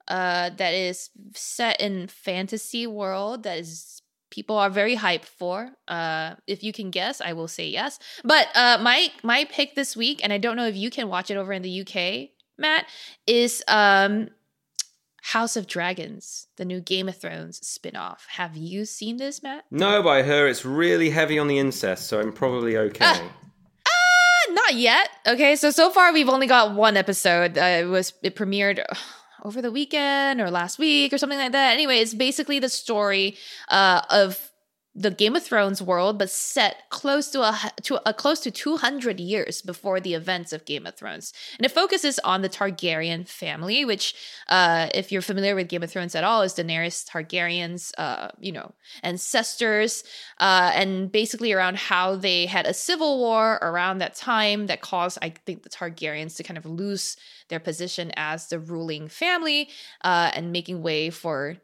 [0.07, 4.01] uh, that is set in fantasy world that is
[4.34, 5.69] people are very hyped for.
[5.88, 7.99] Uh, if you can guess, I will say yes.
[8.23, 11.30] But uh, my my pick this week, and I don't know if you can watch
[11.30, 12.85] it over in the UK, Mat,
[13.27, 14.30] is um,
[15.21, 18.25] House of Dragons, the new Game of Thrones spin-off.
[18.30, 19.65] Have you seen this, Mat?
[19.69, 23.05] No, but I hear it's really heavy on the incest, so I'm probably okay.
[23.05, 23.21] Ah.
[23.85, 25.09] Uh, not yet.
[25.27, 27.57] Okay, so so far we've only got one episode.
[27.57, 28.84] Uh, it was it premiered
[29.44, 31.74] over the weekend or last week or something like that.
[31.74, 33.38] Anyway, it's basically the story
[33.70, 34.52] uh, of
[34.95, 39.20] the Game of Thrones world, but set close to a to a close to 200
[39.20, 43.86] years before the events of Game of Thrones, and it focuses on the Targaryen family,
[43.86, 44.14] which,
[44.49, 48.52] uh, if you're familiar with Game of Thrones at all, is Daenerys Targaryen's, uh, you
[48.52, 50.03] know, ancestors,
[50.40, 55.18] uh, and basically around how they had a civil war around that time that caused,
[55.22, 57.18] I think, the Targaryens to kind of lose
[57.49, 59.70] their position as the ruling family,
[60.03, 61.57] uh, and making way for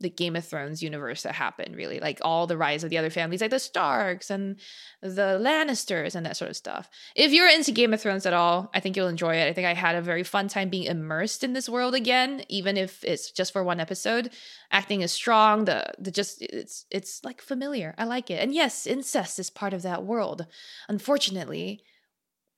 [0.00, 2.00] the Game of Thrones universe that happened, really.
[2.00, 4.58] Like all the rise of the other families, like the Starks and
[5.00, 6.90] the Lannisters and that sort of stuff.
[7.14, 9.48] If you're into Game of Thrones at all, I think you'll enjoy it.
[9.48, 12.76] I think I had a very fun time being immersed in this world again, even
[12.76, 14.30] if it's just for one episode.
[14.70, 17.94] Acting is strong, the the just it's it's like familiar.
[17.96, 18.42] I like it.
[18.42, 20.46] And yes, incest is part of that world.
[20.88, 21.82] Unfortunately,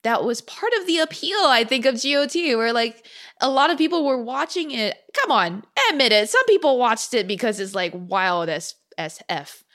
[0.07, 3.05] that was part of the appeal, I think, of GOT, where like
[3.41, 4.95] a lot of people were watching it.
[5.13, 6.29] Come on, admit it.
[6.29, 9.65] Some people watched it because it's like wild as as f.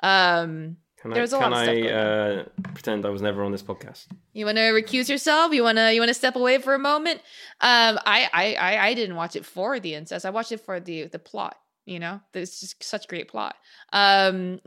[0.00, 2.44] Um, Can I, There's a can lot of stuff I uh,
[2.74, 4.06] pretend I was never on this podcast?
[4.34, 5.54] you want to recuse yourself?
[5.54, 7.20] You want to you want to step away for a moment?
[7.62, 10.26] Um, I, I I I didn't watch it for the incest.
[10.26, 11.56] I watched it for the the plot.
[11.88, 13.56] You know, there's just such great plot.
[13.94, 14.60] Um,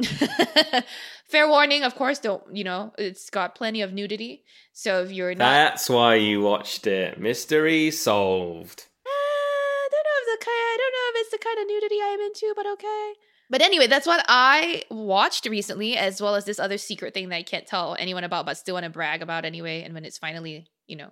[1.29, 2.17] fair warning, of course.
[2.17, 2.93] Don't you know?
[2.97, 4.43] It's got plenty of nudity.
[4.73, 7.19] So if you're not That's why you watched it.
[7.19, 8.87] Mystery solved.
[9.05, 10.55] I don't know if the kind.
[10.55, 13.13] I don't know if it's the kind of nudity I am into, but okay.
[13.51, 17.35] But anyway, that's what I watched recently, as well as this other secret thing that
[17.35, 19.83] I can't tell anyone about, but still want to brag about anyway.
[19.83, 21.11] And when it's finally, you know,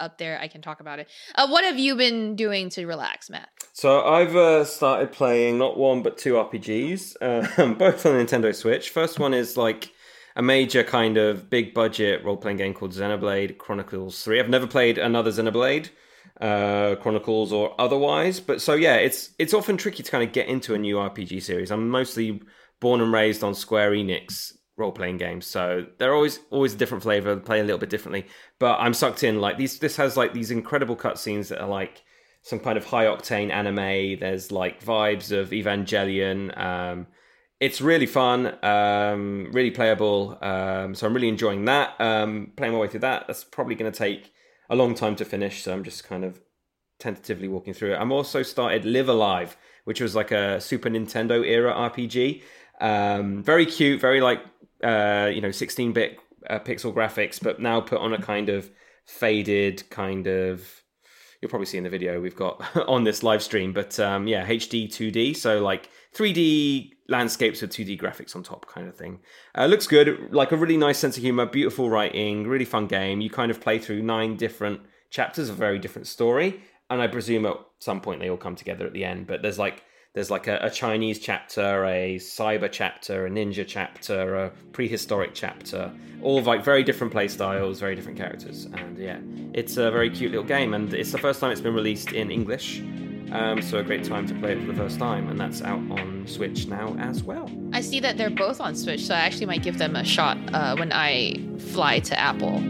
[0.00, 1.08] up there, I can talk about it.
[1.34, 3.48] Uh, what have you been doing to relax, Mat?
[3.72, 8.90] So I've uh, started playing not one but two RPGs, um, both on Nintendo Switch.
[8.90, 9.92] First one is like
[10.34, 14.38] a major kind of big budget role playing game called Xenoblade Chronicles Three.
[14.38, 15.90] I've never played another Xenoblade
[16.40, 20.48] uh, Chronicles or otherwise, but so yeah, it's it's often tricky to kind of get
[20.48, 21.70] into a new RPG series.
[21.70, 22.42] I'm mostly
[22.80, 27.02] born and raised on Square Enix role playing games, so they're always always a different
[27.02, 28.26] flavor, play a little bit differently.
[28.58, 29.40] But I'm sucked in.
[29.40, 32.02] Like these, this has like these incredible cutscenes that are like
[32.42, 34.20] some kind of high octane anime.
[34.20, 36.56] There's like vibes of Evangelion.
[36.56, 37.06] Um,
[37.58, 40.38] it's really fun, um, really playable.
[40.42, 42.00] Um, so I'm really enjoying that.
[42.00, 43.26] Um, playing my way through that.
[43.26, 44.32] That's probably going to take
[44.68, 45.62] a long time to finish.
[45.62, 46.40] So I'm just kind of
[46.98, 47.96] tentatively walking through it.
[47.96, 52.42] I'm also started Live A Live, which was like a Super Nintendo era RPG.
[52.80, 54.40] Um, very cute, very like
[54.82, 58.70] uh, you know 16 bit uh, pixel graphics, but now put on a kind of
[59.04, 60.82] faded kind of.
[61.40, 64.46] You'll probably see in the video we've got on this live stream, but um, yeah,
[64.46, 69.20] HD 2D, so like 3D landscapes with 2D graphics on top, kind of thing.
[69.54, 73.20] Uh, looks good, like a really nice sense of humor, beautiful writing, really fun game.
[73.20, 74.80] You kind of play through nine different
[75.10, 78.86] chapters, a very different story, and I presume at some point they all come together
[78.86, 79.26] at the end.
[79.26, 79.84] But there's like
[80.16, 85.92] there's like a, a, Chinese chapter, a cyber chapter, a ninja chapter, a prehistoric chapter,
[86.22, 89.18] all like very different play styles, very different characters, and yeah,
[89.52, 92.30] it's a very cute little game, and it's the first time it's been released in
[92.30, 92.80] English.
[93.30, 95.80] Um, so a great time to play it for the first time, and that's out
[95.90, 97.50] on Switch now as well.
[97.74, 100.38] I see that they're both on Switch, so I actually might give them a shot
[100.54, 102.62] uh, when I fly to Apple.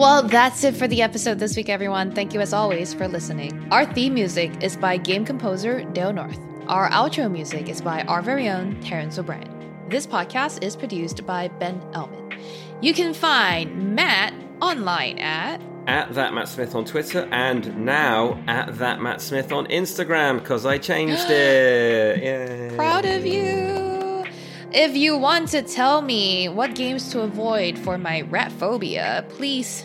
[0.00, 2.10] Well, that's it for the episode this week, everyone.
[2.12, 3.68] Thank you as always for listening.
[3.70, 6.40] Our theme music is by game composer Dale North.
[6.68, 9.52] Our outro music is by our very own Terrence O'Brien.
[9.90, 12.34] This podcast is produced by Ben Ellman.
[12.80, 14.32] You can find Mat
[14.62, 19.66] online at at that Mat Smith on Twitter and now at that Mat Smith on
[19.66, 22.22] Instagram because I changed it.
[22.22, 22.74] Yay.
[22.74, 24.24] Proud of you.
[24.72, 29.84] If you want to tell me what games to avoid for my rat phobia, please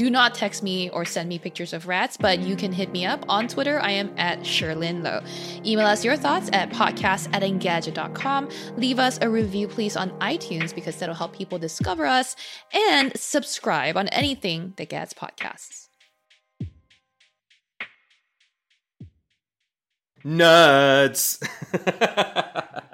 [0.00, 3.04] do not text me or send me pictures of rats, but you can hit me
[3.04, 3.78] up on Twitter.
[3.80, 5.20] I am at Cherlynn Low.
[5.62, 8.48] Email us your thoughts at podcast at engadget.com.
[8.78, 12.34] Leave us a review, please, on iTunes because that'll help people discover us.
[12.72, 15.88] And subscribe on anything that gets podcasts.
[20.24, 21.46] Nerds.